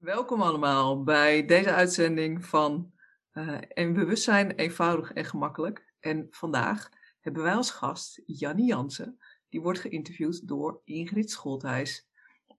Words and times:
Welkom 0.00 0.42
allemaal 0.42 1.02
bij 1.02 1.44
deze 1.44 1.72
uitzending 1.72 2.44
van 2.44 2.92
uh, 3.34 3.58
En 3.68 3.92
Bewustzijn 3.92 4.50
eenvoudig 4.50 5.12
en 5.12 5.24
gemakkelijk. 5.24 5.94
En 5.98 6.26
vandaag 6.30 6.88
hebben 7.20 7.42
wij 7.42 7.54
als 7.54 7.70
gast 7.70 8.22
Jannie 8.26 8.66
Jansen, 8.66 9.18
die 9.48 9.60
wordt 9.60 9.78
geïnterviewd 9.78 10.48
door 10.48 10.80
Ingrid 10.84 11.30
Scholthijs. 11.30 12.08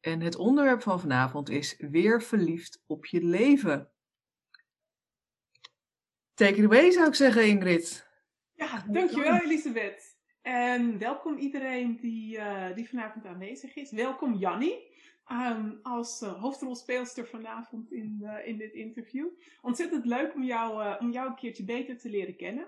En 0.01 0.21
het 0.21 0.35
onderwerp 0.35 0.81
van 0.81 0.99
vanavond 0.99 1.49
is 1.49 1.75
weer 1.77 2.21
verliefd 2.21 2.83
op 2.85 3.05
je 3.05 3.23
leven. 3.23 3.91
Take 6.33 6.55
it 6.55 6.65
away 6.65 6.91
zou 6.91 7.07
ik 7.07 7.15
zeggen 7.15 7.47
Ingrid. 7.47 8.07
Ja, 8.53 8.85
dankjewel 8.87 9.41
Elisabeth. 9.41 10.17
En 10.41 10.97
welkom 10.97 11.37
iedereen 11.37 11.97
die, 12.01 12.37
uh, 12.37 12.75
die 12.75 12.89
vanavond 12.89 13.25
aanwezig 13.25 13.75
is. 13.75 13.91
Welkom 13.91 14.33
Jannie. 14.33 14.90
Um, 15.31 15.79
als 15.83 16.21
uh, 16.21 16.41
hoofdrolspeelster 16.41 17.27
vanavond 17.27 17.91
in, 17.91 18.19
uh, 18.21 18.47
in 18.47 18.57
dit 18.57 18.73
interview. 18.73 19.27
Ontzettend 19.61 20.05
leuk 20.05 20.35
om 20.35 20.43
jou, 20.43 20.83
uh, 20.83 20.95
om 20.99 21.11
jou 21.11 21.27
een 21.27 21.35
keertje 21.35 21.63
beter 21.63 21.97
te 21.97 22.09
leren 22.09 22.35
kennen. 22.35 22.67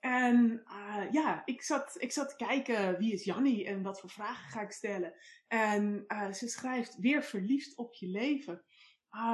En 0.00 0.62
ja, 1.10 1.42
ik 1.44 1.62
zat, 1.62 1.96
ik 1.98 2.12
zat 2.12 2.28
te 2.28 2.44
kijken 2.44 2.98
wie 2.98 3.12
is 3.12 3.24
Jannie 3.24 3.66
en 3.66 3.82
wat 3.82 4.00
voor 4.00 4.10
vragen 4.10 4.50
ga 4.50 4.60
ik 4.60 4.72
stellen. 4.72 5.12
En 5.48 6.04
ze 6.32 6.48
schrijft 6.48 6.98
weer 6.98 7.22
verliefd 7.22 7.76
op 7.76 7.94
je 7.94 8.08
leven. 8.08 8.62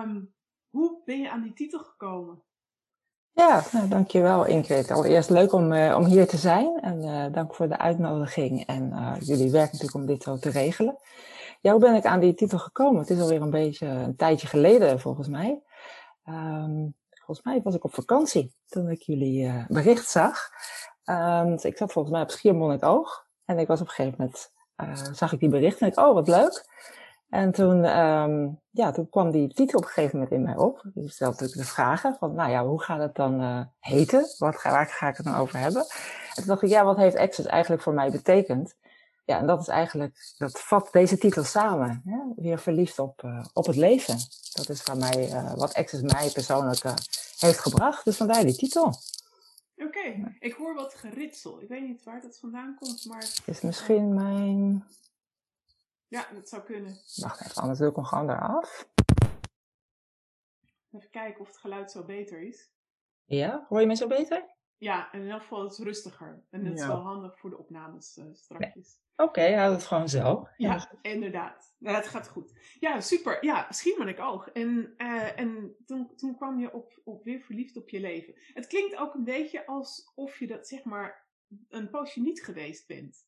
Um, 0.05 0.35
hoe 0.69 1.03
ben 1.05 1.21
je 1.21 1.31
aan 1.31 1.43
die 1.43 1.53
titel 1.53 1.79
gekomen? 1.79 2.43
Ja, 3.33 3.63
nou, 3.73 3.89
dankjewel 3.89 4.47
Ingrid. 4.47 4.91
Allereerst 4.91 5.31
leuk 5.31 5.53
om, 5.53 5.73
om 5.73 6.05
hier 6.05 6.27
te 6.27 6.37
zijn 6.37 6.81
en 6.81 7.33
dank 7.33 7.55
voor 7.55 7.69
de 7.69 7.79
uitnodiging. 7.79 8.67
En 8.67 9.17
jullie 9.21 9.51
werken 9.51 9.73
natuurlijk 9.73 9.95
om 9.95 10.07
dit 10.07 10.23
zo 10.23 10.39
te 10.39 10.51
regelen. 10.51 10.99
Ja, 11.61 11.71
hoe 11.71 11.81
ben 11.81 11.95
ik 11.95 12.05
aan 12.05 12.21
die 12.21 12.35
titel 12.35 12.59
gekomen? 12.59 13.01
Het 13.01 13.11
is 13.11 13.21
alweer 13.21 13.43
een 13.43 13.51
beetje 13.51 13.87
een 13.87 14.17
tijdje 14.17 14.47
geleden, 14.47 15.01
volgens 15.01 15.29
mij. 15.29 15.63
Um, 16.29 16.95
volgens 17.11 17.47
mij 17.47 17.61
was 17.63 17.75
ik 17.75 17.85
op 17.85 17.95
vakantie 17.95 18.55
toen 18.67 18.91
ik 18.91 19.03
jullie 19.03 19.47
uh, 19.47 19.67
bericht 19.69 20.09
zag. 20.09 20.51
Um, 21.05 21.51
dus 21.51 21.65
ik 21.65 21.77
zat 21.77 21.93
volgens 21.93 22.15
mij 22.15 22.23
op 22.23 22.31
Schiermonnikoog. 22.31 23.27
En 23.45 23.59
ik 23.59 23.67
was 23.67 23.81
op 23.81 23.87
een 23.87 23.93
gegeven 23.93 24.17
moment, 24.19 24.53
uh, 24.77 25.15
zag 25.15 25.33
ik 25.33 25.41
die 25.41 25.49
bericht 25.49 25.81
en 25.81 25.87
ik, 25.87 25.99
oh, 25.99 26.15
wat 26.15 26.29
leuk. 26.29 26.67
En 27.29 27.53
toen, 27.53 27.99
um, 27.99 28.61
ja, 28.71 28.91
toen 28.91 29.09
kwam 29.09 29.31
die 29.31 29.53
titel 29.55 29.79
op 29.79 29.85
een 29.85 29.91
gegeven 29.91 30.19
moment 30.19 30.35
in 30.35 30.43
mij 30.43 30.57
op. 30.57 30.83
Ik 30.95 31.11
stelde 31.11 31.33
natuurlijk 31.33 31.61
de 31.61 31.75
vragen 31.75 32.17
van, 32.19 32.35
nou 32.35 32.51
ja, 32.51 32.65
hoe 32.65 32.83
gaat 32.83 33.01
het 33.01 33.15
dan 33.15 33.69
heten? 33.79 34.27
Wat 34.39 34.63
waar 34.63 34.87
ga 34.87 35.09
ik 35.09 35.17
het 35.17 35.27
dan 35.27 35.37
over 35.37 35.59
hebben? 35.59 35.83
En 35.83 36.35
toen 36.35 36.47
dacht 36.47 36.63
ik, 36.63 36.69
ja, 36.69 36.85
wat 36.85 36.97
heeft 36.97 37.17
Access 37.17 37.49
eigenlijk 37.49 37.83
voor 37.83 37.95
mij 37.95 38.11
betekend? 38.11 38.77
Ja, 39.29 39.39
en 39.39 39.47
dat 39.47 39.61
is 39.61 39.69
eigenlijk, 39.69 40.35
dat 40.39 40.61
vat 40.61 40.93
deze 40.93 41.19
titel 41.19 41.45
samen. 41.45 42.03
Hè? 42.05 42.43
Weer 42.43 42.59
verliefd 42.59 42.99
op, 42.99 43.23
uh, 43.23 43.45
op 43.53 43.67
het 43.67 43.77
leven. 43.77 44.19
Dat 44.53 44.69
is 44.69 44.83
van 44.83 44.99
mij, 44.99 45.31
uh, 45.31 45.55
wat 45.55 45.75
Access 45.75 46.03
mij 46.03 46.31
persoonlijk 46.31 46.85
uh, 46.85 46.95
heeft 47.39 47.59
gebracht. 47.59 48.05
Dus 48.05 48.17
vandaar 48.17 48.45
die 48.45 48.57
titel. 48.57 48.85
Oké, 48.85 49.85
okay. 49.85 50.37
ik 50.39 50.53
hoor 50.53 50.75
wat 50.75 50.95
geritsel. 50.95 51.61
Ik 51.63 51.69
weet 51.69 51.83
niet 51.83 52.05
waar 52.05 52.21
dat 52.21 52.39
vandaan 52.39 52.77
komt, 52.81 53.07
maar... 53.07 53.29
Is 53.45 53.61
misschien 53.61 54.15
mijn... 54.15 54.85
Ja, 56.07 56.27
dat 56.35 56.49
zou 56.49 56.63
kunnen. 56.63 56.99
Wacht 57.17 57.41
even, 57.41 57.63
anders 57.63 57.79
wil 57.79 57.89
ik 57.89 57.97
hem 57.97 58.05
gewoon 58.05 58.31
eraf. 58.31 58.89
Even 60.93 61.11
kijken 61.11 61.41
of 61.41 61.47
het 61.47 61.57
geluid 61.57 61.91
zo 61.91 62.05
beter 62.05 62.43
is. 62.43 62.71
Ja, 63.25 63.67
hoor 63.69 63.81
je 63.81 63.87
me 63.87 63.95
zo 63.95 64.07
beter? 64.07 64.57
Ja, 64.79 65.13
in 65.13 65.31
elk 65.31 65.41
geval 65.41 65.67
is 65.67 65.77
het 65.77 65.87
rustiger. 65.87 66.45
En 66.51 66.65
dat 66.65 66.79
is 66.79 66.87
wel 66.87 66.97
handig 66.97 67.39
voor 67.39 67.51
de 67.51 67.59
opnames 67.59 68.17
uh, 68.17 68.25
straks. 68.33 68.75
Nee. 68.75 68.85
Oké, 69.17 69.29
okay, 69.29 69.55
houd 69.55 69.73
het 69.73 69.85
gewoon 69.85 70.09
zo. 70.09 70.49
Ja, 70.57 70.91
inderdaad. 71.03 71.75
Nou, 71.79 71.97
het 71.97 72.07
gaat 72.07 72.29
goed. 72.29 72.77
Ja, 72.81 73.01
super. 73.01 73.45
Ja, 73.45 73.67
Schiermonnik 73.71 74.21
oog. 74.21 74.49
En, 74.49 74.95
uh, 74.97 75.39
en 75.39 75.77
toen, 75.87 76.17
toen 76.17 76.37
kwam 76.37 76.61
je 76.61 76.73
op, 76.73 77.01
op 77.05 77.25
weer 77.25 77.41
verliefd 77.41 77.77
op 77.77 77.89
je 77.89 78.01
leven. 78.01 78.35
Het 78.53 78.67
klinkt 78.67 78.97
ook 78.97 79.15
een 79.15 79.25
beetje 79.25 79.67
alsof 79.67 80.39
je 80.39 80.47
dat 80.47 80.69
zeg 80.69 80.85
maar 80.85 81.27
een 81.69 81.91
poosje 81.91 82.21
niet 82.21 82.45
geweest 82.45 82.87
bent. 82.87 83.27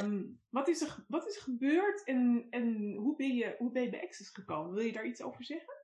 Um, 0.00 0.40
wat, 0.48 0.68
is 0.68 0.80
er, 0.80 1.04
wat 1.08 1.26
is 1.26 1.36
er 1.36 1.42
gebeurd 1.42 2.04
en, 2.04 2.46
en 2.50 2.94
hoe, 2.94 3.16
ben 3.16 3.34
je, 3.34 3.54
hoe 3.58 3.70
ben 3.70 3.82
je 3.82 3.90
bij 3.90 4.02
Access 4.02 4.30
gekomen? 4.30 4.74
Wil 4.74 4.84
je 4.84 4.92
daar 4.92 5.06
iets 5.06 5.22
over 5.22 5.44
zeggen? 5.44 5.74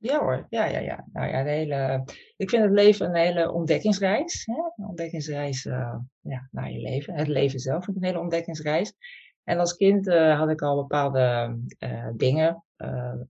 Ja 0.00 0.18
hoor, 0.18 0.46
ja, 0.48 0.64
ja, 0.64 0.78
ja. 0.78 1.04
Nou 1.12 1.28
ja, 1.28 1.42
de 1.42 1.50
hele, 1.50 2.04
ik 2.36 2.50
vind 2.50 2.62
het 2.62 2.72
leven 2.72 3.06
een 3.06 3.14
hele 3.14 3.52
ontdekkingsreis. 3.52 4.46
Hè? 4.46 4.54
Een 4.76 4.88
ontdekkingsreis 4.88 5.64
uh, 5.64 5.96
ja, 6.20 6.48
naar 6.50 6.72
je 6.72 6.78
leven. 6.78 7.14
Het 7.14 7.28
leven 7.28 7.58
zelf 7.58 7.88
ik 7.88 7.96
een 7.96 8.04
hele 8.04 8.20
ontdekkingsreis. 8.20 8.92
En 9.44 9.58
als 9.58 9.76
kind 9.76 10.06
uh, 10.06 10.38
had 10.38 10.50
ik 10.50 10.62
al 10.62 10.76
bepaalde 10.76 11.58
uh, 11.78 12.08
dingen, 12.16 12.64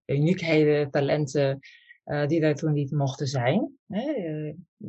uniekheden, 0.06 0.90
talenten, 0.90 1.58
die 2.26 2.40
daar 2.40 2.54
toen 2.54 2.72
niet 2.72 2.90
mochten 2.90 3.26
zijn. 3.26 3.78
Hè? 3.86 4.12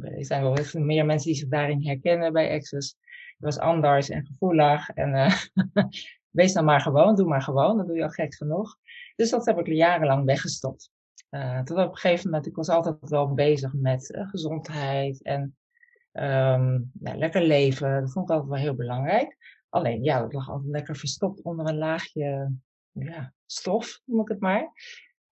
er 0.01 0.25
zijn 0.25 0.41
wel 0.41 0.57
meer 0.73 1.05
mensen 1.05 1.27
die 1.27 1.39
zich 1.39 1.47
daarin 1.47 1.85
herkennen 1.87 2.33
bij 2.33 2.53
Access. 2.53 2.95
Het 2.99 3.45
was 3.45 3.59
anders 3.59 4.09
en 4.09 4.25
gevoelig. 4.25 4.89
En 4.89 5.31
wees 6.29 6.53
dan 6.53 6.65
maar 6.65 6.81
gewoon, 6.81 7.15
doe 7.15 7.27
maar 7.27 7.41
gewoon, 7.41 7.77
dat 7.77 7.87
doe 7.87 7.95
je 7.95 8.03
al 8.03 8.09
gek 8.09 8.35
genoeg. 8.35 8.75
Dus 9.15 9.29
dat 9.29 9.45
heb 9.45 9.59
ik 9.59 9.67
jarenlang 9.67 10.25
weggestopt. 10.25 10.91
Uh, 11.29 11.61
tot 11.61 11.77
op 11.77 11.91
een 11.91 11.97
gegeven 11.97 12.29
moment, 12.29 12.47
ik 12.47 12.55
was 12.55 12.69
altijd 12.69 13.09
wel 13.09 13.33
bezig 13.33 13.73
met 13.73 14.09
uh, 14.09 14.29
gezondheid 14.29 15.21
en 15.23 15.53
ja, 16.11 17.15
lekker 17.15 17.41
leven. 17.41 18.01
Dat 18.01 18.11
vond 18.11 18.29
ik 18.29 18.35
altijd 18.35 18.51
wel 18.51 18.61
heel 18.61 18.75
belangrijk. 18.75 19.37
Alleen, 19.69 20.03
ja, 20.03 20.19
dat 20.19 20.33
lag 20.33 20.49
altijd 20.49 20.71
lekker 20.71 20.95
verstopt 20.95 21.41
onder 21.41 21.67
een 21.67 21.77
laagje 21.77 22.51
ja, 22.91 23.33
stof, 23.45 24.01
noem 24.05 24.21
ik 24.21 24.27
het 24.27 24.39
maar. 24.39 24.71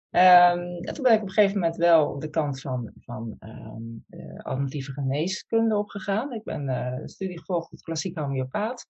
En 0.10 0.82
toen 0.82 1.04
ben 1.04 1.14
ik 1.14 1.22
op 1.22 1.28
een 1.28 1.34
gegeven 1.34 1.60
moment 1.60 1.76
wel 1.76 2.20
de 2.20 2.30
kant 2.30 2.62
van, 2.62 2.92
van 2.96 3.36
um, 3.40 4.06
uh, 4.10 4.40
alternatieve 4.40 4.92
geneeskunde 4.92 5.76
opgegaan. 5.76 6.34
Ik 6.34 6.44
ben 6.44 6.70
uh, 6.70 7.06
studie 7.06 7.40
gevolgd 7.40 7.70
tot 7.70 7.82
klassieke 7.82 8.22
homeopaat. 8.22 8.88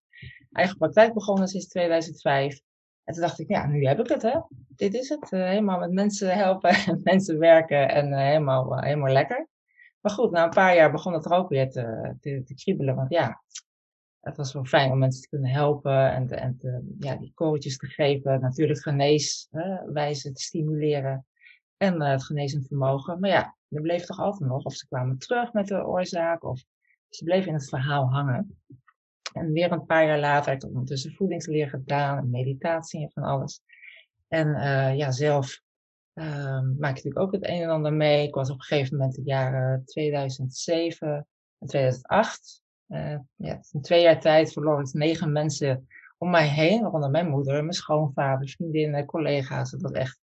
Eigen 0.51 0.77
praktijk 0.77 1.13
begonnen 1.13 1.47
sinds 1.47 1.67
2005. 1.67 2.59
En 3.07 3.13
toen 3.13 3.21
dacht 3.21 3.39
ik, 3.39 3.47
ja, 3.47 3.67
nu 3.67 3.85
heb 3.85 3.99
ik 3.99 4.07
het, 4.07 4.21
hè. 4.21 4.39
Dit 4.75 4.93
is 4.93 5.09
het. 5.09 5.31
Uh, 5.31 5.43
helemaal 5.43 5.79
met 5.79 5.91
mensen 5.91 6.37
helpen 6.37 6.69
en 6.69 6.99
mensen 7.03 7.39
werken 7.39 7.89
en 7.89 8.11
uh, 8.11 8.17
helemaal, 8.17 8.73
uh, 8.73 8.83
helemaal 8.83 9.11
lekker. 9.11 9.47
Maar 10.01 10.11
goed, 10.11 10.31
na 10.31 10.43
een 10.43 10.49
paar 10.49 10.75
jaar 10.75 10.91
begon 10.91 11.13
het 11.13 11.25
er 11.25 11.31
ook 11.31 11.49
weer 11.49 11.69
te, 11.69 12.15
te, 12.21 12.53
kriebelen. 12.55 12.95
Want 12.95 13.09
ja, 13.09 13.43
het 14.19 14.37
was 14.37 14.53
wel 14.53 14.65
fijn 14.65 14.91
om 14.91 14.97
mensen 14.97 15.21
te 15.21 15.29
kunnen 15.29 15.49
helpen 15.49 16.11
en, 16.11 16.29
en 16.29 16.57
ja, 16.99 17.15
die 17.15 17.31
coaches 17.35 17.77
te 17.77 17.87
geven. 17.87 18.41
Natuurlijk 18.41 18.81
geneeswijzen 18.81 20.33
te 20.33 20.41
stimuleren 20.41 21.25
en 21.77 22.01
het 22.01 22.23
genezend 22.23 22.67
vermogen. 22.67 23.19
Maar 23.19 23.29
ja, 23.29 23.55
er 23.69 23.81
bleef 23.81 24.05
toch 24.05 24.19
altijd 24.19 24.49
nog, 24.49 24.63
of 24.63 24.73
ze 24.73 24.87
kwamen 24.87 25.17
terug 25.17 25.53
met 25.53 25.67
de 25.67 25.85
oorzaak, 25.85 26.43
of 26.43 26.63
ze 27.09 27.23
bleven 27.23 27.47
in 27.47 27.53
het 27.53 27.69
verhaal 27.69 28.11
hangen. 28.11 28.59
En 29.33 29.51
weer 29.51 29.71
een 29.71 29.85
paar 29.85 30.05
jaar 30.05 30.19
later 30.19 30.51
heb 30.51 30.63
ik 30.63 30.69
ondertussen 30.69 31.13
voedingsleer 31.13 31.69
gedaan, 31.69 32.17
en 32.17 32.29
meditatie 32.29 33.01
en 33.01 33.11
van 33.11 33.23
alles. 33.23 33.61
En 34.27 34.47
uh, 34.47 34.95
ja, 34.95 35.11
zelf 35.11 35.61
uh, 36.13 36.61
maak 36.61 36.97
ik 36.97 37.03
natuurlijk 37.03 37.19
ook 37.19 37.31
het 37.31 37.47
een 37.47 37.61
en 37.61 37.69
ander 37.69 37.93
mee. 37.93 38.27
Ik 38.27 38.33
was 38.33 38.49
op 38.49 38.55
een 38.55 38.63
gegeven 38.63 38.97
moment 38.97 39.17
in 39.17 39.23
de 39.23 39.29
jaren 39.29 39.85
2007 39.85 41.27
en 41.59 41.67
2008. 41.67 42.61
Uh, 42.87 43.17
ja, 43.35 43.59
in 43.71 43.81
twee 43.81 44.01
jaar 44.01 44.19
tijd 44.19 44.53
verloor 44.53 44.89
negen 44.91 45.31
mensen 45.31 45.87
om 46.17 46.29
mij 46.29 46.47
heen, 46.47 46.81
waaronder 46.81 47.09
mijn 47.09 47.29
moeder, 47.29 47.61
mijn 47.61 47.73
schoonvader, 47.73 48.49
vriendinnen, 48.49 49.05
collega's. 49.05 49.71
Dat 49.71 49.81
was 49.81 49.91
echt, 49.91 50.19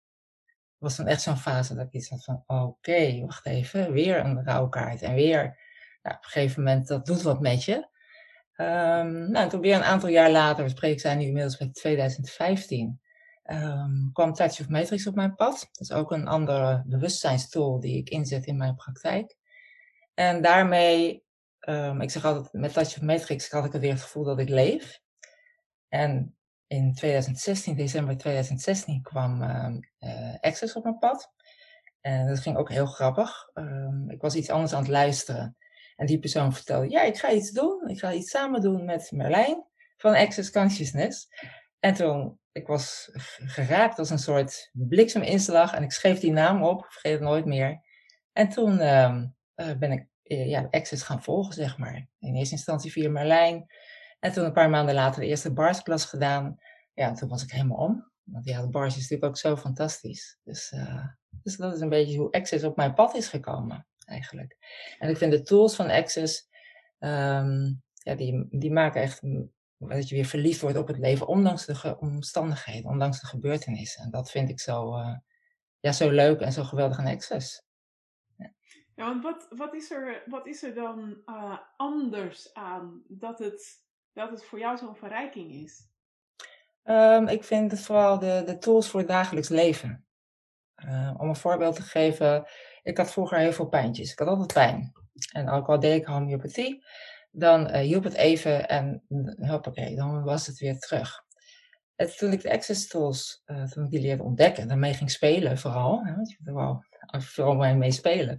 was 0.79 0.97
dan 0.97 1.07
echt 1.07 1.23
zo'n 1.23 1.37
fase 1.37 1.75
dat 1.75 1.87
ik 1.87 1.93
iets 1.93 2.09
had 2.09 2.25
van, 2.25 2.43
oké, 2.47 3.21
wacht 3.21 3.47
even, 3.47 3.93
weer 3.93 4.25
een 4.25 4.45
rouwkaart 4.45 5.03
en 5.03 5.15
weer, 5.15 5.43
nou, 6.03 6.17
op 6.17 6.25
een 6.25 6.31
gegeven 6.31 6.63
moment, 6.63 6.87
dat 6.87 7.07
doet 7.07 7.23
wat 7.23 7.41
met 7.41 7.65
je. 7.65 7.89
Um, 8.61 9.31
nou, 9.31 9.49
toen 9.49 9.61
weer 9.61 9.75
een 9.75 9.83
aantal 9.83 10.09
jaar 10.09 10.31
later, 10.31 10.65
we 10.65 10.71
spreken 10.71 11.01
zijn 11.01 11.19
nu 11.19 11.25
inmiddels 11.25 11.57
bij 11.57 11.69
2015, 11.73 13.01
um, 13.45 14.11
kwam 14.13 14.33
Touch 14.33 14.61
of 14.61 14.69
Matrix 14.69 15.07
op 15.07 15.15
mijn 15.15 15.35
pad. 15.35 15.69
Dat 15.73 15.81
is 15.81 15.93
ook 15.93 16.13
een 16.13 16.27
andere 16.27 16.83
bewustzijnstool 16.87 17.81
die 17.81 17.97
ik 17.97 18.09
inzet 18.09 18.47
in 18.47 18.57
mijn 18.57 18.75
praktijk. 18.75 19.37
En 20.15 20.43
daarmee, 20.43 21.25
um, 21.61 22.01
ik 22.01 22.11
zeg 22.11 22.25
altijd, 22.25 22.53
met 22.53 22.73
Touch 22.73 22.97
of 22.97 23.01
Matrix 23.01 23.51
had 23.51 23.65
ik 23.65 23.81
weer 23.81 23.93
het 23.93 24.03
gevoel 24.03 24.25
dat 24.25 24.39
ik 24.39 24.49
leef. 24.49 25.01
En 25.89 26.37
in 26.67 26.95
2016, 26.95 27.77
december 27.77 28.17
2016, 28.17 29.03
kwam 29.03 29.43
uh, 29.43 30.35
Access 30.41 30.75
op 30.75 30.85
mijn 30.85 30.99
pad. 30.99 31.33
En 32.01 32.29
dat 32.29 32.39
ging 32.39 32.57
ook 32.57 32.71
heel 32.71 32.87
grappig. 32.87 33.51
ik 34.09 34.21
was 34.21 34.35
iets 34.35 34.51
anders 34.51 34.73
aan 34.73 34.83
het 34.83 34.91
luisteren. 34.91 35.57
En 36.01 36.07
die 36.07 36.19
persoon 36.19 36.53
vertelde, 36.53 36.91
ja, 36.91 37.03
ik 37.03 37.17
ga 37.17 37.31
iets 37.31 37.51
doen. 37.51 37.89
Ik 37.89 37.99
ga 37.99 38.13
iets 38.13 38.31
samen 38.31 38.61
doen 38.61 38.85
met 38.85 39.11
Merlijn 39.11 39.65
van 39.97 40.15
Access 40.15 40.51
Consciousness. 40.51 41.29
En 41.79 41.95
toen, 41.95 42.39
ik 42.53 42.67
was 42.67 43.11
geraakt 43.37 43.99
als 43.99 44.11
een 44.11 44.19
soort 44.19 44.71
blikseminslag 44.73 45.75
en 45.75 45.83
ik 45.83 45.93
schreef 45.93 46.21
die 46.21 46.33
naam 46.33 46.63
op, 46.63 46.87
vergeet 46.89 47.13
het 47.13 47.21
nooit 47.21 47.45
meer. 47.45 47.85
En 48.33 48.49
toen 48.49 48.73
uh, 48.73 49.23
ben 49.55 49.93
ik 49.93 50.07
uh, 50.25 50.49
ja, 50.49 50.69
Access 50.71 51.03
gaan 51.03 51.23
volgen, 51.23 51.55
zeg 51.55 51.79
maar. 51.79 52.09
In 52.19 52.35
eerste 52.35 52.55
instantie 52.55 52.93
via 52.93 53.11
Merlijn. 53.11 53.67
En 54.21 54.33
toen 54.33 54.45
een 54.45 54.53
paar 54.53 54.71
maanden 54.71 54.95
later 54.95 55.21
de 55.21 55.27
eerste 55.27 55.53
barsklas 55.53 56.05
gedaan. 56.05 56.59
Ja, 56.95 57.13
toen 57.13 57.29
was 57.29 57.43
ik 57.43 57.51
helemaal 57.51 57.79
om. 57.79 58.11
Want 58.23 58.45
ja, 58.45 58.61
de 58.61 58.69
bars 58.69 58.97
is 58.97 59.01
natuurlijk 59.01 59.25
ook 59.25 59.39
zo 59.39 59.57
fantastisch. 59.57 60.39
Dus, 60.43 60.73
uh, 60.73 61.05
dus 61.43 61.57
dat 61.57 61.75
is 61.75 61.81
een 61.81 61.89
beetje 61.89 62.19
hoe 62.19 62.31
Access 62.31 62.65
op 62.65 62.77
mijn 62.77 62.95
pad 62.95 63.15
is 63.15 63.29
gekomen, 63.29 63.87
eigenlijk. 64.11 64.57
En 64.99 65.09
ik 65.09 65.17
vind 65.17 65.33
de 65.33 65.43
tools 65.43 65.75
van 65.75 65.91
Access, 65.91 66.49
um, 66.99 67.83
ja, 67.93 68.15
die, 68.15 68.47
die 68.51 68.73
maken 68.73 69.03
echt 69.03 69.21
dat 69.79 70.09
je 70.09 70.15
weer 70.15 70.25
verliefd 70.25 70.61
wordt 70.61 70.77
op 70.77 70.87
het 70.87 70.99
leven, 70.99 71.27
ondanks 71.27 71.67
de 71.67 71.97
omstandigheden, 71.99 72.91
ondanks 72.91 73.21
de 73.21 73.27
gebeurtenissen. 73.27 74.05
En 74.05 74.11
dat 74.11 74.31
vind 74.31 74.49
ik 74.49 74.61
zo, 74.61 74.97
uh, 74.97 75.17
ja, 75.81 75.93
zo 75.93 76.11
leuk 76.11 76.41
en 76.41 76.53
zo 76.53 76.65
geweldig 76.65 76.99
aan 76.99 77.07
Access. 77.07 77.63
Ja, 78.37 78.53
ja 78.95 79.05
want 79.05 79.23
wat, 79.23 79.47
wat, 79.57 79.75
is 79.75 79.91
er, 79.91 80.23
wat 80.27 80.47
is 80.47 80.63
er 80.63 80.75
dan 80.75 81.23
uh, 81.27 81.59
anders 81.77 82.55
aan 82.55 83.03
dat 83.09 83.39
het, 83.39 83.85
dat 84.13 84.31
het 84.31 84.45
voor 84.45 84.59
jou 84.59 84.77
zo'n 84.77 84.97
verrijking 84.97 85.53
is? 85.53 85.89
Um, 86.85 87.29
ik 87.29 87.45
vind 87.45 87.71
het 87.71 87.81
vooral 87.81 88.19
de, 88.19 88.43
de 88.47 88.59
tools 88.59 88.89
voor 88.89 89.01
het 89.01 89.09
dagelijks 89.09 89.49
leven. 89.49 90.05
Uh, 90.85 91.15
om 91.17 91.29
een 91.29 91.37
voorbeeld 91.37 91.77
te 91.77 91.83
geven, 91.83 92.47
ik 92.83 92.97
had 92.97 93.13
vroeger 93.13 93.39
heel 93.39 93.53
veel 93.53 93.69
pijntjes. 93.69 94.13
Ik 94.13 94.19
had 94.19 94.29
altijd 94.29 94.53
pijn. 94.53 94.93
En 95.33 95.49
ook 95.49 95.69
al 95.69 95.81
deed 95.81 96.01
ik 96.01 96.07
homeopathie, 96.07 96.85
dan 97.31 97.67
uh, 97.67 97.75
hielp 97.75 98.05
het 98.05 98.15
even 98.15 98.69
en 98.69 99.03
hoppakee, 99.37 99.97
dan 99.97 100.23
was 100.23 100.47
het 100.47 100.59
weer 100.59 100.79
terug. 100.79 101.25
En 101.97 102.17
toen 102.17 102.33
ik 102.33 102.43
de 102.43 102.53
access 102.53 102.87
tools, 102.87 103.43
uh, 103.47 103.65
toen 103.65 103.85
ik 103.85 103.91
die 103.91 104.01
leerde 104.01 104.23
ontdekken, 104.23 104.69
daarmee 104.69 104.95
ging 104.95 105.11
spelen 105.11 105.59
vooral, 105.59 106.05
hè, 106.05 106.15
want 106.15 106.31
je 106.31 106.37
er 106.45 106.55
wel 106.55 106.85
vooral 107.19 107.55
mee 107.75 107.93
spelen. 107.93 108.37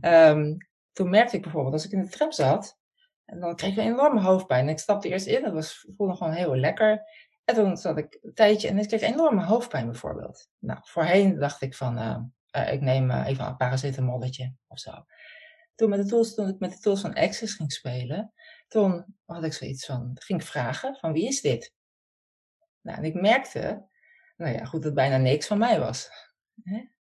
Um, 0.00 0.56
toen 0.92 1.10
merkte 1.10 1.36
ik 1.36 1.42
bijvoorbeeld, 1.42 1.74
als 1.74 1.84
ik 1.84 1.92
in 1.92 2.02
de 2.02 2.08
tram 2.08 2.32
zat, 2.32 2.78
en 3.24 3.40
dan 3.40 3.56
kreeg 3.56 3.70
ik 3.70 3.76
een 3.76 3.92
enorme 3.92 4.20
hoofdpijn. 4.20 4.68
Ik 4.68 4.78
stapte 4.78 5.08
eerst 5.08 5.26
in, 5.26 5.42
dat 5.42 5.52
was, 5.52 5.88
voelde 5.96 6.16
gewoon 6.16 6.32
heel 6.32 6.56
lekker. 6.56 7.02
En 7.44 7.54
toen 7.54 7.76
zat 7.76 7.98
ik 7.98 8.18
een 8.22 8.34
tijdje 8.34 8.68
en 8.68 8.78
ik 8.78 8.88
kreeg 8.88 9.00
enorme 9.00 9.44
hoofdpijn 9.44 9.86
bijvoorbeeld. 9.86 10.48
Nou, 10.58 10.80
voorheen 10.82 11.38
dacht 11.38 11.62
ik 11.62 11.74
van, 11.74 12.32
uh, 12.56 12.72
ik 12.72 12.80
neem 12.80 13.10
uh, 13.10 13.26
even 13.26 13.46
een 13.46 13.56
paracetamolletje 13.56 14.54
of 14.66 14.78
zo. 14.78 15.04
Toen, 15.74 15.90
met 15.90 16.02
de 16.02 16.06
tools, 16.06 16.34
toen 16.34 16.48
ik 16.48 16.58
met 16.58 16.72
de 16.72 16.78
tools 16.78 17.00
van 17.00 17.14
Access 17.14 17.54
ging 17.54 17.72
spelen, 17.72 18.32
toen 18.68 19.16
had 19.24 19.44
ik 19.44 19.52
zoiets 19.52 19.86
van, 19.86 20.10
ging 20.14 20.40
ik 20.40 20.46
vragen 20.46 20.96
van 20.96 21.12
wie 21.12 21.26
is 21.26 21.40
dit? 21.40 21.74
Nou, 22.80 22.98
en 22.98 23.04
ik 23.04 23.14
merkte, 23.14 23.88
nou 24.36 24.52
ja, 24.54 24.64
goed, 24.64 24.82
dat 24.82 24.94
bijna 24.94 25.16
niks 25.16 25.46
van 25.46 25.58
mij 25.58 25.80
was. 25.80 26.10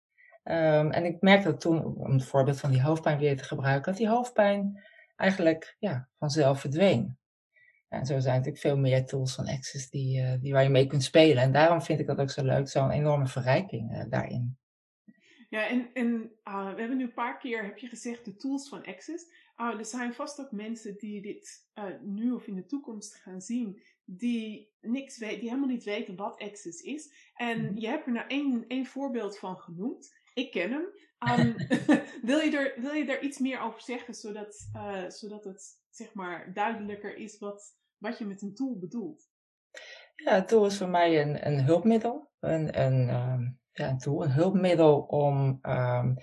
Um, 0.44 0.90
en 0.90 1.04
ik 1.04 1.20
merkte 1.20 1.56
toen, 1.56 1.84
om 1.84 2.12
het 2.12 2.24
voorbeeld 2.24 2.60
van 2.60 2.70
die 2.70 2.82
hoofdpijn 2.82 3.18
weer 3.18 3.36
te 3.36 3.44
gebruiken, 3.44 3.90
dat 3.90 4.00
die 4.00 4.08
hoofdpijn 4.08 4.82
eigenlijk 5.16 5.76
ja, 5.78 6.08
vanzelf 6.18 6.60
verdween. 6.60 7.18
En 7.88 8.06
zo 8.06 8.18
zijn 8.18 8.34
natuurlijk 8.34 8.62
veel 8.62 8.76
meer 8.76 9.06
tools 9.06 9.34
van 9.34 9.48
Access 9.48 9.90
die, 9.90 10.20
uh, 10.20 10.32
die 10.40 10.52
waar 10.52 10.62
je 10.62 10.68
mee 10.68 10.86
kunt 10.86 11.02
spelen. 11.02 11.42
En 11.42 11.52
daarom 11.52 11.82
vind 11.82 12.00
ik 12.00 12.06
dat 12.06 12.18
ook 12.18 12.30
zo 12.30 12.44
leuk, 12.44 12.68
zo'n 12.68 12.90
enorme 12.90 13.26
verrijking 13.26 14.06
daarin. 14.08 14.58
Ja, 15.52 15.68
en, 15.68 15.90
en 15.92 16.32
uh, 16.48 16.74
we 16.74 16.80
hebben 16.80 16.96
nu 16.96 17.04
een 17.04 17.12
paar 17.12 17.38
keer, 17.38 17.64
heb 17.64 17.78
je 17.78 17.88
gezegd, 17.88 18.24
de 18.24 18.36
tools 18.36 18.68
van 18.68 18.84
Access. 18.84 19.26
er 19.56 19.84
zijn 19.84 20.14
vast 20.14 20.40
ook 20.40 20.50
mensen 20.50 20.98
die 20.98 21.22
dit 21.22 21.70
nu 22.02 22.32
of 22.32 22.46
in 22.46 22.54
de 22.54 22.66
toekomst 22.66 23.14
gaan 23.14 23.40
zien, 23.40 23.82
die, 24.04 24.72
niks 24.80 25.18
weten, 25.18 25.40
die 25.40 25.48
helemaal 25.48 25.68
niet 25.68 25.84
weten 25.84 26.16
wat 26.16 26.40
Access 26.40 26.80
is. 26.80 27.30
En 27.34 27.58
-hmm. 27.58 27.78
je 27.78 27.86
hebt 27.86 28.06
er 28.06 28.12
nou 28.12 28.26
één, 28.28 28.64
één 28.68 28.86
voorbeeld 28.86 29.38
van 29.38 29.56
genoemd. 29.56 30.12
Ik 30.34 30.50
ken 30.50 30.70
hem. 30.70 30.86
Um, 31.38 31.54
wil, 32.30 32.38
je 32.38 32.56
er, 32.56 32.80
wil 32.80 32.92
je 32.92 33.04
er 33.04 33.22
iets 33.22 33.38
meer 33.38 33.60
over 33.60 33.80
zeggen, 33.80 34.14
zodat, 34.14 34.70
zodat 35.08 35.44
het 35.44 35.80
zeg 35.90 36.14
maar 36.14 36.52
duidelijker 36.54 37.16
is 37.16 37.38
wat, 37.38 37.76
wat 37.98 38.18
je 38.18 38.24
met 38.24 38.42
een 38.42 38.54
tool 38.54 38.78
bedoelt. 38.78 39.30
Ja, 40.14 40.36
een 40.36 40.46
tool 40.46 40.66
is 40.66 40.78
voor 40.78 40.88
mij 40.88 41.22
een, 41.22 41.46
een 41.46 41.64
hulpmiddel. 41.64 42.30
Een, 42.38 42.80
een, 42.80 43.08
um, 43.08 43.60
ja, 43.72 43.96
tool, 43.96 44.24
een 44.24 44.30
hulpmiddel 44.30 45.00
om 45.00 45.58
um, 45.62 46.16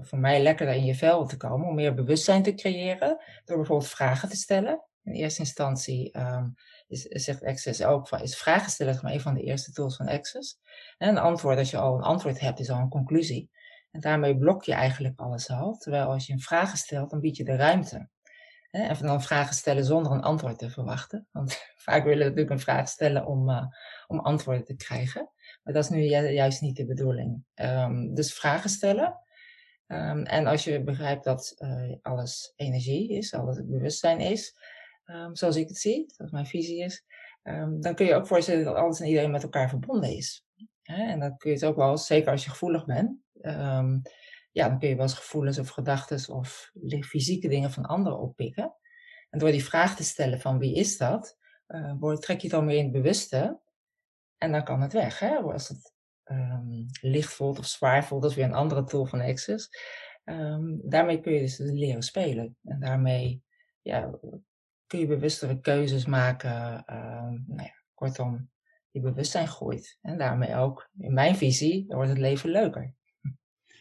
voor 0.00 0.18
mij 0.18 0.42
lekkerder 0.42 0.74
in 0.74 0.84
je 0.84 0.94
vel 0.94 1.26
te 1.26 1.36
komen, 1.36 1.68
om 1.68 1.74
meer 1.74 1.94
bewustzijn 1.94 2.42
te 2.42 2.54
creëren, 2.54 3.18
door 3.44 3.56
bijvoorbeeld 3.56 3.90
vragen 3.90 4.28
te 4.28 4.36
stellen. 4.36 4.82
In 5.02 5.12
eerste 5.12 5.40
instantie 5.40 6.18
um, 6.18 6.54
is, 6.86 7.02
zegt 7.02 7.44
Access 7.44 7.82
ook 7.82 8.08
van, 8.08 8.20
is 8.20 8.36
vragen 8.36 8.70
stellen 8.70 8.98
maar 9.02 9.12
een 9.12 9.20
van 9.20 9.34
de 9.34 9.42
eerste 9.42 9.72
tools 9.72 9.96
van 9.96 10.08
Access. 10.08 10.58
En 10.98 11.08
een 11.08 11.18
antwoord, 11.18 11.58
als 11.58 11.70
je 11.70 11.76
al 11.76 11.96
een 11.96 12.02
antwoord 12.02 12.40
hebt, 12.40 12.60
is 12.60 12.70
al 12.70 12.78
een 12.78 12.88
conclusie. 12.88 13.50
En 13.90 14.00
daarmee 14.00 14.38
blok 14.38 14.64
je 14.64 14.72
eigenlijk 14.72 15.20
alles 15.20 15.50
al. 15.50 15.76
Terwijl 15.76 16.06
als 16.06 16.26
je 16.26 16.32
een 16.32 16.40
vragen 16.40 16.78
stelt, 16.78 17.10
dan 17.10 17.20
bied 17.20 17.36
je 17.36 17.44
de 17.44 17.56
ruimte. 17.56 18.08
En 18.70 18.96
dan 18.98 19.22
vragen 19.22 19.54
stellen 19.54 19.84
zonder 19.84 20.12
een 20.12 20.22
antwoord 20.22 20.58
te 20.58 20.70
verwachten. 20.70 21.28
Want 21.32 21.56
vaak 21.86 22.02
willen 22.02 22.18
we 22.18 22.24
natuurlijk 22.24 22.50
een 22.50 22.60
vraag 22.60 22.88
stellen 22.88 23.26
om, 23.26 23.50
uh, 23.50 23.64
om 24.06 24.18
antwoorden 24.18 24.64
te 24.64 24.76
krijgen. 24.76 25.30
Maar 25.64 25.74
dat 25.74 25.84
is 25.84 25.90
nu 25.90 26.02
juist 26.32 26.60
niet 26.60 26.76
de 26.76 26.86
bedoeling. 26.86 27.44
Um, 27.54 28.14
dus 28.14 28.34
vragen 28.34 28.70
stellen. 28.70 29.18
Um, 29.86 30.22
en 30.22 30.46
als 30.46 30.64
je 30.64 30.82
begrijpt 30.82 31.24
dat 31.24 31.54
uh, 31.58 31.94
alles 32.02 32.52
energie 32.56 33.10
is, 33.10 33.34
alles 33.34 33.64
bewustzijn 33.64 34.20
is, 34.20 34.56
um, 35.06 35.36
zoals 35.36 35.56
ik 35.56 35.68
het 35.68 35.78
zie, 35.78 36.12
dat 36.16 36.30
mijn 36.30 36.46
visie 36.46 36.82
is, 36.82 37.04
dan 37.80 37.94
kun 37.94 38.06
je 38.06 38.14
ook 38.14 38.26
voorstellen 38.26 38.64
dat 38.64 38.74
alles 38.74 39.00
en 39.00 39.06
iedereen 39.06 39.30
met 39.30 39.42
elkaar 39.42 39.68
verbonden 39.68 40.16
is. 40.16 40.44
En 40.82 41.20
dan 41.20 41.36
kun 41.36 41.50
je 41.50 41.56
het 41.56 41.64
ook 41.64 41.76
wel, 41.76 41.98
zeker 41.98 42.30
als 42.30 42.44
je 42.44 42.50
gevoelig 42.50 42.84
bent, 42.84 43.18
ja, 44.52 44.68
dan 44.68 44.78
kun 44.78 44.88
je 44.88 44.94
wel 44.94 45.04
eens 45.04 45.14
gevoelens 45.14 45.58
of 45.58 45.68
gedachten 45.68 46.34
of 46.34 46.72
fysieke 47.00 47.48
dingen 47.48 47.70
van 47.70 47.84
anderen 47.84 48.18
oppikken. 48.18 48.74
En 49.30 49.38
door 49.38 49.50
die 49.50 49.64
vraag 49.64 49.96
te 49.96 50.04
stellen 50.04 50.40
van 50.40 50.58
wie 50.58 50.74
is 50.74 50.96
dat, 50.96 51.38
uh, 51.68 52.16
trek 52.16 52.36
je 52.36 52.46
het 52.46 52.56
dan 52.56 52.64
meer 52.64 52.76
in 52.76 52.82
het 52.82 52.92
bewuste. 52.92 53.60
En 54.44 54.52
dan 54.52 54.64
kan 54.64 54.80
het 54.80 54.92
weg. 54.92 55.18
Hè? 55.18 55.36
Als 55.36 55.68
het 55.68 55.94
um, 56.24 56.86
licht 57.00 57.32
voelt 57.32 57.58
of 57.58 57.66
zwaar 57.66 58.04
voelt, 58.04 58.22
dat 58.22 58.30
is 58.30 58.36
weer 58.36 58.46
een 58.46 58.54
andere 58.54 58.84
tool 58.84 59.06
van 59.06 59.20
Access. 59.20 59.68
Um, 60.24 60.80
daarmee 60.82 61.20
kun 61.20 61.32
je 61.32 61.40
dus 61.40 61.58
leren 61.58 62.02
spelen. 62.02 62.56
En 62.62 62.80
daarmee 62.80 63.42
ja, 63.82 64.18
kun 64.86 64.98
je 64.98 65.06
bewustere 65.06 65.60
keuzes 65.60 66.06
maken. 66.06 66.76
Um, 66.76 67.44
nou 67.46 67.62
ja, 67.62 67.74
kortom, 67.94 68.50
je 68.90 69.00
bewustzijn 69.00 69.48
groeit. 69.48 69.98
En 70.02 70.18
daarmee 70.18 70.56
ook, 70.56 70.88
in 70.98 71.14
mijn 71.14 71.36
visie, 71.36 71.84
wordt 71.88 72.08
het 72.08 72.18
leven 72.18 72.50
leuker. 72.50 72.94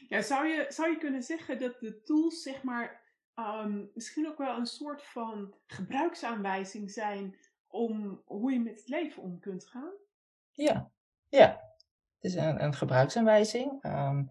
Ja, 0.08 0.22
zou 0.22 0.48
je, 0.48 0.66
zou 0.70 0.90
je 0.90 0.98
kunnen 0.98 1.24
zeggen 1.24 1.60
dat 1.60 1.80
de 1.80 2.02
tools, 2.02 2.42
zeg 2.42 2.64
maar, 2.64 3.02
misschien 3.94 4.28
ook 4.28 4.38
wel 4.38 4.58
een 4.58 4.66
soort 4.66 5.04
van 5.04 5.56
gebruiksaanwijzing 5.66 6.92
zijn 6.92 7.38
om 7.68 8.22
hoe 8.26 8.52
je 8.52 8.60
met 8.60 8.80
het 8.80 8.88
leven 8.88 9.24
om 9.24 9.40
kunt 9.40 9.68
gaan? 9.68 9.94
Ja, 10.54 10.92
ja. 11.30 11.48
Het 12.20 12.32
is 12.32 12.36
een, 12.36 12.64
een 12.64 12.74
gebruiksaanwijzing. 12.74 13.84
Um, 13.84 14.30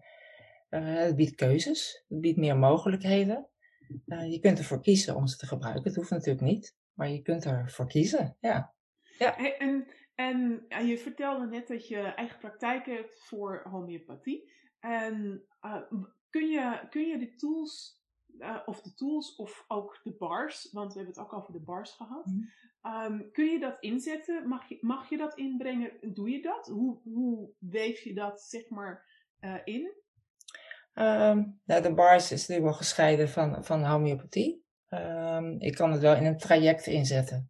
uh, 0.69 0.95
het 0.95 1.15
biedt 1.15 1.35
keuzes, 1.35 2.05
het 2.07 2.21
biedt 2.21 2.37
meer 2.37 2.57
mogelijkheden. 2.57 3.47
Uh, 4.05 4.31
je 4.31 4.39
kunt 4.39 4.57
ervoor 4.57 4.81
kiezen 4.81 5.15
om 5.15 5.27
ze 5.27 5.37
te 5.37 5.47
gebruiken. 5.47 5.83
Het 5.83 5.95
hoeft 5.95 6.09
natuurlijk 6.09 6.45
niet, 6.45 6.75
maar 6.93 7.09
je 7.09 7.21
kunt 7.21 7.45
ervoor 7.45 7.87
kiezen, 7.87 8.37
ja. 8.39 8.73
ja. 9.17 9.37
En, 9.57 9.87
en 10.15 10.65
ja, 10.67 10.79
je 10.79 10.97
vertelde 10.97 11.47
net 11.47 11.67
dat 11.67 11.87
je 11.87 11.97
eigen 11.97 12.39
praktijk 12.39 12.85
hebt 12.85 13.19
voor 13.19 13.61
homeopathie. 13.69 14.51
En 14.79 15.45
uh, 15.61 15.81
kun, 16.29 16.49
je, 16.49 16.87
kun 16.89 17.07
je 17.07 17.17
de 17.19 17.35
tools, 17.35 18.01
of 18.65 18.81
de 18.81 18.93
tools 18.93 19.35
of 19.35 19.65
ook 19.67 19.99
de 20.03 20.15
bars, 20.17 20.71
want 20.71 20.93
we 20.93 20.99
hebben 20.99 21.15
het 21.15 21.25
ook 21.25 21.33
over 21.33 21.53
de 21.53 21.63
bars 21.63 21.91
gehad. 21.91 22.25
Mm. 22.25 22.49
Um, 22.83 23.31
kun 23.31 23.45
je 23.45 23.59
dat 23.59 23.77
inzetten? 23.79 24.47
Mag 24.47 24.69
je, 24.69 24.77
mag 24.81 25.09
je 25.09 25.17
dat 25.17 25.37
inbrengen? 25.37 25.91
Doe 26.01 26.29
je 26.29 26.41
dat? 26.41 26.67
Hoe, 26.67 26.99
hoe 27.03 27.49
weef 27.57 27.99
je 27.99 28.13
dat 28.13 28.41
zeg 28.41 28.69
maar 28.69 29.05
uh, 29.39 29.55
in? 29.63 29.91
Um, 30.93 31.59
nou, 31.65 31.81
de 31.81 31.93
bars 31.93 32.31
is 32.31 32.39
natuurlijk 32.39 32.67
wel 32.67 32.77
gescheiden 32.77 33.29
van, 33.29 33.63
van 33.63 33.83
homeopathie. 33.83 34.63
Um, 34.89 35.59
ik 35.59 35.73
kan 35.73 35.91
het 35.91 36.01
wel 36.01 36.15
in 36.15 36.25
een 36.25 36.37
traject 36.37 36.87
inzetten. 36.87 37.49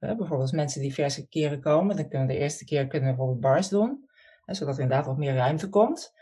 Uh, 0.00 0.16
bijvoorbeeld 0.16 0.52
mensen 0.52 0.82
diverse 0.82 1.28
keren 1.28 1.60
komen, 1.60 1.96
dan 1.96 2.08
kunnen 2.08 2.28
de 2.28 2.38
eerste 2.38 2.64
keer 2.64 2.86
kunnen 2.86 3.08
we 3.08 3.16
bijvoorbeeld 3.16 3.44
bars 3.44 3.68
doen. 3.68 4.08
Uh, 4.46 4.54
zodat 4.54 4.76
er 4.76 4.82
inderdaad 4.82 5.06
wat 5.06 5.18
meer 5.18 5.34
ruimte 5.34 5.68
komt. 5.68 6.14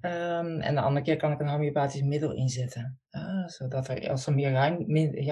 En 0.00 0.74
de 0.74 0.80
andere 0.80 1.04
keer 1.04 1.16
kan 1.16 1.32
ik 1.32 1.40
een 1.40 1.48
homeopathisch 1.48 2.02
middel 2.02 2.32
inzetten. 2.32 3.00
Uh, 3.10 3.46
zodat 3.46 3.88
er, 3.88 4.10
als 4.10 4.26
er 4.26 4.34
meer, 4.34 4.52
ruim, 4.52 4.84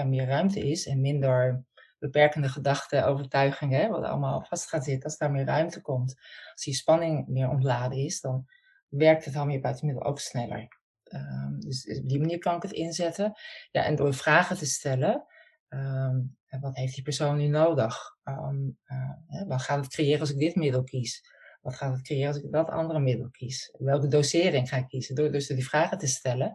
meer 0.09 0.27
ruimte 0.27 0.61
is 0.61 0.87
en 0.87 1.01
minder 1.01 1.65
beperkende 2.01 2.49
gedachten, 2.49 3.07
overtuigingen, 3.07 3.91
wat 3.91 4.05
allemaal 4.05 4.45
vast 4.45 4.69
gaat 4.69 4.85
zitten, 4.85 5.05
als 5.05 5.19
daar 5.19 5.31
meer 5.31 5.45
ruimte 5.45 5.81
komt, 5.81 6.15
als 6.53 6.65
die 6.65 6.75
spanning 6.75 7.27
meer 7.27 7.49
ontladen 7.49 7.99
is, 7.99 8.21
dan 8.21 8.47
werkt 8.89 9.25
het 9.25 9.35
homeopathisch 9.35 9.83
middel 9.83 10.05
ook 10.05 10.19
sneller. 10.19 10.79
Um, 11.13 11.61
dus 11.61 11.99
op 11.99 12.09
die 12.09 12.21
manier 12.21 12.39
kan 12.39 12.57
ik 12.57 12.63
het 12.63 12.73
inzetten. 12.73 13.33
Ja, 13.71 13.85
en 13.85 13.97
door 13.97 14.15
vragen 14.15 14.57
te 14.57 14.67
stellen, 14.67 15.25
um, 15.69 16.37
wat 16.61 16.77
heeft 16.77 16.95
die 16.95 17.05
persoon 17.05 17.37
nu 17.37 17.47
nodig? 17.47 18.17
Um, 18.25 18.79
uh, 18.87 19.47
wat 19.47 19.63
gaat 19.63 19.85
het 19.85 19.95
creëren 19.95 20.21
als 20.21 20.31
ik 20.31 20.39
dit 20.39 20.55
middel 20.55 20.85
kies? 20.85 21.39
Wat 21.61 21.75
gaat 21.75 21.93
het 21.93 22.03
creëren 22.03 22.29
als 22.29 22.43
ik 22.43 22.53
dat 22.53 22.69
andere 22.69 23.01
middel 23.01 23.31
kies? 23.31 23.75
Welke 23.79 24.09
dosering 24.09 24.69
ga 24.69 24.77
ik 24.77 24.89
kiezen? 24.89 25.15
Door 25.15 25.33
dus 25.33 25.47
die 25.47 25.69
vragen 25.69 25.99
te 25.99 26.07
stellen, 26.07 26.55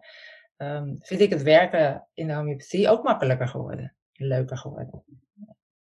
vind 1.00 1.22
ik 1.22 1.30
het 1.30 1.42
werken 1.42 2.08
in 2.14 2.28
de 2.28 2.34
homeopathie 2.34 2.90
ook 2.90 3.04
makkelijker 3.04 3.48
geworden. 3.48 3.96
Leuker 4.18 4.58
geworden. 4.58 5.04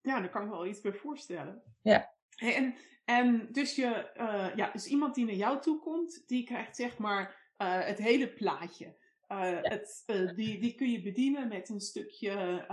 Ja, 0.01 0.19
daar 0.19 0.29
kan 0.29 0.41
ik 0.41 0.48
me 0.48 0.53
wel 0.53 0.65
iets 0.65 0.81
bij 0.81 0.93
voorstellen. 0.93 1.62
Ja. 1.81 2.15
En, 2.36 2.75
en 3.05 3.48
dus, 3.51 3.75
je, 3.75 4.12
uh, 4.17 4.55
ja, 4.55 4.72
dus 4.72 4.88
iemand 4.88 5.15
die 5.15 5.25
naar 5.25 5.36
jou 5.36 5.62
toe 5.62 5.79
komt, 5.79 6.24
die 6.27 6.43
krijgt 6.43 6.75
zeg 6.75 6.98
maar 6.98 7.53
uh, 7.57 7.86
het 7.86 7.98
hele 7.98 8.34
plaatje. 8.34 8.96
Uh, 9.31 9.57
het, 9.62 10.03
die, 10.36 10.60
die 10.60 10.75
kun 10.75 10.91
je 10.91 11.01
bedienen 11.01 11.48
met 11.48 11.69
een, 11.69 11.79
stukje, 11.79 12.65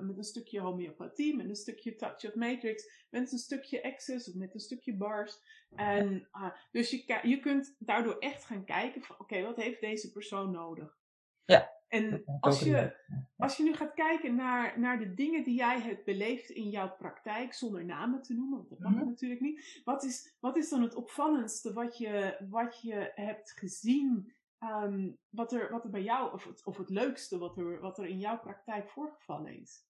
met 0.00 0.16
een 0.16 0.24
stukje 0.24 0.60
homeopathie, 0.60 1.36
met 1.36 1.48
een 1.48 1.56
stukje 1.56 1.96
touch 1.96 2.24
of 2.24 2.34
matrix, 2.34 3.06
met 3.10 3.32
een 3.32 3.38
stukje 3.38 3.82
access 3.82 4.28
of 4.28 4.34
met 4.34 4.54
een 4.54 4.60
stukje 4.60 4.96
bars. 4.96 5.38
En, 5.74 6.28
dus 6.70 6.90
je, 6.90 7.20
je 7.22 7.40
kunt 7.40 7.76
daardoor 7.78 8.18
echt 8.18 8.44
gaan 8.44 8.64
kijken 8.64 9.02
van 9.02 9.16
oké, 9.18 9.42
wat 9.42 9.56
heeft 9.56 9.80
deze 9.80 10.12
persoon 10.12 10.50
nodig? 10.50 10.98
Ja. 11.44 11.77
En 11.88 12.22
als 12.40 12.60
je, 12.60 12.96
als 13.36 13.56
je 13.56 13.62
nu 13.62 13.74
gaat 13.74 13.94
kijken 13.94 14.34
naar, 14.34 14.80
naar 14.80 14.98
de 14.98 15.14
dingen 15.14 15.44
die 15.44 15.56
jij 15.56 15.80
hebt 15.80 16.04
beleefd 16.04 16.50
in 16.50 16.70
jouw 16.70 16.94
praktijk, 16.98 17.54
zonder 17.54 17.84
namen 17.84 18.22
te 18.22 18.34
noemen, 18.34 18.58
want 18.58 18.68
dat 18.68 18.78
mag 18.78 18.92
mm 18.92 19.06
natuurlijk 19.06 19.40
niet. 19.40 19.80
Wat 19.84 20.04
is, 20.04 20.36
wat 20.40 20.56
is 20.56 20.68
dan 20.68 20.82
het 20.82 20.94
opvallendste 20.94 21.72
wat 21.72 21.98
je, 21.98 22.36
wat 22.50 22.80
je 22.82 23.12
hebt 23.14 23.50
gezien, 23.50 24.32
um, 24.60 25.18
wat, 25.28 25.52
er, 25.52 25.70
wat 25.70 25.84
er 25.84 25.90
bij 25.90 26.02
jou, 26.02 26.32
of 26.32 26.44
het, 26.44 26.64
of 26.64 26.76
het 26.76 26.90
leukste 26.90 27.38
wat 27.38 27.56
er, 27.56 27.80
wat 27.80 27.98
er 27.98 28.06
in 28.06 28.18
jouw 28.18 28.38
praktijk 28.38 28.90
voorgevallen 28.90 29.60
is? 29.60 29.84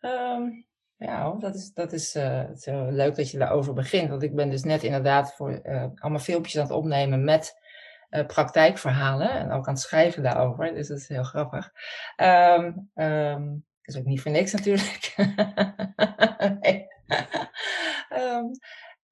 Um, 0.00 0.66
ja, 0.96 1.34
dat 1.38 1.54
is, 1.54 1.72
dat 1.72 1.92
is, 1.92 2.16
uh, 2.16 2.50
is 2.50 2.66
leuk 2.66 3.14
dat 3.14 3.30
je 3.30 3.38
daarover 3.38 3.74
begint. 3.74 4.08
Want 4.08 4.22
ik 4.22 4.34
ben 4.34 4.50
dus 4.50 4.62
net 4.62 4.82
inderdaad 4.82 5.34
voor 5.34 5.60
uh, 5.64 5.86
allemaal 5.94 6.20
filmpjes 6.20 6.56
aan 6.56 6.62
het 6.62 6.72
opnemen 6.72 7.24
met 7.24 7.60
uh, 8.12 8.26
praktijkverhalen 8.26 9.30
en 9.30 9.50
ook 9.50 9.66
aan 9.66 9.74
het 9.74 9.82
schrijven 9.82 10.22
daarover. 10.22 10.74
Dus 10.74 10.88
dat 10.88 10.98
is 10.98 11.08
heel 11.08 11.22
grappig. 11.22 11.72
Um, 12.16 12.90
um, 12.94 13.64
is 13.82 13.96
ook 13.96 14.04
niet 14.04 14.20
voor 14.20 14.30
niks 14.30 14.52
natuurlijk. 14.52 15.14
um, 18.16 18.50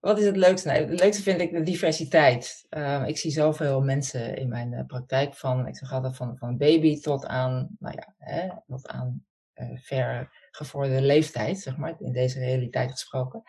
wat 0.01 0.19
is 0.19 0.25
het 0.25 0.37
leukste? 0.37 0.69
Nou, 0.69 0.81
het 0.81 1.01
leukste 1.01 1.23
vind 1.23 1.41
ik 1.41 1.53
de 1.53 1.63
diversiteit. 1.63 2.67
ik 3.07 3.19
zie 3.19 3.31
zoveel 3.31 3.81
mensen 3.81 4.37
in 4.37 4.49
mijn 4.49 4.73
uh, 4.73 4.85
praktijk 4.87 5.35
van, 5.35 5.67
ik 5.67 5.77
zeg 5.77 5.93
altijd 5.93 6.17
van, 6.17 6.37
van 6.39 6.57
baby 6.57 7.01
tot 7.01 7.27
aan, 7.27 7.77
nou 7.79 7.95
ja, 7.97 8.15
hè, 8.19 8.49
tot 8.67 8.89
aan 8.89 9.25
uh, 9.55 9.79
ver 9.79 10.39
gevorderde 10.51 11.07
leeftijd, 11.07 11.59
zeg 11.59 11.77
maar, 11.77 11.95
in 11.99 12.13
deze 12.13 12.39
realiteit 12.39 12.91
gesproken. 12.91 13.43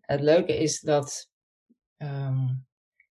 het 0.00 0.20
leuke 0.20 0.56
is 0.56 0.80
dat 0.80 1.30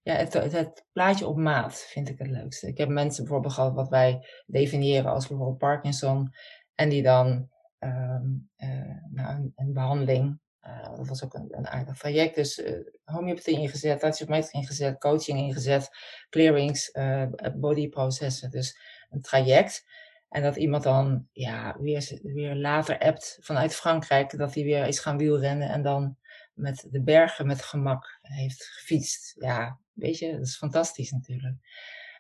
ja, 0.05 0.15
het, 0.15 0.33
het, 0.33 0.85
plaatje 0.93 1.27
op 1.27 1.37
maat 1.37 1.77
vind 1.77 2.09
ik 2.09 2.17
het 2.17 2.27
leukste. 2.27 2.67
Ik 2.67 2.77
heb 2.77 2.89
mensen 2.89 3.23
bijvoorbeeld 3.23 3.53
gehad 3.53 3.73
wat 3.73 3.89
wij 3.89 4.27
definiëren 4.45 5.11
als 5.11 5.27
bijvoorbeeld 5.27 5.57
Parkinson. 5.57 6.33
En 6.75 6.89
die 6.89 7.03
dan 7.03 7.49
um, 7.79 8.49
uh, 8.57 8.69
nou, 9.11 9.35
een, 9.35 9.53
een 9.55 9.73
behandeling, 9.73 10.39
uh, 10.67 10.95
dat 10.95 11.07
was 11.07 11.23
ook 11.23 11.33
een, 11.33 11.47
een 11.49 11.67
aardig 11.67 11.97
traject. 11.97 12.35
Dus 12.35 12.57
uh, 12.57 12.77
homeopathie 13.03 13.59
ingezet, 13.59 13.99
touch 13.99 14.51
ingezet, 14.51 14.99
coaching 14.99 15.39
ingezet, 15.39 15.89
clearings, 16.29 16.91
bodyprocessen. 17.55 18.51
Dus 18.51 18.77
een 19.09 19.21
traject. 19.21 19.85
En 20.29 20.41
dat 20.41 20.55
iemand 20.55 20.83
dan 20.83 21.27
ja, 21.31 21.75
weer, 21.79 22.19
weer 22.23 22.55
later 22.55 22.99
appt 22.99 23.37
vanuit 23.41 23.75
Frankrijk, 23.75 24.37
dat 24.37 24.53
hij 24.53 24.63
weer 24.63 24.87
is 24.87 24.99
gaan 24.99 25.17
wielrennen 25.17 25.69
en 25.69 25.81
dan 25.81 26.17
met 26.55 26.87
de 26.91 27.01
bergen 27.01 27.47
met 27.47 27.61
gemak 27.61 28.19
heeft 28.21 28.63
gefietst. 28.65 29.35
Ja, 29.39 29.79
weet 29.93 30.17
je, 30.17 30.31
dat 30.31 30.47
is 30.47 30.57
fantastisch 30.57 31.11
natuurlijk. 31.11 31.55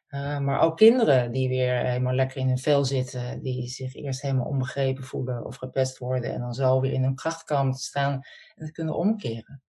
Uh, 0.09 0.39
maar 0.39 0.61
ook 0.61 0.77
kinderen 0.77 1.31
die 1.31 1.49
weer 1.49 1.77
helemaal 1.77 2.13
lekker 2.13 2.37
in 2.37 2.47
hun 2.47 2.57
vel 2.57 2.85
zitten, 2.85 3.41
die 3.41 3.67
zich 3.67 3.95
eerst 3.95 4.21
helemaal 4.21 4.45
onbegrepen 4.45 5.03
voelen 5.03 5.45
of 5.45 5.55
gepest 5.55 5.97
worden 5.97 6.33
en 6.33 6.39
dan 6.39 6.53
zo 6.53 6.81
weer 6.81 6.93
in 6.93 7.03
hun 7.03 7.15
kracht 7.15 7.47
te 7.47 7.71
staan 7.73 8.13
en 8.55 8.65
het 8.65 8.71
kunnen 8.71 8.95
omkeren. 8.95 9.63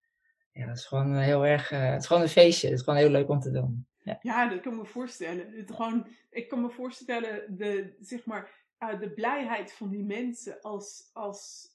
Ja, 0.53 0.67
dat 0.67 0.77
is 0.77 0.85
gewoon 0.85 1.17
heel 1.17 1.47
erg, 1.47 1.71
uh, 1.71 1.91
het 1.91 2.01
is 2.01 2.07
gewoon 2.07 2.23
een 2.23 2.29
feestje, 2.29 2.69
het 2.69 2.79
is 2.79 2.85
gewoon 2.85 2.99
heel 2.99 3.11
leuk 3.11 3.29
om 3.29 3.41
te 3.41 3.51
doen. 3.51 3.87
Ja, 4.03 4.19
ja 4.21 4.49
dat 4.49 4.61
kan 4.61 4.73
ik 4.73 4.79
me 4.79 4.85
voorstellen. 4.85 5.53
Het 5.53 5.71
gewoon, 5.71 6.09
ik 6.31 6.49
kan 6.49 6.61
me 6.61 6.71
voorstellen, 6.71 7.57
de, 7.57 7.97
zeg 8.01 8.25
maar, 8.25 8.51
uh, 8.79 9.01
de 9.01 9.11
blijheid 9.11 9.73
van 9.73 9.89
die 9.91 10.05
mensen 10.05 10.61
als, 10.61 11.11
als 11.13 11.69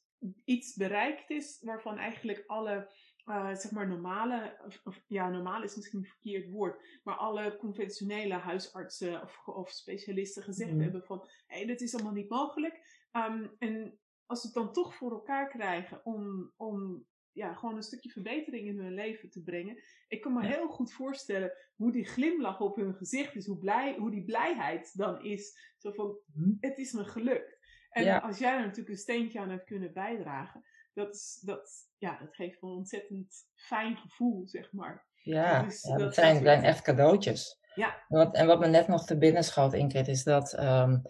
iets 0.43 0.75
bereikt 0.75 1.29
is 1.29 1.59
waarvan 1.61 1.97
eigenlijk 1.97 2.43
alle 2.47 2.89
uh, 3.25 3.55
zeg 3.55 3.71
maar 3.71 3.87
normale, 3.87 4.57
of, 4.83 5.03
ja, 5.07 5.29
normaal 5.29 5.63
is 5.63 5.75
misschien 5.75 5.99
een 5.99 6.05
verkeerd 6.05 6.49
woord, 6.49 6.99
maar 7.03 7.15
alle 7.15 7.57
conventionele 7.57 8.33
huisartsen 8.33 9.21
of, 9.21 9.47
of 9.47 9.69
specialisten 9.69 10.43
gezegd 10.43 10.71
mhm. 10.71 10.81
hebben 10.81 11.03
van, 11.03 11.27
hé, 11.47 11.57
hey, 11.57 11.65
dit 11.65 11.81
is 11.81 11.93
allemaal 11.93 12.13
niet 12.13 12.29
mogelijk. 12.29 13.07
Um, 13.11 13.55
en 13.59 13.99
als 14.25 14.41
ze 14.41 14.47
het 14.47 14.55
dan 14.55 14.73
toch 14.73 14.95
voor 14.95 15.11
elkaar 15.11 15.49
krijgen 15.49 16.05
om, 16.05 16.51
om 16.57 17.05
ja, 17.31 17.53
gewoon 17.53 17.75
een 17.75 17.83
stukje 17.83 18.09
verbetering 18.09 18.67
in 18.67 18.79
hun 18.79 18.93
leven 18.93 19.29
te 19.29 19.43
brengen. 19.43 19.83
Ik 20.07 20.21
kan 20.21 20.33
me 20.33 20.45
heel 20.45 20.67
goed 20.67 20.93
voorstellen 20.93 21.51
hoe 21.75 21.91
die 21.91 22.05
glimlach 22.05 22.59
op 22.59 22.75
hun 22.75 22.95
gezicht 22.95 23.35
is, 23.35 23.45
hoe, 23.45 23.57
blij, 23.57 23.95
hoe 23.97 24.11
die 24.11 24.23
blijheid 24.23 24.97
dan 24.97 25.23
is. 25.23 25.73
Zo 25.77 25.91
van, 25.91 26.17
mhm. 26.33 26.51
het 26.59 26.77
is 26.77 26.91
me 26.91 27.05
gelukt. 27.05 27.59
En 27.91 28.21
als 28.21 28.37
jij 28.37 28.53
er 28.53 28.61
natuurlijk 28.61 28.89
een 28.89 28.97
steentje 28.97 29.39
aan 29.39 29.49
hebt 29.49 29.65
kunnen 29.65 29.93
bijdragen, 29.93 30.63
dat, 30.93 31.15
is, 31.15 31.41
dat, 31.45 31.71
ja, 31.97 32.17
dat 32.19 32.35
geeft 32.35 32.61
een 32.61 32.69
ontzettend 32.69 33.35
fijn 33.55 33.97
gevoel, 33.97 34.47
zeg 34.47 34.71
maar. 34.71 35.05
Ja, 35.15 35.63
dus, 35.63 35.81
ja 35.81 35.97
dat, 35.97 36.13
zijn, 36.13 36.43
zijn 36.43 36.63
echt 36.63 36.81
cadeautjes. 36.81 37.59
Ja. 37.75 38.05
En 38.07 38.17
wat, 38.17 38.35
en 38.35 38.47
wat 38.47 38.59
me 38.59 38.67
net 38.67 38.87
nog 38.87 39.05
te 39.05 39.17
binnen 39.17 39.43
schoot, 39.43 39.73
Ingrid, 39.73 40.07
is 40.07 40.23
dat, 40.23 40.59
um, 40.59 41.01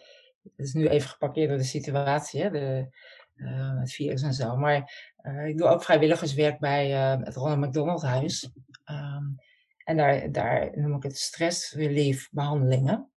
het 0.43 0.65
is 0.65 0.73
nu 0.73 0.87
even 0.87 1.09
geparkeerd 1.09 1.49
door 1.49 1.57
de 1.57 1.63
situatie, 1.63 2.41
hè, 2.41 2.49
de, 2.49 2.87
uh, 3.35 3.79
het 3.79 3.91
virus 3.91 4.21
en 4.21 4.33
zo, 4.33 4.55
maar 4.55 5.11
uh, 5.21 5.47
ik 5.47 5.57
doe 5.57 5.67
ook 5.67 5.83
vrijwilligerswerk 5.83 6.59
bij 6.59 6.91
uh, 6.91 7.25
het 7.25 7.35
Ronald 7.35 7.59
McDonald 7.59 8.01
Huis. 8.01 8.51
Um, 8.85 9.35
en 9.83 9.97
daar, 9.97 10.31
daar 10.31 10.79
noem 10.79 10.95
ik 10.95 11.03
het 11.03 11.17
stress 11.17 11.73
relief 11.73 12.29
behandelingen. 12.31 13.10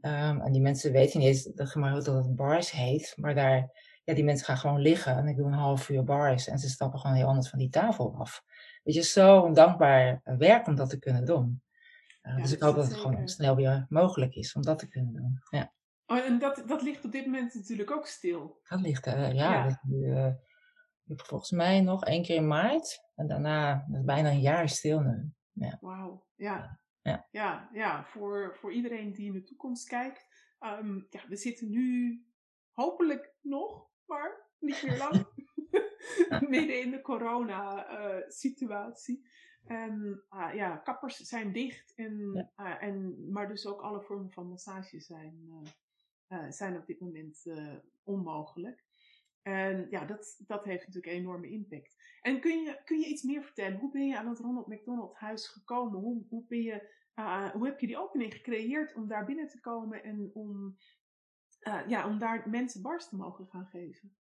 Um, 0.00 0.40
en 0.40 0.52
die 0.52 0.62
mensen 0.62 0.92
weten 0.92 1.18
niet 1.18 1.28
eens 1.28 1.44
dat, 1.44 2.04
dat 2.04 2.24
het 2.24 2.36
bars 2.36 2.70
heet, 2.70 3.14
maar 3.16 3.34
daar, 3.34 3.70
ja, 4.04 4.14
die 4.14 4.24
mensen 4.24 4.46
gaan 4.46 4.56
gewoon 4.56 4.80
liggen 4.80 5.16
en 5.16 5.26
ik 5.28 5.36
doe 5.36 5.46
een 5.46 5.52
half 5.52 5.88
uur 5.88 6.04
bars 6.04 6.48
en 6.48 6.58
ze 6.58 6.68
stappen 6.68 6.98
gewoon 7.00 7.16
heel 7.16 7.26
anders 7.26 7.48
van 7.48 7.58
die 7.58 7.68
tafel 7.68 8.14
af. 8.18 8.44
Weet 8.82 8.94
je, 8.94 9.02
zo 9.02 9.52
dankbaar 9.52 10.20
werk 10.24 10.66
om 10.66 10.74
dat 10.74 10.90
te 10.90 10.98
kunnen 10.98 11.24
doen. 11.24 11.62
Uh, 12.22 12.36
dus 12.36 12.52
ik 12.52 12.62
hoop 12.62 12.74
dat 12.74 12.84
het 12.84 12.96
gewoon 12.96 13.28
snel 13.28 13.56
weer 13.56 13.86
mogelijk 13.88 14.34
is 14.34 14.54
om 14.54 14.62
dat 14.62 14.78
te 14.78 14.88
kunnen 14.88 15.12
doen. 15.12 15.42
Ja. 15.50 15.72
Oh, 16.06 16.18
en 16.18 16.38
dat, 16.38 16.62
dat 16.66 16.82
ligt 16.82 17.04
op 17.04 17.12
dit 17.12 17.24
moment 17.24 17.54
natuurlijk 17.54 17.90
ook 17.90 18.06
stil. 18.06 18.60
Dat 18.68 18.80
ligt, 18.80 19.06
uh, 19.06 19.32
ja. 19.32 19.52
ja. 19.52 19.64
Dat, 19.64 19.78
uh, 19.86 20.32
volgens 21.26 21.50
mij 21.50 21.80
nog 21.80 22.04
één 22.04 22.22
keer 22.22 22.36
in 22.36 22.46
maart 22.46 23.04
en 23.14 23.26
daarna 23.26 23.84
bijna 23.88 24.30
een 24.30 24.40
jaar 24.40 24.68
stil 24.68 25.00
nu. 25.00 25.32
Ja. 25.52 25.78
Wauw, 25.80 26.24
ja. 26.34 26.78
Ja, 27.08 27.26
ja, 27.30 27.68
ja 27.72 28.04
voor, 28.04 28.56
voor 28.60 28.72
iedereen 28.72 29.12
die 29.12 29.26
in 29.26 29.32
de 29.32 29.42
toekomst 29.42 29.88
kijkt. 29.88 30.26
Um, 30.60 31.06
ja, 31.10 31.28
we 31.28 31.36
zitten 31.36 31.70
nu 31.70 32.22
hopelijk 32.72 33.34
nog, 33.40 33.90
maar 34.06 34.50
niet 34.58 34.82
meer 34.82 34.98
lang. 34.98 35.26
Midden 36.48 36.80
in 36.80 36.90
de 36.90 37.00
corona-situatie. 37.00 39.28
en 39.64 40.24
uh, 40.30 40.50
ja, 40.54 40.76
kappers 40.76 41.16
zijn 41.16 41.52
dicht, 41.52 41.94
en, 41.94 42.48
uh, 42.56 42.82
en, 42.82 43.26
maar 43.32 43.48
dus 43.48 43.66
ook 43.66 43.80
alle 43.80 44.02
vormen 44.02 44.30
van 44.30 44.48
massage 44.48 45.00
zijn, 45.00 45.48
uh, 46.28 46.50
zijn 46.50 46.76
op 46.76 46.86
dit 46.86 47.00
moment 47.00 47.44
onmogelijk. 48.02 48.86
En 49.48 49.86
ja, 49.90 50.04
dat, 50.04 50.42
dat 50.46 50.64
heeft 50.64 50.86
natuurlijk 50.86 51.06
een 51.06 51.20
enorme 51.20 51.48
impact. 51.48 51.96
En 52.20 52.40
kun 52.40 52.62
je, 52.62 52.80
kun 52.84 52.98
je 52.98 53.06
iets 53.06 53.22
meer 53.22 53.42
vertellen? 53.42 53.78
Hoe 53.78 53.90
ben 53.90 54.06
je 54.06 54.18
aan 54.18 54.28
het 54.28 54.38
Ronald 54.38 54.66
McDonald 54.66 55.14
Huis 55.14 55.48
gekomen? 55.48 56.00
Hoe, 56.00 56.24
hoe, 56.28 56.44
ben 56.48 56.62
je, 56.62 56.92
uh, 57.18 57.50
hoe 57.50 57.66
heb 57.66 57.80
je 57.80 57.86
die 57.86 57.98
opening 57.98 58.32
gecreëerd 58.32 58.94
om 58.94 59.08
daar 59.08 59.24
binnen 59.24 59.48
te 59.48 59.60
komen 59.60 60.02
en 60.02 60.30
om, 60.34 60.76
uh, 61.68 61.80
ja, 61.88 62.06
om 62.06 62.18
daar 62.18 62.48
mensen 62.48 62.82
bars 62.82 63.08
te 63.08 63.16
mogen 63.16 63.46
gaan 63.46 63.66
geven? 63.66 64.16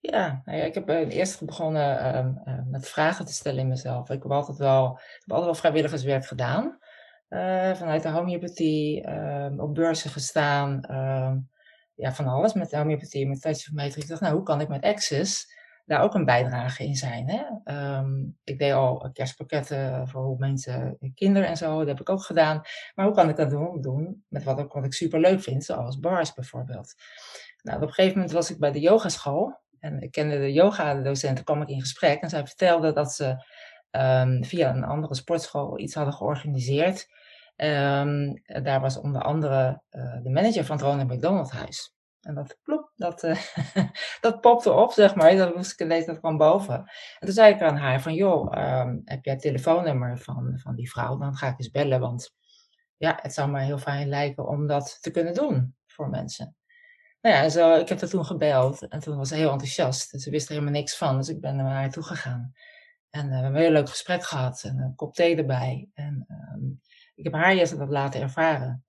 Ja, 0.00 0.42
nou 0.44 0.58
ja 0.58 0.64
ik 0.64 0.74
heb 0.74 0.90
uh, 0.90 1.16
eerst 1.16 1.46
begonnen 1.46 1.98
ehm, 1.98 2.70
met 2.70 2.88
vragen 2.88 3.26
te 3.26 3.32
stellen 3.32 3.60
in 3.60 3.68
mezelf. 3.68 4.10
Ik 4.10 4.22
heb 4.22 4.32
altijd 4.32 4.58
wel, 4.58 4.90
ik 4.92 5.20
heb 5.20 5.30
altijd 5.30 5.44
wel 5.44 5.54
vrijwilligerswerk 5.54 6.26
gedaan. 6.26 6.78
vanuit 7.74 8.02
de 8.02 8.08
homeopathie, 8.08 9.02
ehm, 9.02 9.60
op 9.60 9.74
beurzen 9.74 10.10
gestaan 10.10 10.82
ehm, 10.82 11.38
ja, 11.94 12.12
van 12.12 12.26
alles 12.26 12.52
met 12.52 12.72
homeopathie, 12.72 13.28
met 13.28 13.40
tijdsofometrie. 13.40 14.02
Ik 14.02 14.08
dacht, 14.08 14.20
nou, 14.20 14.34
hoe 14.34 14.42
kan 14.42 14.60
ik 14.60 14.68
met 14.68 14.84
Access 14.84 15.52
daar 15.84 16.02
ook 16.02 16.14
een 16.14 16.24
bijdrage 16.24 16.84
in 16.84 16.94
zijn? 16.94 17.30
Hè? 17.30 17.72
Um, 17.98 18.38
ik 18.44 18.58
deed 18.58 18.72
al 18.72 19.10
kerstpakketten 19.12 20.08
voor 20.08 20.36
mensen, 20.38 20.98
kinderen 21.14 21.48
en 21.48 21.56
zo, 21.56 21.78
dat 21.78 21.88
heb 21.88 22.00
ik 22.00 22.08
ook 22.08 22.22
gedaan. 22.22 22.62
Maar 22.94 23.06
hoe 23.06 23.14
kan 23.14 23.28
ik 23.28 23.36
dat 23.36 23.50
doen, 23.50 23.80
doen 23.80 24.24
met 24.28 24.44
wat, 24.44 24.72
wat 24.72 24.84
ik 24.84 24.92
super 24.92 25.20
leuk 25.20 25.40
vind, 25.40 25.64
zoals 25.64 25.98
bars 25.98 26.34
bijvoorbeeld? 26.34 26.94
Nou, 27.62 27.76
op 27.76 27.82
een 27.82 27.92
gegeven 27.94 28.16
moment 28.16 28.34
was 28.34 28.50
ik 28.50 28.58
bij 28.58 28.72
de 28.72 28.80
yogaschool 28.80 29.60
en 29.78 30.02
ik 30.02 30.10
kende 30.10 30.38
de 30.38 30.52
yoga-docenten, 30.52 31.44
kwam 31.44 31.62
ik 31.62 31.68
in 31.68 31.80
gesprek 31.80 32.20
en 32.20 32.28
zij 32.28 32.46
vertelde 32.46 32.92
dat 32.92 33.12
ze 33.12 33.44
um, 33.90 34.44
via 34.44 34.74
een 34.74 34.84
andere 34.84 35.14
sportschool 35.14 35.78
iets 35.78 35.94
hadden 35.94 36.14
georganiseerd. 36.14 37.08
Um, 37.56 38.42
daar 38.44 38.80
was 38.80 39.00
onder 39.00 39.22
andere 39.22 39.82
uh, 39.90 40.22
de 40.22 40.30
manager 40.30 40.64
van 40.64 40.76
het 40.76 40.84
Ronald 40.84 41.12
McDonald 41.12 41.50
Huis. 41.50 41.93
En 42.24 42.34
dat 42.34 42.58
plop, 42.62 42.92
dat, 42.96 43.22
uh, 43.24 43.40
dat 44.20 44.40
popte 44.40 44.72
op, 44.72 44.92
zeg 44.92 45.14
maar. 45.14 45.36
Dat 45.36 45.54
moest 45.54 45.72
ik 45.72 45.80
ineens 45.80 46.06
dat 46.06 46.18
kwam 46.18 46.36
boven. 46.36 46.74
En 46.74 47.26
toen 47.26 47.32
zei 47.32 47.54
ik 47.54 47.62
aan 47.62 47.76
haar 47.76 48.02
van, 48.02 48.14
joh, 48.14 48.78
um, 48.80 49.02
heb 49.04 49.24
jij 49.24 49.32
het 49.32 49.42
telefoonnummer 49.42 50.18
van, 50.18 50.58
van 50.62 50.74
die 50.74 50.90
vrouw? 50.90 51.18
Dan 51.18 51.36
ga 51.36 51.48
ik 51.48 51.58
eens 51.58 51.70
bellen, 51.70 52.00
want 52.00 52.34
ja, 52.96 53.18
het 53.22 53.34
zou 53.34 53.50
me 53.50 53.60
heel 53.60 53.78
fijn 53.78 54.08
lijken 54.08 54.48
om 54.48 54.66
dat 54.66 54.98
te 55.00 55.10
kunnen 55.10 55.34
doen 55.34 55.76
voor 55.86 56.08
mensen. 56.08 56.56
Nou 57.20 57.36
ja, 57.36 57.48
zo, 57.48 57.74
ik 57.74 57.88
heb 57.88 58.00
haar 58.00 58.08
toen 58.08 58.24
gebeld 58.24 58.88
en 58.88 59.00
toen 59.00 59.16
was 59.16 59.28
ze 59.28 59.34
heel 59.34 59.50
enthousiast. 59.50 60.10
Dus 60.10 60.22
ze 60.22 60.30
wist 60.30 60.46
er 60.46 60.52
helemaal 60.52 60.74
niks 60.74 60.96
van, 60.96 61.16
dus 61.16 61.28
ik 61.28 61.40
ben 61.40 61.56
naar 61.56 61.70
haar 61.70 61.90
toe 61.90 62.02
gegaan. 62.02 62.52
En 63.10 63.24
uh, 63.24 63.28
we 63.28 63.34
hebben 63.34 63.54
een 63.54 63.62
heel 63.62 63.72
leuk 63.72 63.88
gesprek 63.88 64.24
gehad 64.24 64.62
en 64.62 64.78
een 64.78 64.94
kop 64.94 65.14
thee 65.14 65.36
erbij. 65.36 65.88
En 65.94 66.26
um, 66.28 66.80
ik 67.14 67.24
heb 67.24 67.32
haar 67.32 67.52
eerst 67.52 67.78
dat 67.78 67.88
laten 67.88 68.20
ervaren. 68.20 68.83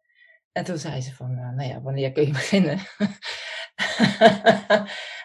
En 0.57 0.63
toen 0.63 0.77
zei 0.77 1.01
ze 1.01 1.15
van, 1.15 1.31
uh, 1.31 1.55
nou 1.55 1.69
ja, 1.69 1.81
wanneer 1.81 2.11
kun 2.11 2.25
je 2.25 2.31
beginnen? 2.41 2.79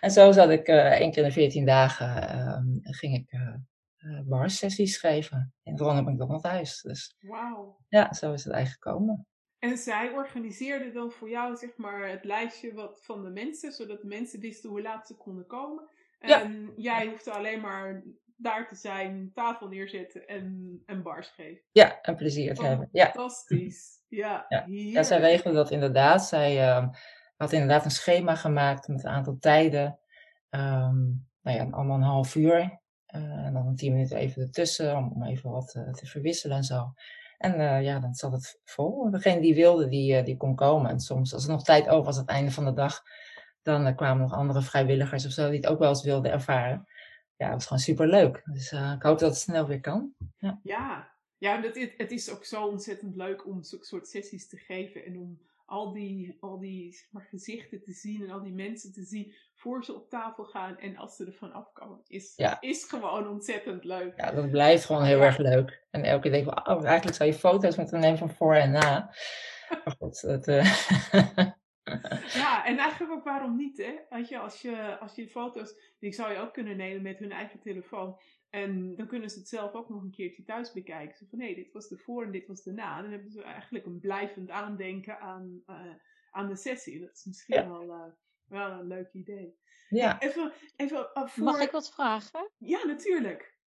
en 0.00 0.10
zo 0.10 0.32
zat 0.32 0.50
ik 0.50 0.68
uh, 0.68 0.90
één 0.90 1.10
keer 1.10 1.22
in 1.22 1.28
de 1.28 1.34
veertien 1.34 1.66
dagen, 1.66 2.08
uh, 2.82 2.92
ging 2.94 3.14
ik 3.16 3.32
uh, 3.32 4.20
barsessies 4.28 4.94
schrijven 4.94 5.54
in 5.62 5.72
het 5.72 5.80
Ronald 5.80 6.06
McDonald 6.06 6.42
Huis. 6.42 6.80
Dus 6.82 7.16
Wauw. 7.20 7.76
ja, 7.88 8.12
zo 8.12 8.32
is 8.32 8.44
het 8.44 8.52
eigenlijk 8.52 8.84
gekomen. 8.84 9.26
En 9.58 9.76
zij 9.76 10.10
organiseerde 10.10 10.92
dan 10.92 11.10
voor 11.10 11.30
jou 11.30 11.56
zeg 11.56 11.76
maar 11.76 12.08
het 12.08 12.24
lijstje 12.24 12.72
wat 12.72 13.04
van 13.04 13.22
de 13.22 13.30
mensen, 13.30 13.72
zodat 13.72 14.02
mensen 14.02 14.40
wisten 14.40 14.70
hoe 14.70 14.82
laat 14.82 15.06
ze 15.06 15.16
konden 15.16 15.46
komen. 15.46 15.88
En 16.18 16.62
ja. 16.62 16.72
jij 16.76 17.06
hoefde 17.06 17.32
alleen 17.32 17.60
maar 17.60 18.02
daar 18.36 18.68
te 18.68 18.74
zijn, 18.74 19.30
tafel 19.34 19.68
neerzetten 19.68 20.26
en 20.26 20.82
een 20.86 21.02
bars 21.02 21.28
geven. 21.28 21.62
Ja, 21.72 22.00
en 22.00 22.16
plezier 22.16 22.54
te 22.54 22.64
hebben. 22.64 22.88
Ja. 22.92 23.04
Fantastisch. 23.04 23.99
Ja, 24.10 24.44
ja. 24.48 24.64
ja, 24.66 25.02
zij 25.02 25.20
regelde 25.20 25.56
dat 25.56 25.70
inderdaad. 25.70 26.24
Zij 26.24 26.68
uh, 26.68 26.88
had 27.36 27.52
inderdaad 27.52 27.84
een 27.84 27.90
schema 27.90 28.34
gemaakt 28.34 28.88
met 28.88 29.04
een 29.04 29.10
aantal 29.10 29.36
tijden. 29.40 29.98
Um, 30.50 31.28
nou 31.42 31.56
ja, 31.56 31.66
allemaal 31.70 31.96
een 31.96 32.02
half 32.02 32.34
uur. 32.34 32.80
Uh, 33.14 33.22
en 33.22 33.52
dan 33.52 33.74
tien 33.74 33.92
minuten 33.92 34.16
even 34.16 34.42
ertussen 34.42 34.96
om, 34.96 35.12
om 35.14 35.24
even 35.24 35.50
wat 35.50 35.74
uh, 35.74 35.92
te 35.92 36.06
verwisselen 36.06 36.56
en 36.56 36.64
zo. 36.64 36.92
En 37.38 37.60
uh, 37.60 37.82
ja, 37.82 37.98
dan 37.98 38.14
zat 38.14 38.32
het 38.32 38.60
vol. 38.64 39.10
Degene 39.10 39.40
die 39.40 39.54
wilde, 39.54 39.88
die, 39.88 40.22
die 40.22 40.36
kon 40.36 40.54
komen. 40.54 40.90
En 40.90 41.00
soms, 41.00 41.34
als 41.34 41.44
er 41.44 41.50
nog 41.50 41.64
tijd 41.64 41.88
over 41.88 42.04
was 42.04 42.14
aan 42.14 42.22
het 42.22 42.30
einde 42.30 42.50
van 42.50 42.64
de 42.64 42.72
dag, 42.72 43.02
dan 43.62 43.94
kwamen 43.94 44.22
nog 44.22 44.32
andere 44.32 44.62
vrijwilligers 44.62 45.26
of 45.26 45.32
zo 45.32 45.48
die 45.48 45.56
het 45.56 45.66
ook 45.66 45.78
wel 45.78 45.88
eens 45.88 46.02
wilden 46.02 46.32
ervaren 46.32 46.86
ja, 47.40 47.46
het 47.46 47.54
was 47.54 47.66
gewoon 47.66 47.82
super 47.82 48.08
leuk. 48.08 48.42
Dus 48.44 48.72
ik 48.72 49.02
hoop 49.02 49.18
dat 49.18 49.30
het 49.30 49.38
snel 49.38 49.66
weer 49.66 49.80
kan. 49.80 50.14
Ja, 50.38 50.60
ja. 50.62 51.12
Ja 51.40 51.60
het, 51.60 51.76
is, 51.76 51.88
het 51.96 52.10
is 52.10 52.30
ook 52.30 52.44
zo 52.44 52.66
ontzettend 52.66 53.16
leuk 53.16 53.46
om 53.46 53.62
zulke 53.62 53.84
soort 53.84 54.08
sessies 54.08 54.48
te 54.48 54.56
geven 54.56 55.04
en 55.04 55.18
om 55.18 55.40
al 55.66 55.92
die, 55.92 56.36
al 56.40 56.58
die 56.58 56.92
zeg 56.92 57.06
maar, 57.10 57.26
gezichten 57.30 57.82
te 57.82 57.92
zien 57.92 58.22
en 58.22 58.30
al 58.30 58.42
die 58.42 58.52
mensen 58.52 58.92
te 58.92 59.02
zien 59.02 59.34
voor 59.54 59.84
ze 59.84 59.94
op 59.94 60.08
tafel 60.08 60.44
gaan 60.44 60.78
en 60.78 60.96
als 60.96 61.16
ze 61.16 61.26
ervan 61.26 61.52
afkomen. 61.52 62.00
Is, 62.06 62.32
ja. 62.36 62.60
is 62.60 62.84
gewoon 62.84 63.28
ontzettend 63.28 63.84
leuk. 63.84 64.16
Ja, 64.16 64.32
dat 64.32 64.50
blijft 64.50 64.84
gewoon 64.84 65.04
heel 65.04 65.18
ja. 65.18 65.24
erg 65.24 65.38
leuk. 65.38 65.86
En 65.90 66.02
elke 66.02 66.22
keer 66.22 66.32
denk 66.32 66.46
ik, 66.46 66.68
oh, 66.68 66.84
eigenlijk 66.84 67.16
zou 67.16 67.30
je 67.30 67.36
foto's 67.36 67.76
moeten 67.76 68.00
nemen 68.00 68.18
van 68.18 68.30
voor 68.30 68.54
en 68.54 68.70
na. 68.70 69.14
Maar 69.68 69.94
goed, 69.98 70.20
dat, 70.20 70.48
uh... 70.48 70.74
Ja, 72.34 72.66
en 72.66 72.78
eigenlijk 72.78 73.12
ook 73.12 73.24
waarom 73.24 73.56
niet, 73.56 73.76
hè? 73.76 73.94
Weet 74.10 74.28
je, 74.28 74.38
als 74.38 74.62
je, 74.62 74.98
als 75.00 75.14
je 75.14 75.28
foto's, 75.28 75.74
die 75.98 76.12
zou 76.12 76.32
je 76.32 76.38
ook 76.38 76.52
kunnen 76.52 76.76
nemen 76.76 77.02
met 77.02 77.18
hun 77.18 77.32
eigen 77.32 77.60
telefoon. 77.60 78.20
En 78.50 78.96
dan 78.96 79.06
kunnen 79.06 79.30
ze 79.30 79.38
het 79.38 79.48
zelf 79.48 79.72
ook 79.72 79.88
nog 79.88 80.02
een 80.02 80.10
keertje 80.10 80.44
thuis 80.44 80.72
bekijken. 80.72 81.16
Zo 81.16 81.26
van, 81.28 81.38
nee, 81.38 81.54
dit 81.54 81.72
was 81.72 81.88
de 81.88 81.98
voor 81.98 82.24
en 82.24 82.32
dit 82.32 82.46
was 82.46 82.62
de 82.62 82.72
na. 82.72 83.02
Dan 83.02 83.10
hebben 83.10 83.30
ze 83.30 83.42
eigenlijk 83.42 83.86
een 83.86 84.00
blijvend 84.00 84.50
aandenken 84.50 85.20
aan, 85.20 85.62
uh, 85.66 85.94
aan 86.30 86.48
de 86.48 86.56
sessie. 86.56 87.00
Dat 87.00 87.16
is 87.16 87.24
misschien 87.24 87.56
ja. 87.56 87.68
wel, 87.68 87.82
uh, 87.82 88.12
wel 88.44 88.70
een 88.70 88.86
leuk 88.86 89.12
idee. 89.12 89.58
Ja. 89.88 90.20
Even, 90.20 90.52
even 90.76 91.10
uh, 91.14 91.26
voor... 91.26 91.44
Mag 91.44 91.60
ik 91.60 91.70
wat 91.70 91.92
vragen? 91.92 92.50
Ja, 92.56 92.84
natuurlijk. 92.84 93.58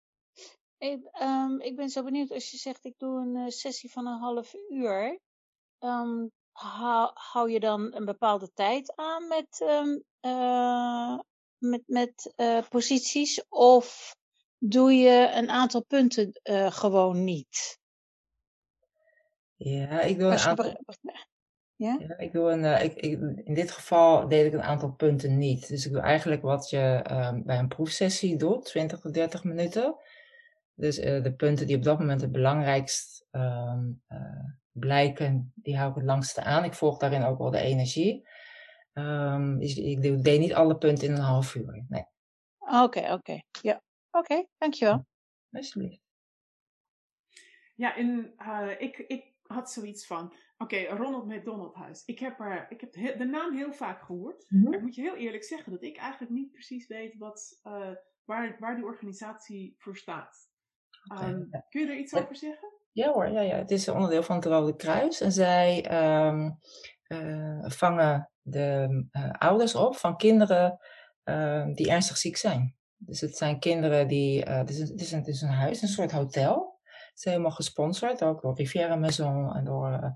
Ik, 0.77 1.09
um, 1.21 1.59
ik 1.59 1.75
ben 1.75 1.89
zo 1.89 2.03
benieuwd 2.03 2.31
als 2.31 2.51
je 2.51 2.57
zegt, 2.57 2.85
ik 2.85 2.97
doe 2.97 3.19
een 3.19 3.51
sessie 3.51 3.91
van 3.91 4.07
een 4.07 4.19
half 4.19 4.53
uur. 4.69 5.19
Um, 5.79 6.31
hou, 6.51 7.11
hou 7.13 7.51
je 7.51 7.59
dan 7.59 7.95
een 7.95 8.05
bepaalde 8.05 8.51
tijd 8.53 8.95
aan 8.95 9.27
met, 9.27 9.59
um, 9.63 10.03
uh, 10.21 11.19
met, 11.57 11.83
met 11.85 12.33
uh, 12.37 12.67
posities 12.69 13.47
of 13.49 14.15
doe 14.65 14.93
je 14.93 15.31
een 15.35 15.49
aantal 15.49 15.83
punten 15.83 16.39
uh, 16.43 16.71
gewoon 16.71 17.23
niet? 17.23 17.79
Ja, 19.55 20.01
ik 20.01 20.19
doe 20.19 20.31
een 20.31 20.37
aantal. 20.37 20.65
Ja? 21.75 21.97
ja? 21.99 22.17
ik 22.17 22.33
doe 22.33 22.51
een, 22.51 22.83
ik, 22.83 22.93
ik, 22.93 23.19
in 23.43 23.53
dit 23.53 23.71
geval 23.71 24.27
deed 24.27 24.45
ik 24.45 24.53
een 24.53 24.63
aantal 24.63 24.91
punten 24.91 25.37
niet. 25.37 25.67
Dus 25.67 25.85
ik 25.85 25.91
doe 25.91 26.01
eigenlijk 26.01 26.41
wat 26.41 26.69
je 26.69 27.05
um, 27.11 27.43
bij 27.45 27.57
een 27.57 27.67
proefsessie 27.67 28.37
doet, 28.37 28.65
20 28.65 28.99
tot 28.99 29.13
30 29.13 29.43
minuten. 29.43 29.95
Dus 30.73 30.95
de 30.95 31.33
punten 31.37 31.67
die 31.67 31.75
op 31.75 31.83
dat 31.83 31.99
moment 31.99 32.21
het 32.21 32.31
belangrijkst 32.31 33.25
um, 33.31 34.01
blijken, 34.71 35.51
die 35.55 35.77
hou 35.77 35.89
ik 35.89 35.95
het 35.95 36.05
langste 36.05 36.43
aan. 36.43 36.63
Ik 36.63 36.73
volg 36.73 36.97
daarin 36.97 37.23
ook 37.23 37.37
wel 37.37 37.51
de 37.51 37.59
energie. 37.59 38.27
Um, 38.93 39.59
dus 39.59 39.75
ik 39.75 40.23
deed 40.23 40.39
niet 40.39 40.53
alle 40.53 40.77
punten 40.77 41.07
in 41.07 41.13
een 41.13 41.19
half 41.19 41.55
uur. 41.55 41.85
Nee. 41.89 42.05
Oké, 42.59 42.83
okay, 42.83 43.03
oké. 43.03 43.13
Okay. 43.13 43.45
Ja, 43.61 43.81
oké, 44.13 44.31
okay, 44.31 44.47
dankjewel. 44.57 45.05
Alsjeblieft. 45.51 46.01
Ja, 47.75 47.95
en 47.95 48.33
uh, 48.37 48.71
ik, 48.77 48.97
ik 48.97 49.33
had 49.43 49.71
zoiets 49.71 50.05
van, 50.05 50.33
oké, 50.57 50.83
Ronald 50.83 51.25
McDonald 51.25 51.75
Huis. 51.75 52.05
Ik 52.05 52.19
heb, 52.19 52.39
er, 52.39 52.65
ik 52.69 52.81
heb 52.81 53.17
de 53.17 53.25
naam 53.25 53.55
heel 53.55 53.73
vaak 53.73 54.03
gehoord. 54.03 54.45
Mm 54.49 54.59
-hmm. 54.59 54.69
Maar 54.69 54.77
ik 54.77 54.83
moet 54.83 54.95
je 54.95 55.01
heel 55.01 55.15
eerlijk 55.15 55.43
zeggen 55.43 55.71
dat 55.71 55.83
ik 55.83 55.97
eigenlijk 55.97 56.31
niet 56.31 56.51
precies 56.51 56.87
weet 56.87 57.17
wat, 57.17 57.59
uh, 57.63 57.91
waar, 58.25 58.55
waar 58.59 58.75
die 58.75 58.85
organisatie 58.85 59.75
voor 59.77 59.97
staat. 59.97 60.51
Um, 61.21 61.49
kun 61.69 61.81
je 61.81 61.87
er 61.87 61.97
iets 61.97 62.13
over 62.13 62.35
zeggen? 62.35 62.67
Ja 62.91 63.11
hoor, 63.11 63.29
ja, 63.29 63.41
ja. 63.41 63.55
het 63.55 63.71
is 63.71 63.87
een 63.87 63.93
onderdeel 63.93 64.23
van 64.23 64.35
het 64.35 64.45
Rode 64.45 64.75
Kruis. 64.75 65.21
En 65.21 65.31
zij 65.31 65.91
um, 66.27 66.59
uh, 67.07 67.69
vangen 67.69 68.31
de 68.41 68.87
uh, 69.11 69.31
ouders 69.31 69.75
op 69.75 69.95
van 69.95 70.17
kinderen 70.17 70.79
uh, 71.23 71.65
die 71.73 71.89
ernstig 71.89 72.17
ziek 72.17 72.37
zijn. 72.37 72.75
Dus 73.05 73.21
het 73.21 73.37
zijn 73.37 73.59
kinderen 73.59 74.07
die. 74.07 74.41
het, 74.41 74.69
is 74.69 74.79
een, 74.79 74.87
het, 74.87 75.01
is 75.01 75.11
een, 75.11 75.19
het 75.19 75.27
is 75.27 75.41
een 75.41 75.49
huis, 75.49 75.81
een 75.81 75.87
soort 75.87 76.11
hotel. 76.11 76.79
Het 76.83 77.17
is 77.17 77.23
helemaal 77.23 77.51
gesponsord, 77.51 78.23
ook 78.23 78.41
door 78.41 78.55
Riviera 78.55 78.95
Maison 78.95 79.55
en 79.55 79.65
door. 79.65 80.15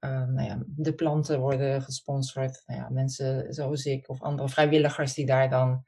nou 0.00 0.42
ja, 0.42 0.62
de 0.66 0.94
planten 0.94 1.40
worden 1.40 1.82
gesponsord. 1.82 2.62
Nou 2.66 2.80
ja, 2.80 2.88
mensen 2.88 3.52
zoals 3.54 3.84
ik 3.84 4.08
of 4.08 4.22
andere 4.22 4.48
vrijwilligers 4.48 5.14
die 5.14 5.26
daar 5.26 5.50
dan 5.50 5.84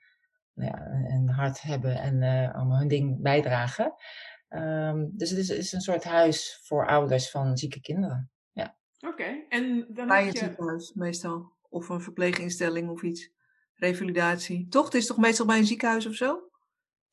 nou 0.55 0.71
ja, 0.71 0.87
een 1.15 1.29
hart 1.29 1.63
hebben 1.63 1.97
en 1.97 2.53
allemaal 2.53 2.79
hun 2.79 2.89
ding 2.89 3.23
bijdragen. 3.23 3.95
Um, 4.55 5.11
dus 5.17 5.31
het 5.31 5.39
is, 5.39 5.49
het 5.49 5.59
is, 5.59 5.73
een 5.73 5.81
soort 5.81 6.05
huis 6.05 6.61
voor 6.63 6.87
ouders 6.87 7.31
van 7.31 7.57
zieke 7.57 7.81
kinderen. 7.81 8.31
Ja. 8.53 8.77
Oké, 9.01 9.13
okay. 9.13 9.47
en 9.49 9.87
dan 9.89 10.07
Bij 10.07 10.17
heb 10.17 10.27
het 10.27 10.39
je... 10.39 10.45
ziekenhuis 10.45 10.93
meestal. 10.95 11.53
Of 11.69 11.89
een 11.89 12.01
verpleeginstelling 12.01 12.91
of 12.91 13.03
iets. 13.03 13.31
Revalidatie. 13.83 14.69
Toch? 14.69 14.85
Het 14.85 14.95
is 14.95 15.07
toch 15.07 15.17
meestal 15.17 15.47
bij 15.47 15.59
een 15.59 15.67
ziekenhuis 15.67 16.07
of 16.07 16.15
zo? 16.15 16.51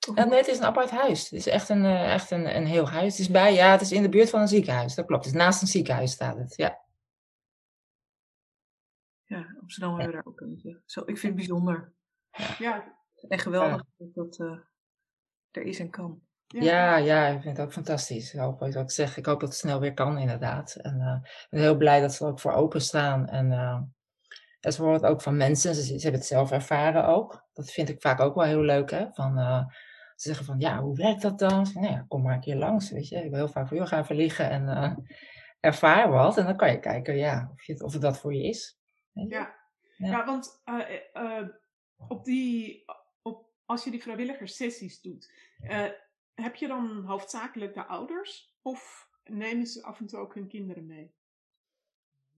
Of 0.10 0.16
ja, 0.16 0.24
nee, 0.24 0.38
het 0.38 0.48
is 0.48 0.58
een 0.58 0.66
apart 0.66 0.90
huis. 0.90 1.24
Het 1.24 1.40
is 1.40 1.48
echt 1.48 1.70
een, 1.70 1.84
uh, 1.84 2.14
echt 2.14 2.32
een, 2.32 2.56
een 2.56 2.66
heel 2.66 2.90
huis. 2.90 3.12
Het 3.12 3.20
is 3.20 3.30
bij, 3.30 3.54
ja, 3.54 3.72
het 3.72 3.82
is 3.82 3.92
in 3.92 4.02
de 4.02 4.10
buurt 4.10 4.30
van 4.30 4.42
een 4.42 4.48
ziekenhuis. 4.48 4.96
Dat 4.96 5.06
klopt. 5.06 5.26
Het 5.26 5.34
is 5.34 5.40
naast 5.40 5.62
een 5.62 5.68
ziekenhuis 5.68 6.12
staat 6.12 6.38
het, 6.38 6.56
ja. 6.56 6.80
Ja, 9.24 9.58
Amsterdam 9.62 10.00
hebben 10.00 10.08
we 10.08 10.14
daar 10.14 10.26
ook 10.26 10.42
een. 10.42 10.82
Zo, 10.86 11.00
ik 11.00 11.06
vind 11.06 11.22
het 11.22 11.36
bijzonder. 11.36 11.94
Ja. 12.58 12.98
Echt 13.28 13.44
geweldig 13.44 13.84
ja. 13.98 14.06
dat 14.06 14.14
dat 14.14 14.40
uh, 14.40 14.60
er 15.52 15.62
is 15.62 15.80
en 15.80 15.90
kan. 15.90 16.22
Ja. 16.48 16.62
ja, 16.64 16.98
ja, 16.98 17.28
ik 17.28 17.42
vind 17.42 17.58
het 17.58 17.66
ook 17.66 17.74
fantastisch. 17.74 18.34
Ik 18.34 18.40
hoop, 18.40 18.60
wat 18.60 18.76
ik 18.76 18.92
zeg, 18.92 19.18
ik 19.18 19.26
hoop 19.26 19.40
dat 19.40 19.50
het 19.50 19.58
snel 19.58 19.80
weer 19.80 19.94
kan, 19.94 20.18
inderdaad. 20.18 20.76
En 20.76 21.00
uh, 21.00 21.30
ik 21.42 21.48
ben 21.50 21.60
heel 21.60 21.78
blij 21.78 22.02
dat 22.02 22.14
ze 22.14 22.26
er 22.26 22.32
ook 22.32 22.40
voor 22.40 22.52
openstaan. 22.52 23.28
En 23.28 23.52
uh, 23.52 23.82
ze 24.60 24.82
horen 24.82 25.02
het 25.02 25.06
ook 25.06 25.22
van 25.22 25.38
mensen. 25.38 25.76
Ze, 25.76 25.84
ze, 25.84 25.92
hebben 25.92 26.14
het 26.14 26.26
zelf 26.26 26.52
ervaren 26.52 27.08
ook. 27.08 27.48
Dat 27.54 27.72
vind 27.72 27.90
ik 27.90 28.02
vaak 28.02 28.20
ook 28.20 28.36
wel 28.36 28.46
heel 28.46 28.62
leuk, 28.62 28.92
hè. 28.92 29.06
Van, 29.12 29.38
uh, 29.38 29.66
ze 30.16 30.28
zeggen 30.28 30.46
van, 30.46 30.60
ja, 30.60 30.82
hoe 30.82 30.96
werkt 30.96 31.22
dat 31.22 31.40
dan? 31.40 31.66
Zeg, 31.66 31.76
nou 31.76 31.94
ja, 31.94 32.06
kom 32.08 32.22
maar 32.22 32.34
een 32.34 32.42
keer 32.42 32.56
langs, 32.56 32.92
weet 32.92 33.08
je. 33.08 33.16
Ik 33.16 33.30
ben 33.30 33.40
heel 33.40 33.48
vaak 33.48 33.68
van, 33.68 33.78
joh, 33.78 33.88
ga 33.88 34.00
even 34.00 34.16
liggen 34.16 34.50
en 34.50 35.06
ervaar 35.60 36.10
wat. 36.10 36.38
En 36.38 36.46
dan 36.46 36.58
kan 36.58 36.72
je 36.72 36.80
kijken, 36.80 37.18
ja, 37.18 37.50
of, 37.54 37.64
je 37.64 37.74
het, 37.74 37.82
of 37.82 37.94
het 37.94 38.02
dat 38.02 38.20
voor 38.20 38.34
je 38.34 38.44
is. 38.44 38.80
Ja. 39.14 39.26
ja. 39.28 39.58
Ja. 39.98 40.26
want 40.26 40.62
op 42.08 42.24
die, 42.26 42.86
op, 43.22 43.46
als 43.66 43.84
je 43.84 43.92
die 43.92 44.02
vrijwilligerssessies 44.02 45.02
doet 45.02 45.32
heb 46.42 46.56
je 46.56 46.68
dan 46.68 47.04
hoofdzakelijk 47.06 47.74
de 47.74 47.86
ouders 47.86 48.56
of 48.62 49.10
nemen 49.24 49.68
ze 49.68 49.84
af 49.84 50.00
en 50.00 50.08
toe 50.08 50.20
ook 50.20 50.34
hun 50.34 50.48
kinderen 50.48 50.86
mee? 50.86 51.14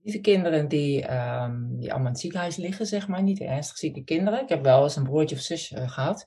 Niet 0.02 0.14
de 0.14 0.20
kinderen 0.20 0.68
die, 0.68 1.12
um, 1.12 1.76
die 1.78 1.90
allemaal 1.90 2.06
in 2.06 2.12
het 2.12 2.20
ziekenhuis 2.20 2.56
liggen, 2.56 2.86
zeg 2.86 3.08
maar, 3.08 3.22
niet 3.22 3.38
de 3.38 3.44
ernstig 3.44 3.76
zieke 3.76 4.04
kinderen. 4.04 4.42
Ik 4.42 4.48
heb 4.48 4.62
wel 4.62 4.82
eens 4.82 4.96
een 4.96 5.02
broertje 5.02 5.36
of 5.36 5.42
zusje 5.42 5.76
uh, 5.76 5.90
gehad. 5.90 6.24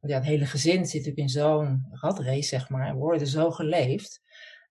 Want 0.00 0.12
ja, 0.12 0.18
het 0.18 0.26
hele 0.26 0.46
gezin 0.46 0.86
zit 0.86 1.06
natuurlijk 1.06 1.18
in 1.18 1.28
zo'n 1.28 1.86
ratrace, 1.90 2.42
zeg 2.42 2.68
maar, 2.68 2.86
en 2.86 2.96
worden 2.96 3.26
zo 3.26 3.50
geleefd. 3.50 4.22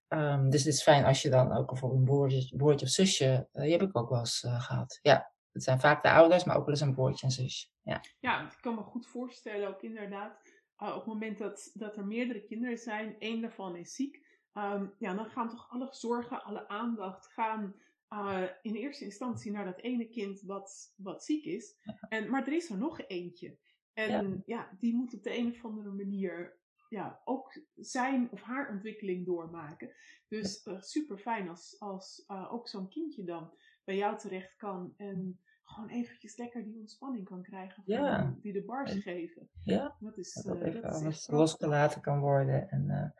Um, 0.08 0.50
dus 0.50 0.64
het 0.64 0.74
is 0.74 0.82
fijn 0.82 1.04
als 1.04 1.22
je 1.22 1.30
dan 1.30 1.52
ook 1.52 1.66
bijvoorbeeld 1.66 2.00
een 2.00 2.06
broertje, 2.06 2.56
broertje 2.56 2.86
of 2.86 2.92
zusje, 2.92 3.48
uh, 3.52 3.62
die 3.62 3.72
heb 3.72 3.82
ik 3.82 3.96
ook 3.96 4.08
wel 4.08 4.18
eens 4.18 4.42
uh, 4.42 4.60
gehad. 4.60 4.98
Ja, 5.02 5.32
het 5.52 5.62
zijn 5.62 5.80
vaak 5.80 6.02
de 6.02 6.10
ouders, 6.10 6.44
maar 6.44 6.56
ook 6.56 6.64
wel 6.64 6.74
eens 6.74 6.80
een 6.80 6.94
broertje 6.94 7.26
en 7.26 7.32
zus. 7.32 7.72
Ja, 7.82 8.00
ja 8.20 8.42
ik 8.42 8.58
kan 8.60 8.74
me 8.74 8.82
goed 8.82 9.06
voorstellen, 9.06 9.68
ook 9.68 9.82
inderdaad, 9.82 10.40
op 10.76 10.94
het 10.94 11.06
moment 11.06 11.38
dat, 11.38 11.70
dat 11.74 11.96
er 11.96 12.06
meerdere 12.06 12.44
kinderen 12.44 12.78
zijn, 12.78 13.16
één 13.18 13.40
daarvan 13.40 13.76
is 13.76 13.94
ziek, 13.94 14.26
ehm, 14.52 14.86
ja, 14.98 15.14
dan 15.14 15.30
gaan 15.30 15.48
toch 15.48 15.70
alle 15.70 15.88
zorgen, 15.90 16.44
alle 16.44 16.68
aandacht 16.68 17.26
gaan 17.32 17.74
uh, 18.12 18.42
in 18.62 18.74
eerste 18.74 19.04
instantie 19.04 19.52
naar 19.52 19.64
dat 19.64 19.80
ene 19.80 20.08
kind 20.08 20.40
wat, 20.40 20.94
wat 20.96 21.24
ziek 21.24 21.44
is. 21.44 21.76
En, 22.08 22.30
maar 22.30 22.46
er 22.46 22.52
is 22.52 22.70
er 22.70 22.78
nog 22.78 23.00
eentje. 23.06 23.58
En 23.92 24.42
ja. 24.46 24.76
die 24.78 24.94
moet 24.94 25.14
op 25.14 25.22
de 25.22 25.36
een 25.36 25.50
of 25.50 25.64
andere 25.64 25.90
manier 25.90 26.58
ja, 26.88 27.20
ook 27.24 27.62
zijn 27.74 28.28
of 28.30 28.42
haar 28.42 28.70
ontwikkeling 28.70 29.26
doormaken. 29.26 29.90
Dus 30.28 30.66
uh, 30.66 30.80
super 30.80 31.18
fijn 31.18 31.48
als, 31.48 31.76
als 31.78 32.24
uh, 32.28 32.52
ook 32.52 32.68
zo'n 32.68 32.88
kindje 32.88 33.24
dan 33.24 33.52
bij 33.84 33.96
jou 33.96 34.18
terecht 34.18 34.56
kan 34.56 34.94
en 34.96 35.40
gewoon 35.62 35.88
eventjes 35.88 36.36
lekker 36.36 36.64
die 36.64 36.78
ontspanning 36.78 37.24
kan 37.24 37.42
krijgen 37.42 37.82
van 37.84 37.94
ja. 37.94 38.36
die 38.40 38.52
de 38.52 38.64
bars 38.64 38.92
geven. 38.92 39.50
Ja, 39.62 39.96
dat 40.00 40.18
is, 40.18 40.32
dat, 40.32 40.60
even 40.60 40.82
dat 40.82 41.02
is 41.02 41.28
losgelaten 41.28 42.00
kan 42.00 42.20
worden 42.20 42.70
en 42.70 43.14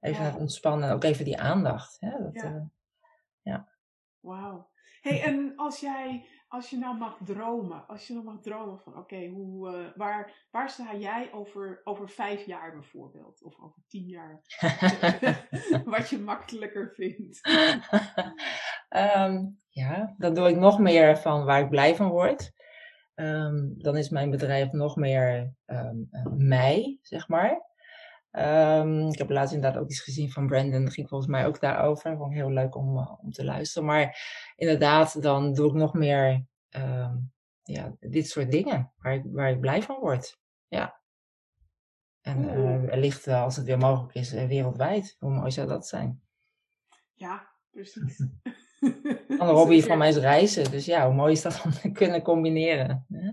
even 0.00 0.24
het 0.24 0.36
ontspannen, 0.36 0.92
ook 0.92 1.04
even 1.04 1.24
die 1.24 1.40
aandacht. 1.40 2.00
Hè? 2.00 2.18
Dat, 2.18 2.34
ja. 2.34 2.42
ja. 2.42 2.70
Wauw. 4.22 4.70
Hey, 5.00 5.22
en 5.22 5.52
als 5.56 5.80
jij, 5.80 6.24
als 6.48 6.70
je 6.70 6.76
nou 6.76 6.98
mag 6.98 7.18
dromen, 7.24 7.86
als 7.86 8.06
je 8.06 8.12
nou 8.12 8.24
mag 8.24 8.40
dromen 8.40 8.78
van, 8.78 8.96
oké, 8.96 9.26
hoe, 9.26 9.70
uh, 9.70 9.96
waar, 9.96 10.46
waar 10.50 10.70
sta 10.70 10.96
jij 10.96 11.32
over, 11.32 11.80
over 11.84 12.08
vijf 12.08 12.46
jaar 12.46 12.72
bijvoorbeeld? 12.72 13.42
Of 13.42 13.60
over 13.60 13.82
tien 13.88 14.06
jaar? 14.06 14.42
wat 15.84 16.08
je 16.08 16.18
makkelijker 16.18 16.92
vindt. 16.94 17.48
um, 18.88 19.58
ja, 19.82 20.14
dan 20.18 20.34
doe 20.34 20.48
ik 20.48 20.56
nog 20.56 20.78
meer 20.78 21.18
van 21.18 21.44
waar 21.44 21.60
ik 21.60 21.70
blij 21.70 21.96
van 21.96 22.08
word. 22.08 22.52
Um, 23.14 23.74
dan 23.76 23.96
is 23.96 24.08
mijn 24.08 24.30
bedrijf 24.30 24.72
nog 24.72 24.96
meer 24.96 25.54
um, 25.66 26.08
mij, 26.36 26.98
zeg 27.02 27.28
maar. 27.28 27.71
Um, 28.32 29.08
ik 29.08 29.18
heb 29.18 29.30
laatst 29.30 29.54
inderdaad 29.54 29.82
ook 29.82 29.90
iets 29.90 30.00
gezien 30.00 30.30
van 30.30 30.46
Brandon. 30.46 30.84
Dat 30.84 30.94
ging 30.94 31.08
volgens 31.08 31.30
mij 31.30 31.46
ook 31.46 31.60
daarover. 31.60 32.16
Vond 32.16 32.30
ik 32.30 32.36
heel 32.36 32.50
leuk 32.50 32.76
om, 32.76 32.96
uh, 32.96 33.12
om 33.20 33.30
te 33.30 33.44
luisteren. 33.44 33.88
Maar 33.88 34.16
inderdaad, 34.56 35.22
dan 35.22 35.54
doe 35.54 35.68
ik 35.68 35.74
nog 35.74 35.94
meer 35.94 36.44
um, 36.70 37.32
ja, 37.62 37.96
dit 38.00 38.28
soort 38.28 38.50
dingen 38.50 38.92
waar 38.98 39.14
ik, 39.14 39.22
waar 39.24 39.50
ik 39.50 39.60
blij 39.60 39.82
van 39.82 40.00
word. 40.00 40.40
Ja. 40.68 41.00
En 42.20 42.42
uh, 42.44 42.84
wellicht, 42.84 43.26
uh, 43.26 43.42
als 43.42 43.56
het 43.56 43.66
weer 43.66 43.78
mogelijk 43.78 44.14
is, 44.14 44.32
wereldwijd. 44.32 45.16
Hoe 45.18 45.30
mooi 45.30 45.50
zou 45.50 45.68
dat 45.68 45.86
zijn? 45.86 46.22
Ja, 47.12 47.50
precies. 47.70 48.18
Een 49.28 49.48
hobby 49.60 49.80
van 49.80 49.98
mij 49.98 50.08
is 50.08 50.16
reizen. 50.16 50.70
Dus 50.70 50.84
ja, 50.84 51.06
hoe 51.06 51.14
mooi 51.14 51.32
is 51.32 51.42
dat 51.42 51.62
om 51.64 51.70
te 51.70 51.92
kunnen 52.02 52.22
combineren? 52.22 53.06
Hè? 53.08 53.30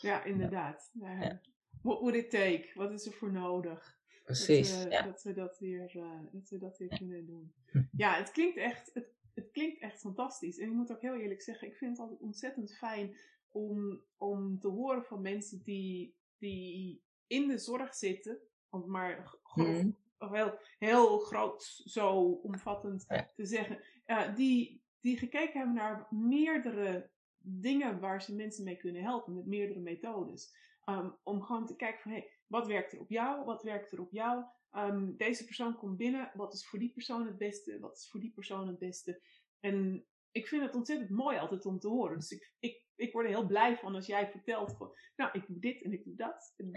Ja, 0.00 0.24
inderdaad. 0.24 0.90
Ja. 0.92 1.40
What 1.82 2.00
would 2.00 2.14
it 2.14 2.30
take? 2.30 2.70
Wat 2.74 2.92
is 2.92 3.06
er 3.06 3.12
voor 3.12 3.32
nodig? 3.32 3.97
Precies. 4.28 4.82
Dat, 4.82 4.92
ja. 4.92 5.02
dat, 5.02 5.22
we 5.22 5.32
dat, 5.32 5.58
weer, 5.58 5.96
uh, 5.96 6.20
dat 6.32 6.48
we 6.48 6.58
dat 6.58 6.76
kunnen 6.98 7.26
doen. 7.26 7.52
Ja, 7.96 8.14
het 8.14 8.30
klinkt 8.30 8.56
echt, 8.56 8.90
het, 8.94 9.08
het 9.34 9.50
klinkt 9.50 9.80
echt 9.80 10.00
fantastisch. 10.00 10.58
En 10.58 10.68
ik 10.68 10.74
moet 10.74 10.92
ook 10.92 11.00
heel 11.00 11.14
eerlijk 11.16 11.42
zeggen, 11.42 11.68
ik 11.68 11.76
vind 11.76 11.90
het 11.90 12.00
altijd 12.00 12.20
ontzettend 12.20 12.76
fijn 12.76 13.16
om, 13.48 14.02
om 14.16 14.58
te 14.58 14.68
horen 14.68 15.04
van 15.04 15.20
mensen 15.22 15.62
die, 15.64 16.14
die 16.38 17.02
in 17.26 17.48
de 17.48 17.58
zorg 17.58 17.94
zitten. 17.94 18.38
Om 18.70 18.90
maar 18.90 19.36
Mm. 19.54 19.96
heel, 20.18 20.58
heel 20.78 21.18
groot, 21.18 21.82
zo 21.84 22.30
omvattend 22.30 23.04
Ja. 23.08 23.30
te 23.36 23.46
zeggen. 23.46 23.80
Uh, 24.06 24.34
die, 24.34 24.82
die 25.00 25.18
gekeken 25.18 25.58
hebben 25.58 25.74
naar 25.74 26.06
meerdere 26.10 27.10
dingen 27.38 28.00
waar 28.00 28.22
ze 28.22 28.34
mensen 28.34 28.64
mee 28.64 28.76
kunnen 28.76 29.02
helpen. 29.02 29.34
Met 29.34 29.46
meerdere 29.46 29.80
methodes. 29.80 30.56
Um, 30.88 31.16
om 31.22 31.42
gewoon 31.42 31.66
te 31.66 31.76
kijken 31.76 32.00
van, 32.02 32.10
hey, 32.10 32.30
wat 32.48 32.66
werkt 32.66 32.92
er 32.92 33.00
op 33.00 33.10
jou? 33.10 33.44
Wat 33.44 33.62
werkt 33.62 33.92
er 33.92 34.00
op 34.00 34.12
jou? 34.12 34.44
Um, 34.72 35.16
deze 35.16 35.44
persoon 35.44 35.76
komt 35.76 35.96
binnen. 35.96 36.30
Wat 36.34 36.54
is 36.54 36.66
voor 36.66 36.78
die 36.78 36.92
persoon 36.92 37.26
het 37.26 37.38
beste? 37.38 37.78
Wat 37.80 37.96
is 37.96 38.10
voor 38.10 38.20
die 38.20 38.32
persoon 38.32 38.68
het 38.68 38.78
beste? 38.78 39.22
En 39.60 40.06
ik 40.30 40.48
vind 40.48 40.62
het 40.62 40.74
ontzettend 40.74 41.10
mooi 41.10 41.38
altijd 41.38 41.66
om 41.66 41.78
te 41.78 41.88
horen. 41.88 42.18
Dus 42.18 42.30
ik, 42.30 42.54
ik, 42.58 42.82
ik 42.94 43.12
word 43.12 43.26
er 43.26 43.32
heel 43.32 43.46
blij 43.46 43.76
van 43.76 43.94
als 43.94 44.06
jij 44.06 44.30
vertelt 44.30 44.76
van, 44.76 44.96
nou, 45.16 45.30
ik 45.32 45.46
doe 45.46 45.58
dit 45.58 45.82
en 45.82 45.92
ik 45.92 46.04
doe 46.04 46.16
dat. 46.16 46.54
En, 46.56 46.72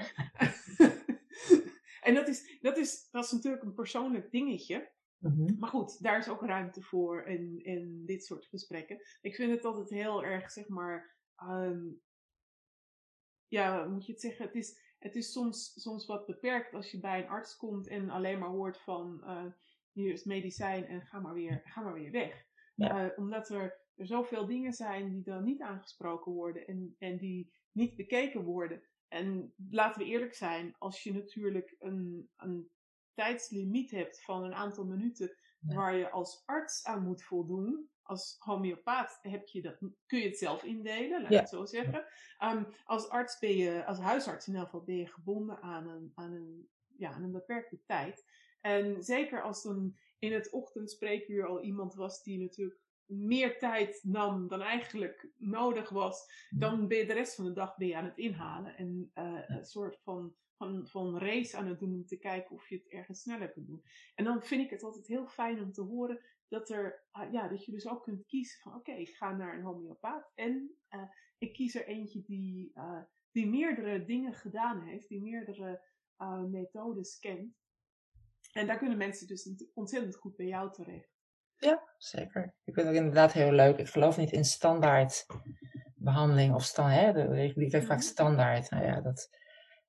dat, 2.15 2.27
is, 2.27 2.57
dat, 2.62 2.77
is, 2.77 3.07
dat 3.12 3.25
is 3.25 3.31
natuurlijk 3.31 3.63
een 3.63 3.73
persoonlijk 3.73 4.31
dingetje. 4.31 4.91
Mm 5.17 5.31
-hmm. 5.31 5.55
Maar 5.60 5.69
goed, 5.69 6.01
daar 6.01 6.17
is 6.17 6.29
ook 6.29 6.41
ruimte 6.41 6.81
voor 6.81 7.23
in, 7.23 7.63
in 7.63 8.05
dit 8.05 8.25
soort 8.25 8.45
gesprekken. 8.45 9.01
Ik 9.21 9.36
vind 9.36 9.51
het 9.51 9.65
altijd 9.65 9.89
heel 9.89 10.23
erg, 10.23 10.51
zeg 10.51 10.67
maar, 10.67 11.15
um, 11.43 12.01
ja, 13.47 13.86
moet 13.86 14.05
je 14.05 14.12
het 14.12 14.21
zeggen, 14.21 14.45
het 14.45 14.55
is, 14.55 14.90
het 15.02 15.16
is 15.16 15.32
soms, 15.32 15.82
soms 15.82 16.06
wat 16.06 16.26
beperkt 16.26 16.74
als 16.74 16.92
je 16.92 17.00
bij 17.00 17.22
een 17.22 17.30
arts 17.30 17.58
komt 17.58 17.88
en 17.88 18.10
alleen 18.10 18.40
maar 18.40 18.50
hoort 18.50 18.78
van, 18.78 19.22
uh, 19.24 19.46
hier 19.92 20.12
is 20.12 20.24
medicijn 20.24 20.86
en 20.86 21.02
ga 21.02 21.20
maar 21.20 21.34
weer, 21.34 21.62
ga 21.66 21.82
maar 21.82 21.94
weer 21.94 22.12
weg. 22.12 22.46
Ja. 22.76 23.06
Uh, 23.06 23.18
omdat 23.18 23.50
er, 23.50 23.80
er 23.96 24.06
zoveel 24.06 24.46
dingen 24.46 24.74
zijn 24.74 25.10
die 25.10 25.24
dan 25.24 25.44
niet 25.44 25.62
aangesproken 25.62 26.32
worden 26.32 26.68
en, 26.68 26.96
en 27.00 27.18
die 27.18 27.54
niet 27.72 27.96
bekeken 27.96 28.44
worden. 28.44 28.84
En 29.08 29.54
laten 29.70 30.02
we 30.02 30.08
eerlijk 30.08 30.34
zijn, 30.34 30.76
als 30.78 31.04
je 31.04 31.14
natuurlijk 31.14 31.76
een, 31.80 32.30
een 32.38 32.70
tijdslimiet 33.14 33.92
hebt 33.92 34.24
van 34.24 34.44
een 34.44 34.54
aantal 34.54 34.86
minuten 34.86 35.36
Ja. 35.60 35.76
waar 35.76 35.96
je 35.96 36.10
als 36.10 36.44
arts 36.46 36.86
aan 36.86 37.04
moet 37.04 37.24
voldoen, 37.24 37.90
als 38.12 38.36
homeopaat 38.39 39.19
heb 39.21 39.47
je 39.47 39.62
dat, 39.62 39.78
kun 40.06 40.19
je 40.19 40.28
het 40.28 40.38
zelf 40.38 40.63
indelen, 40.63 41.21
laat 41.21 41.32
ik 41.32 41.36
Ja. 41.36 41.39
het 41.39 41.50
zo 41.50 41.65
zeggen. 41.65 42.06
Um, 42.43 42.67
als 42.84 43.10
arts 43.10 43.39
ben 43.39 43.56
je, 43.56 43.86
als 43.86 44.00
huisarts 44.00 44.47
in 44.47 44.56
elk 44.56 44.65
geval, 44.65 44.84
ben 44.84 44.95
je 44.95 45.08
gebonden 45.08 45.62
aan 45.62 45.88
een, 45.89 46.12
aan 46.15 46.34
een, 46.34 46.69
ja, 46.97 47.12
aan 47.12 47.24
een 47.24 47.32
beperkte 47.32 47.84
tijd. 47.86 48.26
En 48.62 49.04
zeker 49.04 49.41
als 49.41 49.63
dan 49.63 49.97
in 50.19 50.34
het 50.34 50.52
ochtendspreekuur 50.52 51.47
al 51.47 51.62
iemand 51.62 51.93
was 51.95 52.24
die 52.24 52.39
natuurlijk 52.39 52.80
meer 53.06 53.58
tijd 53.60 54.00
nam 54.04 54.47
dan 54.47 54.62
eigenlijk 54.62 55.30
nodig 55.38 55.89
was, 55.89 56.47
dan 56.50 56.88
ben 56.88 56.97
je 56.97 57.06
de 57.06 57.13
rest 57.13 57.36
van 57.36 57.45
de 57.45 57.54
dag 57.54 57.78
ben 57.78 57.88
je 57.88 57.95
aan 57.95 58.06
het 58.06 58.17
inhalen. 58.17 58.78
En 58.78 59.12
uh, 59.15 59.43
een 59.47 59.65
soort 59.65 60.00
van, 60.02 60.36
van, 60.58 60.88
van 60.88 61.17
race 61.17 61.58
aan 61.58 61.67
het 61.67 61.80
doen 61.80 61.93
om 61.93 62.06
te 62.06 62.17
kijken 62.17 62.56
of 62.56 62.69
je 62.69 62.76
het 62.76 62.88
ergens 62.88 63.21
sneller 63.21 63.52
kunt 63.52 63.67
doen. 63.67 63.84
En 64.15 64.24
dan 64.24 64.43
vind 64.43 64.63
ik 64.63 64.69
het 64.69 64.84
altijd 64.84 65.08
heel 65.08 65.28
fijn 65.28 65.62
om 65.62 65.71
te 65.71 65.82
horen 65.82 66.19
dat, 66.52 66.70
er, 66.70 67.04
uh, 67.14 67.32
ja, 67.32 67.48
dat 67.48 67.66
je 67.66 67.72
dus 67.72 67.88
ook 67.88 68.04
kunt 68.04 68.26
kiezen 68.26 68.60
van 68.60 68.76
oké, 68.76 68.90
okay, 68.90 69.02
ik 69.02 69.16
ga 69.16 69.32
naar 69.32 69.58
een 69.58 69.64
homeopaat 69.64 70.32
en 70.36 70.72
uh, 70.90 71.02
ik 71.38 71.54
kies 71.54 71.76
er 71.76 71.88
eentje 71.88 72.22
die, 72.22 72.72
uh, 72.76 73.02
die 73.32 73.48
meerdere 73.48 74.06
dingen 74.06 74.34
gedaan 74.34 74.82
heeft, 74.82 75.08
die 75.08 75.22
meerdere 75.22 75.82
uh, 76.18 76.44
methodes 76.44 77.20
kent. 77.20 77.56
En 78.52 78.68
daar 78.68 78.78
kunnen 78.78 78.98
mensen 78.98 79.28
dus 79.28 79.70
ontzettend 79.74 80.16
goed 80.16 80.36
bij 80.36 80.46
jou 80.46 80.72
terecht. 80.72 81.10
Ja, 81.58 81.84
zeker. 81.98 82.56
Ik 82.64 82.74
vind 82.74 82.88
het 82.88 82.96
inderdaad 82.96 83.34
heel 83.34 83.52
leuk. 83.52 83.78
Ik 83.78 83.88
geloof 83.88 84.18
niet 84.18 84.32
in 84.32 84.46
standaard 84.46 85.26
behandeling 85.96 86.54
of 86.54 86.64
stand, 86.64 86.94
hè, 86.94 87.14
de 87.14 87.26
regulier 87.26 87.72
heeft 87.72 87.86
vaak 87.86 87.98
Mhm. 87.98 88.08
standaard. 88.08 88.70
Nou 88.70 88.86
ja, 88.86 89.02
dat, 89.02 89.30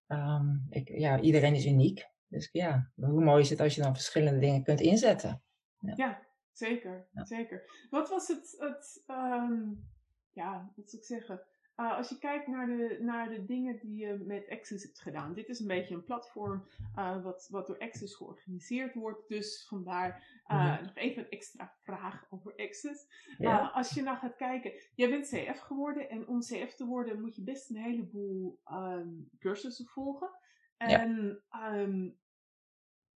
um, 0.07 0.67
ik, 0.71 0.89
ja, 0.89 1.21
iedereen 1.21 1.55
is 1.55 1.67
uniek. 1.67 2.11
Dus 2.29 2.49
ja, 2.53 2.93
hoe 2.95 3.25
mooi 3.25 3.43
is 3.43 3.51
het 3.51 3.61
als 3.61 3.75
je 3.75 3.83
dan 3.83 3.95
verschillende 3.95 4.41
dingen 4.41 4.63
kunt 4.63 4.81
inzetten. 4.81 5.43
Ja, 5.79 5.93
ja 5.97 6.31
zeker, 6.53 7.07
Ja. 7.13 7.25
zeker. 7.25 7.87
Wat 7.91 8.09
was 8.09 8.29
het, 8.29 8.55
het 8.59 9.05
um, 9.07 9.85
ja, 10.33 10.73
wat 10.77 10.91
zou 10.91 11.03
ik 11.03 11.09
zeggen? 11.09 11.43
Uh, 11.77 11.97
als 11.97 12.09
je 12.09 12.19
kijkt 12.19 12.47
naar 12.47 12.67
de, 12.67 12.99
naar 13.01 13.29
de 13.29 13.45
dingen 13.45 13.79
die 13.79 14.07
je 14.07 14.15
met 14.27 14.49
Access 14.51 14.85
hebt 14.85 15.01
gedaan. 15.01 15.35
Dit 15.35 15.49
is 15.49 15.61
een 15.61 15.67
beetje 15.67 15.95
een 15.95 16.05
platform 16.05 16.67
uh, 16.99 17.23
wat, 17.23 17.49
wat 17.51 17.67
door 17.67 17.79
Access 17.79 18.15
georganiseerd 18.17 18.95
wordt. 18.95 19.29
Dus 19.29 19.67
vandaar 19.69 20.41
uh, 20.49 20.75
Mhm. 20.75 20.85
nog 20.85 20.95
even 20.97 21.23
een 21.23 21.31
extra 21.31 21.75
vraag 21.83 22.27
over 22.31 22.55
Access. 22.57 23.07
Ja. 23.39 23.67
als 23.75 23.91
je 23.91 24.03
nou 24.03 24.19
gaat 24.19 24.37
kijken, 24.37 24.73
jij 24.95 25.11
bent 25.11 25.29
CF 25.29 25.59
geworden. 25.61 26.09
En 26.11 26.27
om 26.29 26.41
CF 26.41 26.75
te 26.75 26.85
worden 26.87 27.21
moet 27.21 27.37
je 27.37 27.43
best 27.43 27.71
een 27.71 27.77
heleboel 27.77 28.61
um, 28.73 29.29
cursussen 29.39 29.87
volgen. 29.87 30.31
En 30.77 31.43
um, 31.73 32.19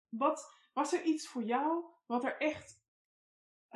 wat, 0.09 0.55
was 0.73 0.93
er 0.93 1.03
iets 1.03 1.29
voor 1.29 1.43
jou 1.45 1.85
wat 2.07 2.25
er 2.25 2.37
echt, 2.37 2.85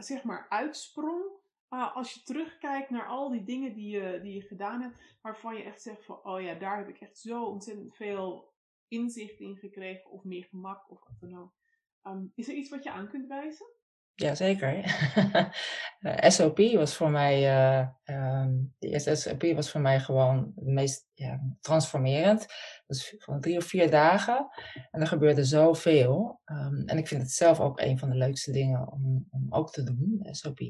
zeg 0.03 0.25
maar, 0.25 0.47
uitsprong? 0.49 1.39
Uh, 1.71 1.97
als 1.97 2.15
je 2.15 2.23
terugkijkt 2.23 2.91
naar 2.91 3.07
al 3.07 3.31
die 3.31 3.45
dingen 3.45 3.75
die 3.75 3.89
je, 3.89 4.21
die 4.23 4.35
je 4.35 4.43
gedaan 4.43 4.81
hebt, 4.81 5.19
waarvan 5.23 5.57
je 5.57 5.63
echt 5.63 5.83
zegt 5.83 6.05
van, 6.05 6.25
oh 6.25 6.41
ja, 6.41 6.55
daar 6.55 6.79
heb 6.79 6.89
ik 6.89 7.01
echt 7.01 7.19
zo 7.19 7.45
ontzettend 7.45 7.97
veel 7.97 8.53
inzicht 8.89 9.41
in 9.41 9.57
gekregen, 9.57 10.11
of 10.11 10.25
meer 10.25 10.45
gemak, 10.45 10.91
of 10.91 11.01
wat 11.05 11.21
dan 11.21 11.39
ook. 11.39 11.53
Um, 12.03 12.33
is 12.35 12.49
er 12.49 12.55
iets 12.55 12.71
wat 12.71 12.85
je 12.85 12.91
aan 12.91 13.09
kunt 13.09 13.27
wijzen? 13.27 13.67
Jazeker. 14.21 14.85
SOP 16.33 16.59
was 16.59 16.95
voor 16.97 17.11
mij, 17.11 17.37
uh, 18.05 18.47
de 18.79 18.89
eerste 18.89 19.15
SOP 19.15 19.43
was 19.43 19.71
voor 19.71 19.81
mij 19.81 20.01
gewoon 20.01 20.53
het 20.57 20.67
meest 20.67 21.09
transformerend. 21.61 22.47
Dus 22.87 23.15
van 23.19 23.41
drie 23.41 23.57
of 23.57 23.65
vier 23.65 23.91
dagen. 23.91 24.49
En 24.91 25.01
er 25.01 25.07
gebeurde 25.07 25.45
zoveel. 25.45 26.41
Um, 26.45 26.83
en 26.87 26.99
ik 26.99 27.09
vind 27.09 27.23
het 27.23 27.31
zelf 27.31 27.61
ook 27.61 27.81
een 27.81 27.99
van 27.99 28.11
de 28.11 28.17
leukste 28.17 28.53
dingen 28.53 28.93
om, 28.93 29.27
om 29.31 29.47
ook 29.51 29.73
te 29.73 29.83
doen, 29.83 30.27
SOP. 30.31 30.61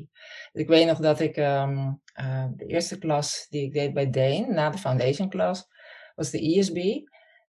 Ik 0.52 0.68
weet 0.68 0.86
nog 0.86 0.98
dat 0.98 1.20
ik 1.20 1.36
um, 1.36 2.00
uh, 2.20 2.46
de 2.56 2.66
eerste 2.66 2.98
klas 2.98 3.46
die 3.48 3.64
ik 3.64 3.72
deed 3.72 3.94
bij 3.94 4.10
Dane, 4.10 4.46
na 4.46 4.70
de 4.70 4.78
foundation 4.78 5.28
klas, 5.28 5.66
was 6.14 6.30
de 6.30 6.56
ESB. 6.56 7.08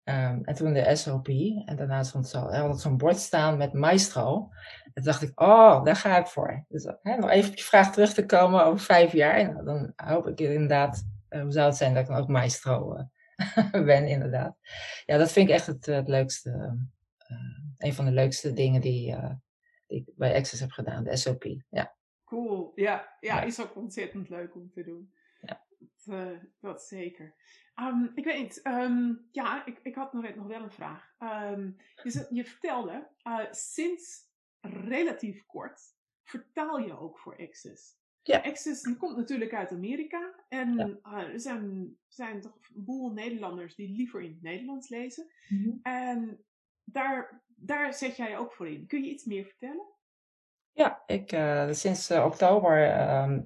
Um, 0.09 0.41
en 0.43 0.55
toen 0.55 0.73
de 0.73 0.95
SOP. 0.95 1.27
En 1.65 1.75
daarna 1.75 2.03
stond 2.03 2.27
zo, 2.27 2.39
had 2.39 2.81
zo'n 2.81 2.97
bord 2.97 3.17
staan 3.17 3.57
met 3.57 3.73
maestro. 3.73 4.49
En 4.83 4.91
toen 4.93 5.03
dacht 5.03 5.21
ik, 5.21 5.41
oh, 5.41 5.83
daar 5.83 5.95
ga 5.95 6.17
ik 6.17 6.27
voor. 6.27 6.65
Dus 6.67 6.83
hè, 7.01 7.17
nog 7.17 7.29
even 7.29 7.49
op 7.49 7.57
je 7.57 7.63
vraag 7.63 7.91
terug 7.91 8.13
te 8.13 8.25
komen 8.25 8.65
over 8.65 8.79
vijf 8.79 9.11
jaar. 9.11 9.53
Nou, 9.53 9.65
dan 9.65 9.93
hoop 9.95 10.27
ik 10.27 10.39
inderdaad, 10.39 11.05
uh, 11.29 11.41
hoe 11.41 11.51
zou 11.51 11.65
het 11.65 11.75
zijn 11.75 11.93
dat 11.93 12.03
ik 12.03 12.09
dan 12.09 12.17
ook 12.17 12.27
maestro 12.27 12.97
uh, 12.97 13.71
ben, 13.91 14.07
inderdaad. 14.07 14.57
Ja, 15.05 15.17
dat 15.17 15.31
vind 15.31 15.49
ik 15.49 15.55
echt 15.55 15.67
het, 15.67 15.85
het 15.85 16.07
leukste. 16.07 16.49
Uh, 17.29 17.37
een 17.77 17.93
van 17.93 18.05
de 18.05 18.11
leukste 18.11 18.53
dingen 18.53 18.81
die, 18.81 19.15
die 19.87 19.99
ik 19.99 20.09
bij 20.15 20.35
Access 20.35 20.61
heb 20.61 20.71
gedaan, 20.71 21.03
de 21.03 21.17
SOP. 21.17 21.43
Ja. 21.69 21.95
Cool, 22.25 22.71
ja, 22.75 23.15
ja, 23.19 23.41
is 23.41 23.61
ook 23.61 23.75
ontzettend 23.75 24.29
leuk 24.29 24.55
om 24.55 24.71
te 24.71 24.83
doen. 24.83 25.13
Ja. 26.05 26.25
Dat, 26.25 26.39
dat 26.59 26.83
zeker. 26.83 27.35
Um, 27.79 28.11
ik 28.15 28.23
weet 28.23 28.41
niet, 28.41 28.65
um, 28.67 29.27
ja, 29.31 29.65
ik, 29.65 29.79
ik 29.83 29.95
had 29.95 30.13
nog, 30.13 30.35
nog 30.35 30.47
wel 30.47 30.61
een 30.61 30.71
vraag. 30.71 31.15
Um, 31.19 31.75
je, 32.03 32.27
je, 32.29 32.45
vertelde, 32.45 33.09
uh, 33.23 33.45
sinds 33.51 34.33
relatief 34.61 35.45
kort 35.45 35.81
vertaal 36.23 36.79
je 36.79 36.99
ook 36.99 37.19
voor 37.19 37.37
Access. 37.37 38.03
Ja. 38.21 38.41
Access 38.41 38.97
komt 38.97 39.17
natuurlijk 39.17 39.53
uit 39.53 39.71
Amerika 39.71 40.45
en 40.49 40.75
ja. 40.75 40.87
uh, 40.87 41.33
er 41.33 41.39
zijn, 41.39 41.97
zijn 42.07 42.41
toch 42.41 42.55
een 42.55 42.83
boel 42.85 43.11
Nederlanders 43.11 43.75
die 43.75 43.95
liever 43.95 44.21
in 44.21 44.31
het 44.31 44.41
Nederlands 44.41 44.89
lezen. 44.89 45.31
Mm 45.47 45.63
-hmm. 45.63 45.79
En 45.83 46.45
daar, 46.83 47.43
daar 47.55 47.93
zet 47.93 48.15
jij 48.15 48.37
ook 48.37 48.53
voor 48.53 48.67
in. 48.67 48.87
Kun 48.87 49.03
je 49.03 49.11
iets 49.11 49.25
meer 49.25 49.45
vertellen? 49.45 49.94
Ja, 50.77 51.03
ik, 51.05 51.31
uh, 51.31 51.71
sinds 51.71 52.11
oktober 52.11 52.75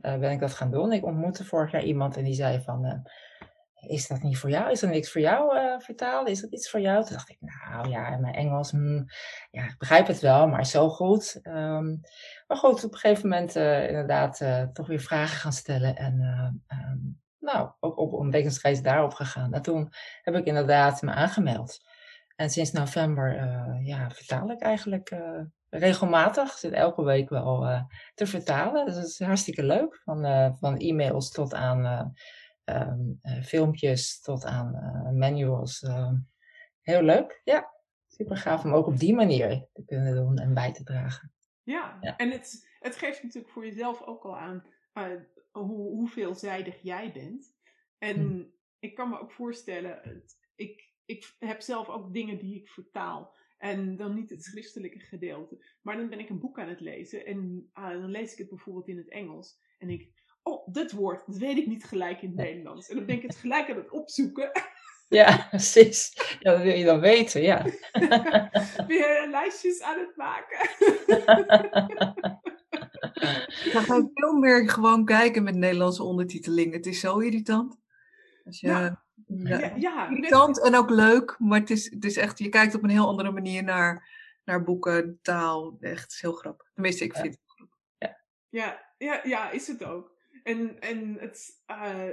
ben 0.02 0.32
ik 0.32 0.40
dat 0.40 0.54
gaan 0.54 0.72
doen. 0.72 0.92
Ik 0.92 1.06
ontmoette 1.06 1.46
vorig 1.46 1.72
jaar 1.72 1.84
iemand 1.84 2.18
en 2.18 2.24
die 2.24 2.34
zei 2.34 2.62
van 2.62 3.04
is 3.80 4.08
dat 4.08 4.22
niet 4.22 4.38
voor 4.38 4.50
jou? 4.50 4.72
Is 4.72 4.82
er 4.82 4.90
niks 4.90 5.12
voor 5.12 5.22
jou 5.22 5.52
vertalen? 5.82 6.32
Is 6.32 6.42
dat 6.42 6.52
iets 6.52 6.70
voor 6.70 6.80
jou? 6.80 7.04
Toen 7.04 7.14
dacht 7.14 7.30
ik, 7.30 7.38
nou 7.40 7.90
ja, 7.90 8.18
mijn 8.18 8.34
Engels, 8.34 8.72
hm, 8.72 9.04
ja, 9.52 9.64
ik 9.64 9.78
begrijp 9.78 10.08
het 10.08 10.20
wel, 10.20 10.48
maar 10.48 10.66
zo 10.66 10.90
goed. 10.90 11.40
Um, 11.44 12.02
maar 12.48 12.58
goed, 12.58 12.84
op 12.84 12.92
een 12.94 12.98
gegeven 12.98 13.30
moment 13.30 13.56
inderdaad 13.56 14.42
toch 14.74 14.88
weer 14.88 15.00
vragen 15.00 15.38
gaan 15.38 15.54
stellen 15.54 15.96
en 15.96 16.22
um, 16.68 17.20
nou, 17.40 17.70
ook 17.80 17.98
op 17.98 18.14
ontdekkingsreis 18.14 18.82
daarop 18.82 19.14
gegaan. 19.14 19.54
En 19.54 19.62
toen 19.62 19.90
heb 20.22 20.36
ik 20.36 20.46
inderdaad 20.46 21.02
me 21.02 21.12
aangemeld. 21.12 21.80
En 22.36 22.50
sinds 22.50 22.72
november 22.72 23.36
ja, 23.84 24.10
vertaal 24.10 24.52
ik 24.52 24.62
eigenlijk 24.62 25.16
regelmatig. 25.70 26.52
zit 26.52 26.72
elke 26.72 27.04
week 27.04 27.30
wel 27.30 27.86
te 28.14 28.28
vertalen. 28.28 28.86
Dus 28.86 28.96
dat 28.96 29.06
is 29.06 29.20
hartstikke 29.20 29.64
leuk. 29.64 30.02
Van, 30.04 30.56
van 30.60 30.78
e-mails 30.78 31.32
tot 31.32 31.54
aan 31.54 32.14
um, 32.66 33.20
uh, 33.24 33.44
filmpjes 33.44 34.22
tot 34.22 34.46
aan 34.46 34.72
manuals. 35.18 35.82
Uh, 35.82 36.12
heel 36.82 37.02
leuk, 37.02 37.42
ja. 37.44 37.78
Super 38.08 38.38
gaaf 38.38 38.64
om 38.64 38.74
ook 38.74 38.88
op 38.88 38.98
die 38.98 39.16
manier 39.16 39.68
te 39.74 39.86
kunnen 39.86 40.16
doen 40.16 40.38
en 40.38 40.54
bij 40.54 40.74
te 40.74 40.84
dragen. 40.84 41.34
Ja, 41.64 41.98
ja. 42.02 42.16
en 42.18 42.32
het, 42.32 42.70
het 42.80 42.96
geeft 42.96 43.24
natuurlijk 43.24 43.54
voor 43.54 43.66
jezelf 43.66 44.02
ook 44.02 44.24
al 44.24 44.38
aan 44.38 44.64
hoe, 45.52 45.90
hoe 45.90 46.08
veelzijdig 46.08 46.82
jij 46.82 47.12
bent. 47.12 47.56
En 47.98 48.16
hm. 48.16 48.44
ik 48.80 48.96
kan 48.96 49.10
me 49.10 49.20
ook 49.20 49.32
voorstellen, 49.32 50.24
ik, 50.56 50.94
ik 51.06 51.36
heb 51.40 51.62
zelf 51.62 51.90
ook 51.90 52.14
dingen 52.14 52.38
die 52.38 52.56
ik 52.56 52.70
vertaal. 52.70 53.38
En 53.60 53.96
dan 53.96 54.14
niet 54.16 54.30
het 54.30 54.44
schriftelijke 54.44 55.00
gedeelte. 55.00 55.66
Maar 55.82 55.98
dan 55.98 56.10
ben 56.10 56.20
ik 56.20 56.30
een 56.30 56.40
boek 56.40 56.60
aan 56.60 56.70
het 56.70 56.80
lezen. 56.80 57.26
En 57.26 57.70
dan 57.74 58.10
lees 58.10 58.32
ik 58.32 58.38
het 58.38 58.50
bijvoorbeeld 58.50 58.88
in 58.88 58.98
het 58.98 59.10
Engels. 59.10 59.60
En 59.78 59.90
ik, 59.90 60.10
oh, 60.44 60.68
dit 60.74 60.92
woord, 60.92 61.26
dat 61.26 61.38
weet 61.38 61.58
ik 61.58 61.68
niet 61.68 61.84
gelijk 61.84 62.22
in 62.22 62.28
het 62.28 62.38
Nederlands. 62.38 62.90
En 62.90 62.96
dan 62.96 63.06
ben 63.06 63.16
ik 63.16 63.22
het 63.22 63.36
gelijk 63.36 63.70
aan 63.70 63.78
het 63.78 63.92
opzoeken. 63.92 64.52
Ja, 65.10 65.48
precies. 65.50 66.14
Ja, 66.40 66.52
dat 66.52 66.62
wil 66.62 66.74
je 66.74 66.86
dan 66.86 67.00
weten, 67.00 67.42
ja. 67.42 67.66
Weer 68.88 69.28
lijstjes 69.30 69.82
aan 69.82 70.00
het 70.00 70.16
maken. 70.16 70.70
Dan 73.74 73.84
ga 73.84 73.96
ik 73.96 74.10
veel 74.14 74.34
meer 74.34 74.70
gewoon 74.70 75.06
kijken 75.06 75.44
met 75.44 75.56
Nederlandse 75.56 76.04
ondertiteling. 76.04 76.74
Het 76.74 76.86
is 76.86 77.00
zo 77.00 77.20
irritant. 77.20 77.78
Als 78.44 78.60
je, 78.60 78.68
ja. 78.68 79.04
Ja, 79.28 79.74
ja, 79.76 80.10
irritant 80.10 80.62
en 80.62 80.76
ook 80.76 80.90
leuk, 80.90 81.36
maar 81.40 81.60
het 81.60 81.70
is, 81.70 81.92
het 81.92 82.06
is 82.06 82.18
echt, 82.18 82.40
je 82.40 82.50
kijkt 82.50 82.76
op 82.76 82.84
een 82.84 82.90
heel 82.90 83.08
andere 83.08 83.32
manier 83.32 83.64
naar, 83.64 84.10
naar 84.44 84.64
boeken, 84.64 85.20
taal. 85.22 85.78
Echt 85.80 86.18
heel 86.22 86.34
grappig. 86.34 86.72
Tenminste, 86.74 87.04
ik 87.04 87.14
vind 87.16 87.34
het 87.34 87.44
grappig. 87.46 87.78
Ja. 87.98 88.18
Ja, 88.50 88.94
ja, 88.98 89.20
ja, 89.24 89.50
is 89.50 89.68
het 89.68 89.84
ook. 89.84 90.18
En, 90.44 90.80
en 90.80 91.18
het, 91.20 91.64
uh, 91.68 92.10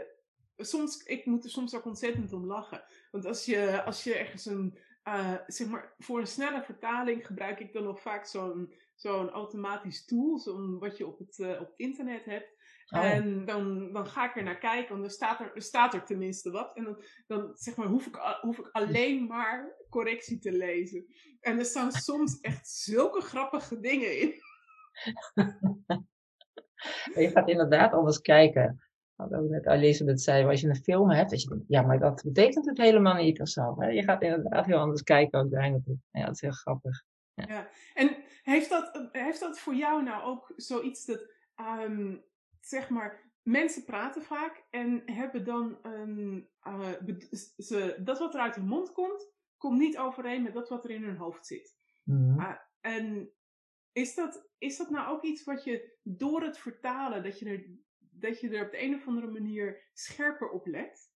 soms, 0.56 1.02
ik 1.02 1.26
moet 1.26 1.44
er 1.44 1.50
soms 1.50 1.74
ook 1.74 1.84
ontzettend 1.84 2.32
om 2.32 2.46
lachen. 2.46 2.84
Want 3.10 3.24
als 3.24 3.44
je, 3.44 3.82
als 3.82 4.04
je 4.04 4.14
ergens 4.14 4.46
een, 4.46 4.78
uh, 5.04 5.34
zeg 5.46 5.68
maar, 5.68 5.94
voor 5.98 6.20
een 6.20 6.26
snelle 6.26 6.62
vertaling 6.62 7.26
gebruik 7.26 7.60
ik 7.60 7.72
dan 7.72 7.84
nog 7.84 8.00
vaak 8.00 8.26
zo'n 8.26 8.74
zo'n 8.96 9.30
automatisch 9.30 10.04
tool, 10.04 10.38
zo'n 10.38 10.78
wat 10.78 10.96
je 10.96 11.06
op 11.06 11.18
het, 11.18 11.38
uh, 11.38 11.60
op 11.60 11.66
het 11.66 11.76
internet 11.76 12.24
hebt. 12.24 12.55
Oh. 12.90 13.04
En 13.04 13.44
dan, 13.44 13.92
dan 13.92 14.06
ga 14.06 14.28
ik 14.28 14.36
er 14.36 14.42
naar 14.42 14.58
kijken, 14.58 14.88
want 14.88 15.00
dan 15.00 15.10
staat 15.10 15.40
er, 15.40 15.50
staat 15.54 15.94
er 15.94 16.04
tenminste 16.04 16.50
wat. 16.50 16.76
En 16.76 16.84
dan, 16.84 17.02
dan 17.26 17.50
zeg 17.54 17.76
maar, 17.76 17.86
hoef, 17.86 18.06
ik, 18.06 18.16
hoef 18.40 18.58
ik 18.58 18.68
alleen 18.72 19.26
maar 19.26 19.76
correctie 19.88 20.38
te 20.38 20.52
lezen. 20.52 21.06
En 21.40 21.58
er 21.58 21.64
staan 21.64 21.92
soms 22.08 22.40
echt 22.40 22.68
zulke 22.68 23.20
grappige 23.20 23.80
dingen 23.80 24.20
in. 24.20 24.34
je 27.22 27.30
gaat 27.32 27.48
inderdaad 27.48 27.92
anders 27.92 28.20
kijken. 28.20 28.80
Wat 29.14 29.34
ook 29.34 29.48
net 29.48 29.66
Elisabeth 29.66 30.20
zei, 30.20 30.46
als 30.46 30.60
je 30.60 30.68
een 30.68 30.76
film 30.76 31.10
hebt, 31.10 31.42
je 31.42 31.48
denkt, 31.48 31.64
ja, 31.68 31.82
maar 31.82 31.98
dat 31.98 32.22
betekent 32.22 32.66
het 32.66 32.78
helemaal 32.78 33.14
niet 33.14 33.40
of 33.40 33.48
zo. 33.48 33.74
Hè? 33.78 33.88
Je 33.88 34.02
gaat 34.02 34.22
inderdaad 34.22 34.66
heel 34.66 34.78
anders 34.78 35.02
kijken 35.02 35.40
ook 35.40 35.50
daar 35.50 35.70
naartoe. 35.70 35.98
Ja, 36.10 36.24
dat 36.24 36.34
is 36.34 36.40
heel 36.40 36.50
grappig. 36.50 37.02
Ja. 37.34 37.44
ja. 37.48 37.68
En 37.94 38.16
heeft 38.42 38.70
dat, 38.70 39.08
heeft 39.12 39.40
dat 39.40 39.58
voor 39.58 39.74
jou 39.74 40.02
nou 40.02 40.24
ook 40.24 40.52
zoiets 40.56 41.04
dat, 41.04 41.32
um, 41.56 42.24
zeg 42.66 42.88
maar, 42.88 43.32
mensen 43.42 43.84
praten 43.84 44.22
vaak 44.22 44.64
en 44.70 45.02
hebben 45.04 45.44
dan 45.44 45.78
een, 45.82 46.48
uh, 46.66 46.90
ze, 47.56 48.00
dat 48.04 48.18
wat 48.18 48.34
er 48.34 48.40
uit 48.40 48.54
hun 48.54 48.66
mond 48.66 48.92
komt, 48.92 49.32
komt 49.56 49.78
niet 49.78 49.98
overeen 49.98 50.42
met 50.42 50.54
dat 50.54 50.68
wat 50.68 50.84
er 50.84 50.90
in 50.90 51.04
hun 51.04 51.16
hoofd 51.16 51.46
zit. 51.46 51.76
Mm 52.02 52.16
-hmm. 52.16 52.40
uh, 52.40 52.56
en 52.80 53.30
is 53.92 54.14
dat, 54.14 54.48
is 54.58 54.76
dat 54.76 54.90
nou 54.90 55.08
ook 55.08 55.22
iets 55.22 55.44
wat 55.44 55.64
je 55.64 55.98
door 56.02 56.42
het 56.42 56.58
vertalen, 56.58 57.22
dat 57.22 57.38
je 57.38 57.48
er, 57.48 57.66
dat 57.98 58.40
je 58.40 58.48
er 58.48 58.64
op 58.64 58.70
de 58.70 58.82
een 58.82 58.94
of 58.94 59.06
andere 59.06 59.30
manier 59.30 59.90
scherper 59.92 60.48
op 60.48 60.66
let? 60.66 61.14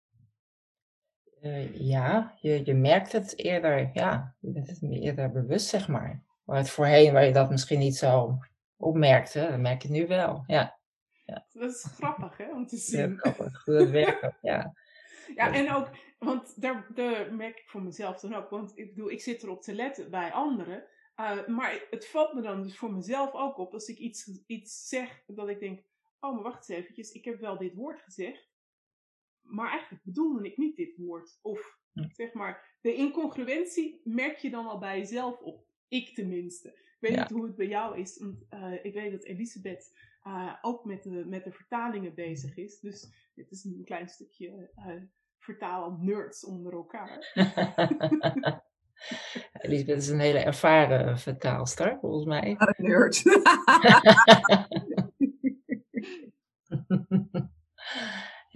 Uh, 1.42 1.74
ja, 1.74 2.34
je, 2.40 2.64
je 2.64 2.74
merkt 2.74 3.12
het 3.12 3.38
eerder, 3.38 3.90
ja, 3.92 4.36
je 4.40 4.52
bent 4.52 4.68
het 4.68 4.82
eerder 4.82 5.30
bewust, 5.30 5.66
zeg 5.66 5.88
maar. 5.88 6.24
Waar 6.44 6.56
het 6.56 6.70
voorheen, 6.70 7.12
waar 7.12 7.24
je 7.24 7.32
dat 7.32 7.50
misschien 7.50 7.78
niet 7.78 7.96
zo 7.96 8.38
opmerkte, 8.76 9.46
dan 9.50 9.60
merk 9.60 9.82
je 9.82 9.90
nu 9.90 10.06
wel, 10.06 10.44
ja. 10.46 10.77
Ja. 11.28 11.46
Dat 11.52 11.70
is 11.74 11.84
grappig, 11.84 12.36
hè, 12.36 12.50
om 12.50 12.66
te 12.66 12.76
zien. 12.76 12.98
Heel 13.00 13.16
grappig, 13.16 13.64
hoe 13.64 13.74
dat 13.78 13.90
werkt, 13.90 14.38
ja. 14.42 14.74
Ja, 15.34 15.52
en 15.54 15.72
ook, 15.72 15.88
want 16.18 16.60
daar, 16.62 16.86
daar 16.94 17.34
merk 17.34 17.58
ik 17.58 17.68
voor 17.68 17.82
mezelf 17.82 18.20
dan 18.20 18.34
ook, 18.34 18.50
want 18.50 18.78
ik 18.78 18.94
bedoel, 18.94 19.10
ik 19.10 19.20
zit 19.22 19.42
erop 19.42 19.62
te 19.62 19.74
letten 19.74 20.10
bij 20.10 20.32
anderen, 20.32 20.84
uh, 21.16 21.46
maar 21.46 21.86
het 21.90 22.06
valt 22.06 22.34
me 22.34 22.40
dan 22.40 22.62
dus 22.62 22.76
voor 22.78 22.92
mezelf 22.92 23.32
ook 23.32 23.58
op 23.58 23.72
als 23.72 23.88
ik 23.88 23.98
iets, 23.98 24.30
iets 24.46 24.88
zeg 24.88 25.22
dat 25.26 25.48
ik 25.48 25.60
denk, 25.60 25.82
oh 26.20 26.34
maar 26.34 26.42
wacht 26.42 26.68
eens 26.68 26.78
eventjes, 26.78 27.12
ik 27.12 27.24
heb 27.24 27.40
wel 27.40 27.58
dit 27.58 27.74
woord 27.74 28.00
gezegd, 28.00 28.48
maar 29.42 29.70
eigenlijk 29.70 30.04
bedoelde 30.04 30.46
ik 30.46 30.56
niet 30.56 30.76
dit 30.76 30.96
woord. 30.96 31.38
Of 31.42 31.76
Hm. 31.92 32.08
zeg 32.12 32.32
maar, 32.32 32.76
de 32.80 32.94
incongruentie 32.94 34.00
merk 34.04 34.36
je 34.38 34.50
dan 34.50 34.66
al 34.66 34.78
bij 34.78 34.98
jezelf 34.98 35.40
op. 35.40 35.66
Ik 35.88 36.14
tenminste. 36.14 36.68
Ik 36.68 36.96
weet 37.00 37.12
Ja. 37.14 37.20
niet 37.20 37.30
hoe 37.30 37.44
het 37.46 37.56
bij 37.56 37.66
jou 37.66 37.98
is, 37.98 38.18
want 38.18 38.44
uh, 38.50 38.84
ik 38.84 38.94
weet 38.94 39.12
dat 39.12 39.24
Elisabeth 39.24 39.92
uh, 40.24 40.54
ook 40.60 40.84
met 40.84 41.02
de, 41.02 41.24
met 41.26 41.44
de 41.44 41.52
vertalingen 41.52 42.14
bezig 42.14 42.56
is. 42.56 42.80
Dus 42.80 43.30
dit 43.34 43.50
is 43.50 43.64
een 43.64 43.82
klein 43.84 44.08
stukje 44.08 44.70
uh, 44.76 45.02
vertaal 45.38 45.96
nerds 46.00 46.44
onder 46.44 46.72
elkaar. 46.72 47.32
Elisabeth 49.52 49.96
is 49.96 50.08
een 50.08 50.20
hele 50.20 50.38
ervaren 50.38 51.18
vertaalster, 51.18 51.98
volgens 52.00 52.24
mij. 52.24 52.56
Ah, 52.56 52.78
nerd. 52.78 53.22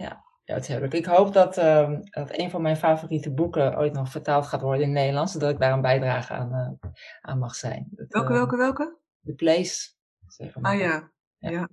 ja, 0.03 0.23
ja, 0.43 0.53
het 0.53 0.67
heerlijk. 0.67 0.93
Ik 0.93 1.05
hoop 1.05 1.33
dat, 1.33 1.57
uh, 1.57 1.99
dat 2.09 2.37
een 2.37 2.49
van 2.49 2.61
mijn 2.61 2.77
favoriete 2.77 3.33
boeken 3.33 3.77
ooit 3.77 3.93
nog 3.93 4.09
vertaald 4.09 4.45
gaat 4.45 4.61
worden 4.61 4.81
in 4.81 4.89
het 4.89 4.97
Nederlands, 4.97 5.31
zodat 5.31 5.49
ik 5.49 5.59
daar 5.59 5.73
een 5.73 5.81
bijdrage 5.81 6.33
aan, 6.33 6.53
uh, 6.53 6.89
aan 7.21 7.39
mag 7.39 7.55
zijn. 7.55 7.87
Dat, 7.91 8.07
welke, 8.09 8.31
uh, 8.31 8.37
welke, 8.37 8.57
welke? 8.57 8.97
The 9.23 9.33
Place. 9.33 9.91
Zeg 10.27 10.59
maar. 10.59 10.71
Ah 10.71 10.79
ja. 10.79 11.12
Ja. 11.51 11.51
ja. 11.51 11.69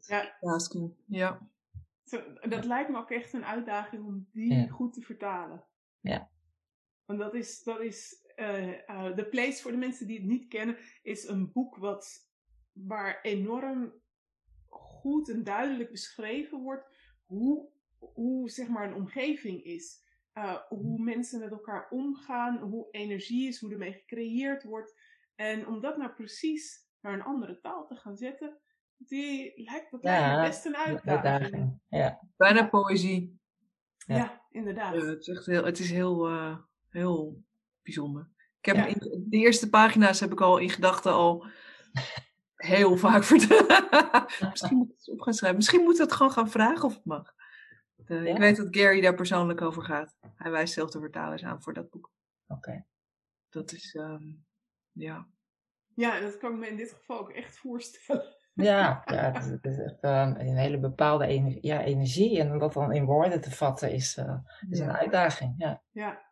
Ja. 0.00 0.36
Tasking, 0.40 0.94
ja. 1.06 1.50
Zo, 2.04 2.32
dat 2.48 2.64
lijkt 2.64 2.90
me 2.90 2.98
ook 2.98 3.10
echt 3.10 3.32
een 3.32 3.44
uitdaging 3.44 4.04
om 4.04 4.28
die 4.32 4.54
Ja. 4.54 4.66
goed 4.66 4.92
te 4.92 5.00
vertalen. 5.00 5.64
Ja. 6.00 6.30
Want 7.04 7.18
dat 7.18 7.34
is, 7.34 7.62
dat 7.62 7.80
is 7.80 8.22
eh, 8.34 8.88
eh, 8.88 9.16
The 9.16 9.24
Place, 9.24 9.62
voor 9.62 9.70
de 9.70 9.76
mensen 9.76 10.06
die 10.06 10.18
het 10.18 10.26
niet 10.26 10.48
kennen, 10.48 10.76
is 11.02 11.28
een 11.28 11.52
boek 11.52 11.76
wat, 11.76 12.30
waar 12.72 13.20
enorm 13.22 13.92
goed 14.68 15.28
en 15.28 15.44
duidelijk 15.44 15.90
beschreven 15.90 16.58
wordt 16.60 16.86
hoe, 17.24 17.68
hoe 17.98 18.50
zeg 18.50 18.68
maar 18.68 18.86
een 18.86 18.94
omgeving 18.94 19.62
is. 19.62 20.00
Uh, 20.34 20.58
hoe 20.68 21.02
mensen 21.02 21.40
met 21.40 21.50
elkaar 21.50 21.88
omgaan, 21.90 22.58
hoe 22.58 22.88
energie 22.90 23.48
is, 23.48 23.60
hoe 23.60 23.72
ermee 23.72 23.92
gecreëerd 23.92 24.62
wordt. 24.62 25.00
En 25.34 25.66
om 25.66 25.80
dat 25.80 25.96
nou 25.96 26.12
precies 26.12 26.81
naar 27.02 27.12
een 27.12 27.22
andere 27.22 27.60
taal 27.60 27.86
te 27.86 27.94
gaan 27.96 28.16
zetten, 28.16 28.58
die 28.96 29.52
lijkt, 29.64 29.92
me 29.92 29.98
Ja, 30.00 30.42
best 30.42 30.64
een 30.66 30.76
uitdaging. 30.76 31.80
Ja. 31.88 32.20
Bijna 32.36 32.68
poëzie. 32.68 33.40
Ja, 34.06 34.16
Ja. 34.16 34.42
inderdaad. 34.50 34.94
Ja, 34.94 35.00
het 35.04 35.20
is 35.20 35.28
echt 35.28 35.46
heel, 35.46 35.64
het 35.64 35.78
is 35.78 35.90
heel, 35.90 36.26
eh, 36.28 36.56
heel 36.88 37.42
bijzonder. 37.82 38.30
Ik 38.58 38.64
heb 38.64 38.76
Ja. 38.76 38.86
in, 38.86 39.26
de 39.28 39.36
eerste 39.36 39.68
pagina's 39.68 40.20
heb 40.20 40.32
ik 40.32 40.40
al 40.40 40.58
in 40.58 40.70
gedachten 40.70 41.12
al 41.12 41.46
heel 42.54 42.96
vaak 42.96 43.24
verteld. 43.24 43.66
Misschien 44.50 44.76
moet 44.76 44.90
ik 44.90 44.96
het 44.96 45.08
op 45.08 45.20
gaan 45.20 45.34
schrijven. 45.34 45.58
Misschien 45.58 45.82
moet 45.82 45.94
ik 45.94 46.00
het 46.00 46.12
gewoon 46.12 46.32
gaan 46.32 46.50
vragen 46.50 46.84
of 46.84 46.94
het 46.94 47.04
mag. 47.04 47.34
De- 47.96 48.28
Ik 48.28 48.38
weet 48.38 48.56
dat 48.56 48.66
Gary 48.76 49.00
daar 49.00 49.14
persoonlijk 49.14 49.60
over 49.60 49.82
gaat. 49.82 50.16
Hij 50.36 50.50
wijst 50.50 50.74
zelf 50.74 50.90
de 50.90 51.00
vertalers 51.00 51.44
aan 51.44 51.62
voor 51.62 51.72
dat 51.74 51.90
boek. 51.90 52.10
Oké. 52.46 52.84
Dat 53.48 53.72
is, 53.72 53.94
ehm, 53.94 54.24
ja. 54.92 55.28
Ja, 55.94 56.20
dat 56.20 56.36
kan 56.38 56.52
ik 56.52 56.58
me 56.58 56.68
in 56.68 56.76
dit 56.76 56.92
geval 56.92 57.18
ook 57.18 57.30
echt 57.30 57.56
voorstellen. 57.58 58.36
Ja, 58.54 59.02
ja 59.14 59.32
het, 59.32 59.44
is, 59.44 59.50
het 59.50 59.64
is 59.64 59.78
echt 59.78 60.00
eh, 60.00 60.32
een 60.38 60.56
hele 60.56 60.78
bepaalde 60.78 61.26
ener- 61.26 61.58
ja, 61.60 61.80
energie. 61.82 62.40
En 62.40 62.52
om 62.52 62.58
dat 62.58 62.72
dan 62.72 62.92
in 62.92 63.04
woorden 63.04 63.40
te 63.40 63.50
vatten 63.50 63.92
is, 63.92 64.16
eh, 64.16 64.34
is 64.70 64.78
een 64.78 64.92
uitdaging. 64.92 65.54
Ja. 65.58 65.82
Ja, 65.90 66.30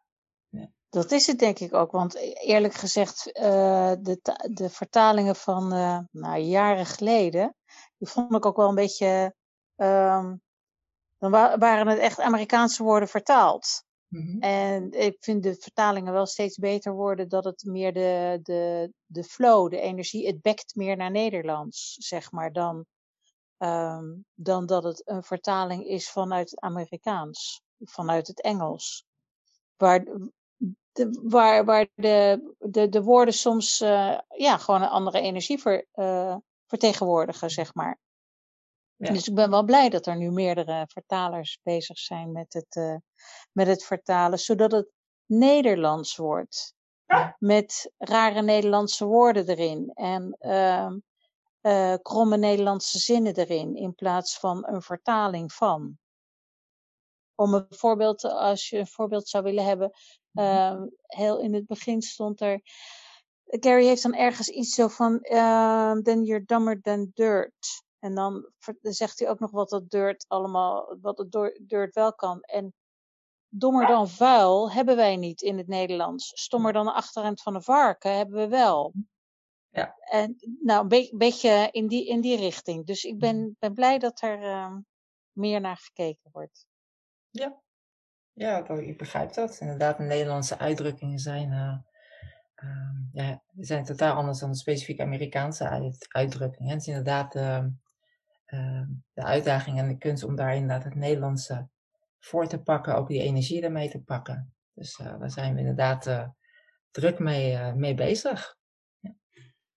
Dat 0.88 1.10
is 1.10 1.26
het 1.26 1.38
denk 1.38 1.58
ik 1.58 1.74
ook, 1.74 1.90
want 1.90 2.14
e- 2.14 2.32
eerlijk 2.32 2.74
gezegd, 2.74 3.32
eh, 3.32 3.92
de, 4.00 4.20
de 4.52 4.70
vertalingen 4.70 5.36
van 5.36 5.72
eh, 5.72 5.98
nou, 6.10 6.38
jaren 6.38 6.86
geleden, 6.86 7.54
die 7.98 8.08
vond 8.08 8.34
ik 8.34 8.46
ook 8.46 8.56
wel 8.56 8.68
een 8.68 8.74
beetje, 8.74 9.34
ehm, 9.76 10.36
dan 11.18 11.30
wa- 11.30 11.58
waren 11.58 11.86
het 11.86 11.98
echt 11.98 12.20
Amerikaanse 12.20 12.82
woorden 12.82 13.08
vertaald. 13.08 13.84
Mhm. 14.10 14.40
En 14.40 14.90
ik 14.92 15.16
vind 15.20 15.42
de 15.42 15.54
vertalingen 15.54 16.12
wel 16.12 16.26
steeds 16.26 16.58
beter 16.58 16.92
worden 16.92 17.28
dat 17.28 17.44
het 17.44 17.64
meer 17.64 17.92
de, 17.92 18.40
de, 18.42 18.92
de 19.06 19.24
flow, 19.24 19.70
de 19.70 19.80
energie, 19.80 20.26
het 20.26 20.42
bekt 20.42 20.74
meer 20.74 20.96
naar 20.96 21.10
Nederlands, 21.10 21.94
zeg 21.98 22.32
maar, 22.32 22.52
dan, 22.52 22.84
ehm, 23.56 24.06
dan 24.34 24.66
dat 24.66 24.82
het 24.82 25.02
een 25.04 25.22
vertaling 25.22 25.86
is 25.86 26.10
vanuit 26.10 26.50
het 26.50 26.60
Amerikaans, 26.60 27.62
vanuit 27.78 28.26
het 28.26 28.40
Engels. 28.40 29.04
Waar, 29.76 30.04
de, 30.92 31.20
waar, 31.22 31.64
waar 31.64 31.88
de, 31.94 32.54
de, 32.58 32.88
de 32.88 33.02
woorden 33.02 33.34
soms 33.34 33.80
eh, 33.80 34.18
ja, 34.28 34.58
gewoon 34.58 34.82
een 34.82 34.88
andere 34.88 35.20
energie 35.20 35.62
eh, 35.92 36.36
vertegenwoordigen, 36.66 37.50
zeg 37.50 37.74
maar. 37.74 37.98
Ja. 39.00 39.12
Dus 39.12 39.28
ik 39.28 39.34
ben 39.34 39.50
wel 39.50 39.64
blij 39.64 39.88
dat 39.88 40.06
er 40.06 40.16
nu 40.16 40.30
meerdere 40.30 40.86
vertalers 40.88 41.60
bezig 41.62 41.98
zijn 41.98 42.32
met 42.32 42.52
het, 42.52 42.76
eh, 42.76 42.96
met 43.52 43.66
het 43.66 43.84
vertalen, 43.84 44.38
zodat 44.38 44.72
het 44.72 44.88
Nederlands 45.26 46.16
wordt. 46.16 46.74
Met 47.38 47.92
rare 47.98 48.42
Nederlandse 48.42 49.04
woorden 49.04 49.48
erin 49.48 49.90
en 49.94 50.36
ehm, 50.38 50.98
eh, 51.60 51.94
kromme 52.02 52.36
Nederlandse 52.36 52.98
zinnen 52.98 53.34
erin, 53.34 53.74
in 53.76 53.94
plaats 53.94 54.38
van 54.38 54.66
een 54.68 54.82
vertaling 54.82 55.52
van. 55.52 55.98
Om 57.34 57.54
een 57.54 57.66
voorbeeld, 57.68 58.18
te- 58.18 58.32
als 58.32 58.68
je 58.68 58.78
een 58.78 58.86
voorbeeld 58.86 59.28
zou 59.28 59.44
willen 59.44 59.64
hebben, 59.64 59.90
ehm, 60.34 60.86
heel 61.06 61.38
in 61.40 61.54
het 61.54 61.66
begin 61.66 62.02
stond 62.02 62.40
er. 62.40 62.60
Gary 63.44 63.84
heeft 63.84 64.02
dan 64.02 64.14
ergens 64.14 64.48
iets 64.48 64.74
zo 64.74 64.88
van, 64.88 65.20
ehm 65.20 66.02
then 66.02 66.24
you're 66.24 66.44
dumber 66.44 66.80
than 66.80 67.10
dirt. 67.14 67.82
En 68.00 68.14
dan 68.14 68.50
zegt 68.80 69.18
hij 69.18 69.28
ook 69.28 69.38
nog 69.38 69.50
wat 69.50 69.68
dat 69.68 69.90
dirt 69.90 70.24
allemaal, 70.28 70.96
wat 71.00 71.18
het 71.18 71.58
dirt 71.62 71.94
wel 71.94 72.14
kan. 72.14 72.40
En 72.40 72.74
dommer 73.48 73.86
dan 73.86 74.08
vuil 74.08 74.72
hebben 74.72 74.96
wij 74.96 75.16
niet 75.16 75.40
in 75.40 75.58
het 75.58 75.66
Nederlands. 75.66 76.40
Stommer 76.40 76.72
dan 76.72 76.84
de 76.84 76.92
achterend 76.92 77.42
van 77.42 77.54
een 77.54 77.62
varken 77.62 78.16
hebben 78.16 78.36
we 78.36 78.48
wel. 78.48 78.92
Ja. 79.68 79.94
En 79.98 80.36
nou, 80.62 80.82
een 80.82 80.88
be- 80.88 81.14
beetje 81.16 81.68
in 81.70 81.88
die, 81.88 82.06
in 82.06 82.20
die 82.20 82.36
richting. 82.36 82.86
Dus 82.86 83.04
ik 83.04 83.18
ben, 83.18 83.56
ben 83.58 83.74
blij 83.74 83.98
dat 83.98 84.20
er 84.22 84.42
ehm, 84.42 84.80
meer 85.32 85.60
naar 85.60 85.76
gekeken 85.76 86.30
wordt. 86.32 86.66
Ja, 88.32 88.62
dat- 88.62 88.78
ik 88.78 88.98
begrijp 88.98 89.32
dat. 89.32 89.58
Inderdaad, 89.60 89.96
de 89.96 90.02
Nederlandse 90.02 90.58
uitdrukkingen 90.58 91.18
zijn, 91.18 91.52
eh, 91.52 91.78
ehm, 92.54 92.96
ja, 93.12 93.42
zijn 93.56 93.84
totaal 93.84 94.16
anders 94.16 94.38
dan 94.38 94.50
de 94.50 94.56
specifiek 94.56 95.00
Amerikaanse 95.00 95.68
uit- 95.68 96.06
uitdrukkingen. 96.08 96.70
Het 96.72 96.80
is 96.80 96.86
inderdaad 96.86 97.34
ehm, 97.34 97.68
ehm, 98.50 98.86
de 99.12 99.22
uitdaging 99.22 99.78
en 99.78 99.88
de 99.88 99.98
kunst 99.98 100.24
om 100.24 100.36
daar 100.36 100.54
inderdaad 100.54 100.84
het 100.84 100.94
Nederlandse 100.94 101.68
voor 102.18 102.46
te 102.46 102.62
pakken, 102.62 102.96
ook 102.96 103.08
die 103.08 103.22
energie 103.22 103.62
ermee 103.62 103.90
te 103.90 104.00
pakken. 104.00 104.54
Dus 104.74 104.98
eh, 104.98 105.18
daar 105.18 105.30
zijn 105.30 105.54
we 105.54 105.60
inderdaad 105.60 106.06
eh, 106.06 106.28
druk 106.90 107.18
mee, 107.18 107.52
eh, 107.52 107.72
mee 107.72 107.94
bezig. 107.94 108.58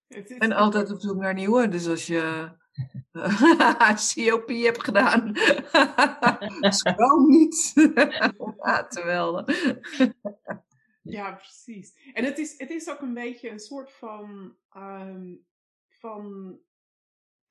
is 0.06 0.38
En 0.38 0.52
altijd 0.52 0.90
op 0.90 1.00
zoek 1.00 1.16
naar 1.16 1.34
nieuwe. 1.34 1.68
Dus 1.68 1.86
als 1.86 2.06
je 2.06 2.52
COP 4.14 4.48
hebt 4.48 4.84
gedaan, 4.84 5.32
schroom 6.78 7.28
niet. 7.28 7.72
ja, 8.62 8.86
terwijl. 8.86 9.44
Ja, 11.02 11.32
precies. 11.32 12.10
En 12.12 12.24
het 12.24 12.38
is, 12.38 12.58
het 12.58 12.70
is 12.70 12.90
ook 12.90 13.00
een 13.00 13.14
beetje 13.14 13.50
een 13.50 13.60
soort 13.60 13.92
van, 13.92 14.56
ehm, 14.70 15.34
van 15.88 16.58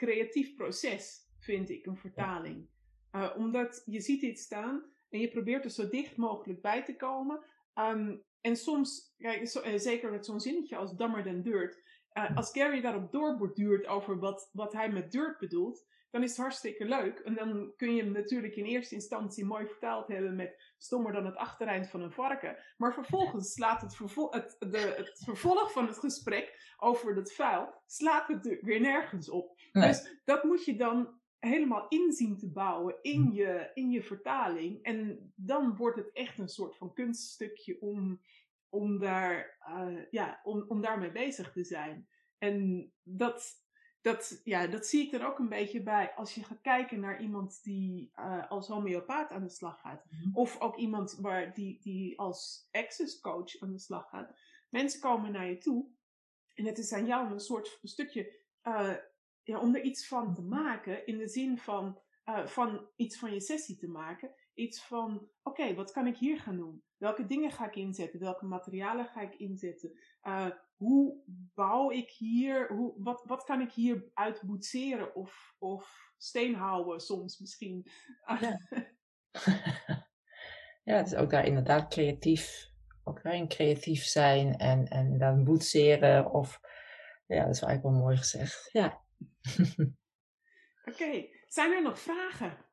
creatief 0.04 0.56
proces, 0.56 1.28
vind 1.39 1.70
ik, 1.70 1.86
een 1.86 1.98
vertaling. 1.98 2.68
Eh, 3.12 3.30
omdat 3.38 3.84
je 3.86 4.02
ziet 4.02 4.22
dit 4.22 4.39
staan 4.39 4.84
en 5.10 5.20
je 5.20 5.30
probeert 5.30 5.63
er 5.63 5.72
zo 5.72 5.89
dicht 5.89 6.18
mogelijk 6.18 6.62
bij 6.62 6.84
te 6.84 6.96
komen. 6.96 7.46
Ehm, 7.74 8.16
en 8.42 8.56
soms, 8.56 9.13
kijk, 9.18 9.48
zo, 9.48 9.60
eh, 9.60 9.80
zeker 9.80 10.12
met 10.12 10.26
zo'n 10.26 10.39
zinnetje 10.39 10.76
als 10.76 10.96
dammer 10.96 11.24
dan 11.24 11.42
dirt. 11.42 11.82
eh, 12.13 12.36
als 12.38 12.52
Gary 12.52 12.82
daarop 12.82 13.12
doorborduurt 13.12 13.88
over 13.88 14.20
wat, 14.20 14.50
wat 14.52 14.74
hij 14.74 14.89
met 14.92 15.12
dirt 15.12 15.39
bedoelt, 15.39 15.86
dan 16.12 16.24
is 16.24 16.30
het 16.30 16.39
hartstikke 16.39 16.86
leuk. 16.86 17.20
En 17.20 17.34
dan 17.34 17.74
kun 17.78 17.96
je 17.96 18.04
hem 18.04 18.12
natuurlijk 18.12 18.56
in 18.56 18.66
eerste 18.66 18.96
instantie 18.96 19.46
mooi 19.46 19.68
vertaald 19.68 20.08
hebben 20.08 20.36
met 20.36 20.74
stommer 20.78 21.13
dan 21.13 21.26
het 21.26 21.36
achtereind 21.36 21.89
van 21.89 22.02
een 22.02 22.12
varken. 22.12 22.58
Maar 22.78 22.94
vervolgens 22.94 23.54
slaat 23.54 23.82
het, 23.82 23.96
vervol 23.96 24.32
het, 24.32 24.56
de, 24.60 24.94
het 24.98 25.22
vervolg 25.26 25.72
van 25.72 25.88
het 25.88 25.98
gesprek 25.98 26.76
over 26.78 27.16
dat 27.16 27.34
vuil, 27.34 27.74
slaat 27.86 28.28
het 28.28 28.46
er 28.46 28.58
weer 28.62 28.80
nergens 28.82 29.30
op. 29.30 29.60
Nee. 29.74 29.88
Dus 29.88 30.22
dat 30.24 30.44
moet 30.44 30.66
je 30.66 30.76
dan 30.76 31.22
helemaal 31.40 31.88
inzien 31.88 32.38
te 32.38 32.52
bouwen 32.52 32.96
in 33.02 33.32
je, 33.32 33.72
in 33.74 33.92
je 33.92 34.04
vertaling. 34.04 34.84
En 34.84 35.32
dan 35.36 35.76
wordt 35.76 35.98
het 35.98 36.12
echt 36.12 36.38
een 36.38 36.50
soort 36.50 36.78
van 36.78 36.94
kunststukje 36.94 37.82
om, 37.82 38.22
om, 38.70 39.00
daar, 39.00 39.58
eh, 39.60 40.12
ja, 40.12 40.40
om, 40.44 40.66
om 40.68 40.82
daarmee 40.82 41.12
bezig 41.12 41.52
te 41.52 41.64
zijn. 41.64 42.08
En 42.38 42.92
dat, 43.04 43.64
dat, 44.02 44.42
ja, 44.44 44.68
dat 44.68 44.88
zie 44.88 45.06
ik 45.06 45.14
er 45.14 45.26
ook 45.26 45.40
een 45.40 45.50
beetje 45.50 45.84
bij 45.84 46.14
als 46.16 46.36
je 46.36 46.44
gaat 46.44 46.62
kijken 46.62 47.00
naar 47.00 47.22
iemand 47.22 47.64
die 47.64 48.12
eh, 48.14 48.50
als 48.52 48.68
homeopaat 48.68 49.32
aan 49.32 49.44
de 49.44 49.50
slag 49.50 49.80
gaat. 49.82 50.06
Of 50.34 50.60
ook 50.60 50.78
iemand 50.78 51.18
waar, 51.22 51.54
die, 51.54 51.80
die 51.82 52.20
als 52.20 52.68
access 52.72 53.20
coach 53.20 53.60
aan 53.60 53.72
de 53.72 53.80
slag 53.80 54.10
gaat. 54.10 54.36
Mensen 54.70 55.00
komen 55.00 55.32
naar 55.32 55.50
je 55.50 55.58
toe 55.58 55.88
en 56.54 56.66
het 56.66 56.78
is 56.78 56.94
aan 56.94 57.06
jou 57.06 57.32
een 57.32 57.40
soort 57.40 57.80
stukje 57.84 58.42
eh, 58.62 58.94
ja, 59.44 59.60
om 59.60 59.76
er 59.76 59.82
iets 59.82 60.08
van 60.08 60.34
te 60.34 60.42
maken. 60.42 61.06
In 61.06 61.18
de 61.18 61.28
zin 61.28 61.58
van, 61.58 62.00
eh, 62.24 62.46
van 62.46 62.88
iets 62.96 63.18
van 63.18 63.34
je 63.34 63.42
sessie 63.42 63.78
te 63.78 63.88
maken. 63.88 64.36
Iets 64.54 64.84
van, 64.84 65.28
oké, 65.44 65.74
wat 65.74 65.92
kan 65.92 66.08
ik 66.08 66.18
hier 66.18 66.40
gaan 66.40 66.58
doen? 66.58 66.84
Welke 66.98 67.26
dingen 67.26 67.52
ga 67.52 67.68
ik 67.68 67.76
inzetten? 67.76 68.20
Welke 68.20 68.46
materialen 68.46 69.06
ga 69.06 69.22
ik 69.22 69.36
inzetten? 69.36 70.00
Eh, 70.22 70.50
hoe 70.76 71.24
bouw 71.54 71.92
ik 71.92 72.10
hier? 72.10 72.68
Hoe, 72.74 72.94
wat, 72.98 73.24
wat 73.26 73.44
kan 73.44 73.62
ik 73.62 73.72
hier 73.72 74.10
uitboetseren 74.14 75.16
of, 75.16 75.56
of 75.60 76.14
steenhouden 76.18 77.00
soms 77.00 77.40
misschien? 77.40 77.88
Ja. 78.40 78.60
ja, 80.84 80.96
het 80.96 81.08
is 81.08 81.16
ook 81.16 81.30
daar 81.30 81.46
inderdaad 81.46 81.88
creatief, 81.88 82.72
ook 83.04 83.24
daarin 83.24 83.48
creatief 83.48 84.04
zijn 84.04 84.58
en, 84.58 84.88
en 84.88 85.06
inderdaad 85.06 85.44
boetseren 85.44 86.32
of, 86.32 86.60
ja, 87.28 87.46
dat 87.46 87.54
is 87.54 87.60
wel 87.60 87.70
eigenlijk 87.70 87.84
wel 87.84 88.06
mooi 88.06 88.18
gezegd. 88.18 88.70
Ja. 88.72 89.03
Oké, 90.89 91.28
zijn 91.47 91.71
er 91.71 91.82
nog 91.82 91.99
vragen? 91.99 92.65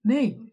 Nee. 0.00 0.52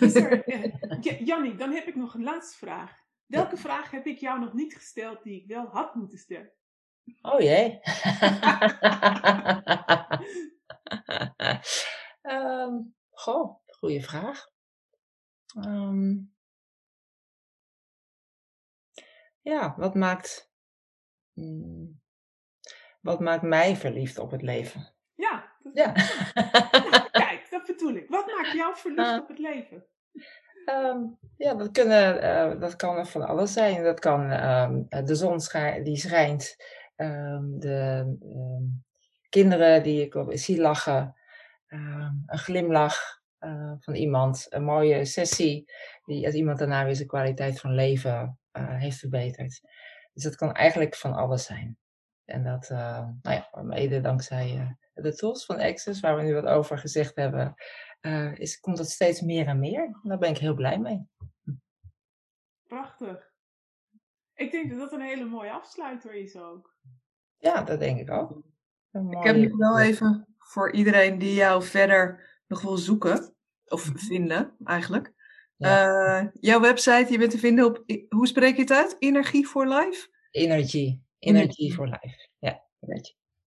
Is 0.00 0.14
er, 0.14 0.44
eh, 0.44 0.72
Ja, 1.00 1.12
Jannie, 1.12 1.54
dan 1.54 1.72
heb 1.72 1.86
ik 1.86 1.94
nog 1.94 2.14
een 2.14 2.22
laatste 2.22 2.56
vraag. 2.56 3.06
Welke 3.26 3.56
vraag 3.56 3.90
heb 3.90 4.06
ik 4.06 4.18
jou 4.18 4.40
nog 4.40 4.52
niet 4.52 4.74
gesteld 4.74 5.22
die 5.22 5.40
ik 5.40 5.46
wel 5.46 5.66
had 5.66 5.94
moeten 5.94 6.18
stellen? 6.18 6.52
Oh 7.22 7.40
jee. 7.40 7.80
um, 12.22 12.94
goh, 13.22 13.60
goede 13.66 14.02
vraag. 14.02 14.50
Um, 15.66 16.34
ja, 19.40 19.74
wat 19.76 19.94
maakt, 19.94 20.47
mm, 21.40 22.00
wat 23.00 23.20
maakt 23.20 23.42
mij 23.42 23.76
verliefd 23.76 24.18
op 24.18 24.30
het 24.30 24.42
leven? 24.42 24.94
Ja, 25.14 25.52
dat 25.62 25.72
ja. 25.74 25.92
kijk, 27.24 27.46
dat 27.50 27.66
bedoel 27.66 27.94
ik. 27.94 28.08
Wat 28.08 28.26
maakt 28.26 28.52
jou 28.52 28.76
verliefd 28.76 29.08
uh, 29.08 29.18
op 29.20 29.28
het 29.28 29.38
leven? 29.38 29.86
Um, 30.66 31.18
ja, 31.36 31.54
dat, 31.54 31.70
kunnen, 31.70 32.24
uh, 32.24 32.60
dat 32.60 32.76
kan 32.76 33.06
van 33.06 33.26
alles 33.26 33.52
zijn. 33.52 33.82
Dat 33.82 34.00
kan 34.00 34.30
um, 34.30 34.86
de 34.88 35.14
zon 35.14 35.38
die 35.82 35.96
schijnt, 35.96 36.56
um, 36.96 37.58
de 37.58 38.16
kinderen 39.28 39.82
die 39.82 40.04
ik 40.04 40.38
zie 40.38 40.60
lachen, 40.60 41.16
een 41.68 42.38
glimlach 42.38 43.18
uh, 43.40 43.72
van 43.78 43.94
iemand, 43.94 44.46
een 44.48 44.64
mooie 44.64 45.04
sessie 45.04 45.72
die 46.04 46.26
als 46.26 46.34
iemand 46.34 46.58
daarna 46.58 46.84
weer 46.84 46.94
zijn 46.94 47.08
kwaliteit 47.08 47.60
van 47.60 47.74
leven 47.74 48.38
uh, 48.52 48.76
heeft 48.76 48.98
verbeterd. 48.98 49.60
Dus 50.18 50.26
dat 50.26 50.36
kan 50.36 50.52
eigenlijk 50.52 50.94
van 50.94 51.12
alles 51.12 51.44
zijn. 51.44 51.78
En 52.24 52.44
dat, 52.44 52.70
uh, 52.70 53.08
nou 53.22 53.44
ja, 53.52 53.62
mede 53.62 54.00
dankzij 54.00 54.76
de 54.94 55.14
tools 55.14 55.44
van 55.44 55.60
Access, 55.60 56.00
waar 56.00 56.16
we 56.16 56.22
nu 56.22 56.34
wat 56.34 56.44
over 56.44 56.78
gezegd 56.78 57.16
hebben, 57.16 57.54
is, 58.34 58.60
komt 58.60 58.76
dat 58.76 58.90
steeds 58.90 59.20
meer 59.20 59.46
en 59.46 59.58
meer. 59.58 59.82
En 59.82 60.00
daar 60.02 60.18
ben 60.18 60.30
ik 60.30 60.38
heel 60.38 60.54
blij 60.54 60.78
mee. 60.78 61.08
Prachtig. 62.66 63.30
Ik 64.34 64.50
denk 64.50 64.70
dat 64.70 64.78
dat 64.78 64.92
een 64.92 65.06
hele 65.06 65.24
mooie 65.24 65.52
afsluiter 65.52 66.14
is 66.14 66.36
ook. 66.36 66.76
Ja, 67.36 67.62
dat 67.62 67.78
denk 67.78 68.00
ik 68.00 68.10
ook. 68.10 68.42
Ik 68.92 69.22
heb 69.24 69.36
nu 69.36 69.54
wel 69.56 69.80
even 69.80 70.36
voor 70.38 70.72
iedereen 70.72 71.18
die 71.18 71.34
jou 71.34 71.62
verder 71.62 72.28
nog 72.46 72.62
wil 72.62 72.76
zoeken, 72.76 73.34
of 73.64 73.90
vinden 73.94 74.56
eigenlijk. 74.64 75.12
Ja. 75.58 76.20
Uh, 76.20 76.28
jouw 76.40 76.60
website, 76.60 77.06
je 77.12 77.18
bent 77.18 77.30
te 77.30 77.38
vinden 77.38 77.64
op, 77.64 77.84
hoe 78.08 78.26
spreek 78.26 78.54
je 78.54 78.60
het 78.60 78.72
uit? 78.72 78.96
Energie 78.98 79.46
for 79.46 79.68
Life? 79.68 80.08
Energy. 80.30 80.98
Energy 81.18 81.70
for 81.70 81.86
Life. 81.86 82.28
Ja. 82.38 82.62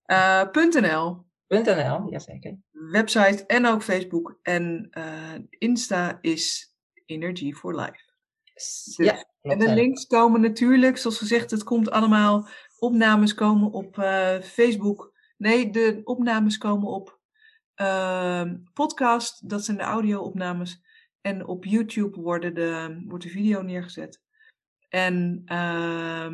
Uh, 0.06 0.66
.nl. 0.70 1.26
.nl, 1.48 2.10
jazeker. 2.10 2.58
Website 2.72 3.46
en 3.46 3.66
ook 3.66 3.84
Facebook. 3.84 4.40
En 4.42 4.90
uh, 4.98 5.34
Insta 5.50 6.18
is 6.22 6.76
Energy 7.06 7.54
for 7.54 7.76
Life. 7.76 8.10
Dus, 8.54 8.94
ja, 8.98 9.26
en 9.42 9.60
de 9.60 9.74
links 9.74 10.06
komen 10.06 10.42
natuurlijk, 10.42 10.98
zoals 10.98 11.18
gezegd, 11.18 11.52
het 11.52 11.64
komt 11.64 11.92
allemaal. 11.92 12.48
Opnames 12.80 13.34
komen 13.34 13.72
op 13.72 13.98
uh, 13.98 14.40
Facebook. 14.40 15.14
Nee, 15.38 15.70
de 15.70 16.02
opnames 16.04 16.58
komen 16.58 16.88
op 16.88 17.20
podcast. 18.74 19.50
Dat 19.50 19.66
zijn 19.66 19.78
de 19.78 19.84
audio-opnames. 19.84 20.82
En 21.22 21.46
op 21.46 21.66
YouTube 21.66 22.22
worden 22.22 22.54
de, 22.54 23.04
wordt 23.08 23.24
de 23.24 23.30
video 23.30 23.62
neergezet. 23.62 24.22
En 24.90 25.42
uh, 25.46 26.34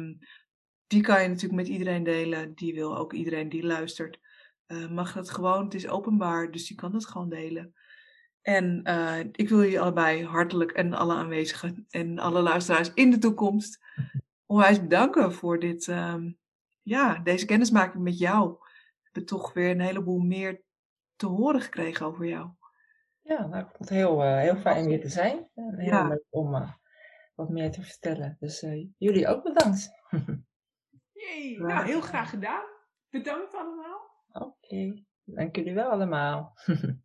die 0.88 1.02
kan 1.02 1.22
je 1.22 1.28
natuurlijk 1.28 1.62
met 1.62 1.68
iedereen 1.68 2.04
delen. 2.04 2.54
Die 2.54 2.74
wil 2.74 2.98
ook 2.98 3.14
iedereen 3.14 3.50
die 3.50 3.66
luistert. 3.66 4.20
Uh, 4.68 4.90
mag 4.90 5.14
dat 5.14 5.30
gewoon. 5.30 5.64
Het 5.64 5.74
is 5.74 5.88
openbaar, 5.88 6.52
dus 6.52 6.68
die 6.68 6.78
kan 6.78 6.94
het 6.94 7.08
gewoon 7.08 7.30
delen. 7.30 7.74
En 8.42 8.82
uh, 8.84 9.20
ik 9.20 9.50
wil 9.50 9.62
jullie 9.62 9.80
allebei 9.80 10.26
hartelijk 10.26 10.72
en 10.72 10.94
alle 10.94 11.14
aanwezigen 11.14 11.86
en 11.90 12.20
alle 12.20 12.42
luisteraars 12.42 12.94
in 12.94 13.12
de 13.12 13.18
toekomst 13.18 13.80
onwijs 14.46 14.82
bedanken 14.82 15.34
voor 15.34 15.60
dit, 15.60 15.88
uh, 15.88 16.16
ja, 16.82 17.20
deze 17.20 17.46
kennismaking 17.46 18.04
met 18.04 18.18
jou. 18.18 18.50
We 18.50 19.04
hebben 19.04 19.26
toch 19.26 19.54
weer 19.54 19.70
een 19.70 19.82
heleboel 19.82 20.20
meer 20.20 20.62
te 21.16 21.26
horen 21.26 21.62
gekregen 21.62 22.06
over 22.06 22.26
jou. 22.28 22.50
Ja, 23.28 23.48
nou, 23.48 23.64
ik 23.64 23.70
vond 23.70 23.90
het 23.90 23.90
heel, 23.90 24.24
uh, 24.24 24.38
heel 24.38 24.56
fijn 24.56 24.88
hier 24.88 25.02
te 25.02 25.10
zijn. 25.10 25.50
En 25.56 25.80
heel 25.80 25.94
ja. 25.94 26.08
leuk 26.08 26.26
om 26.30 26.56
uh, 26.56 26.72
wat 27.36 27.50
meer 27.50 27.72
te 27.72 27.82
vertellen. 27.82 28.38
Dus 28.40 28.64
uh, 28.64 28.88
jullie 28.98 29.28
ook 29.28 29.44
bedankt. 29.44 29.90
Jee, 31.14 31.60
nou, 31.60 31.86
heel 31.86 32.02
graag 32.02 32.30
gedaan. 32.30 32.66
Bedankt 33.10 33.54
allemaal. 33.54 34.26
Oké, 34.28 34.46
okay. 34.46 35.06
dank 35.24 35.56
jullie 35.56 35.74
wel 35.74 35.90
allemaal. 35.90 36.54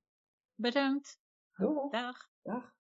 bedankt. 0.67 1.21
Doei. 1.57 1.91
Dag. 1.91 2.31
Dag. 2.43 2.75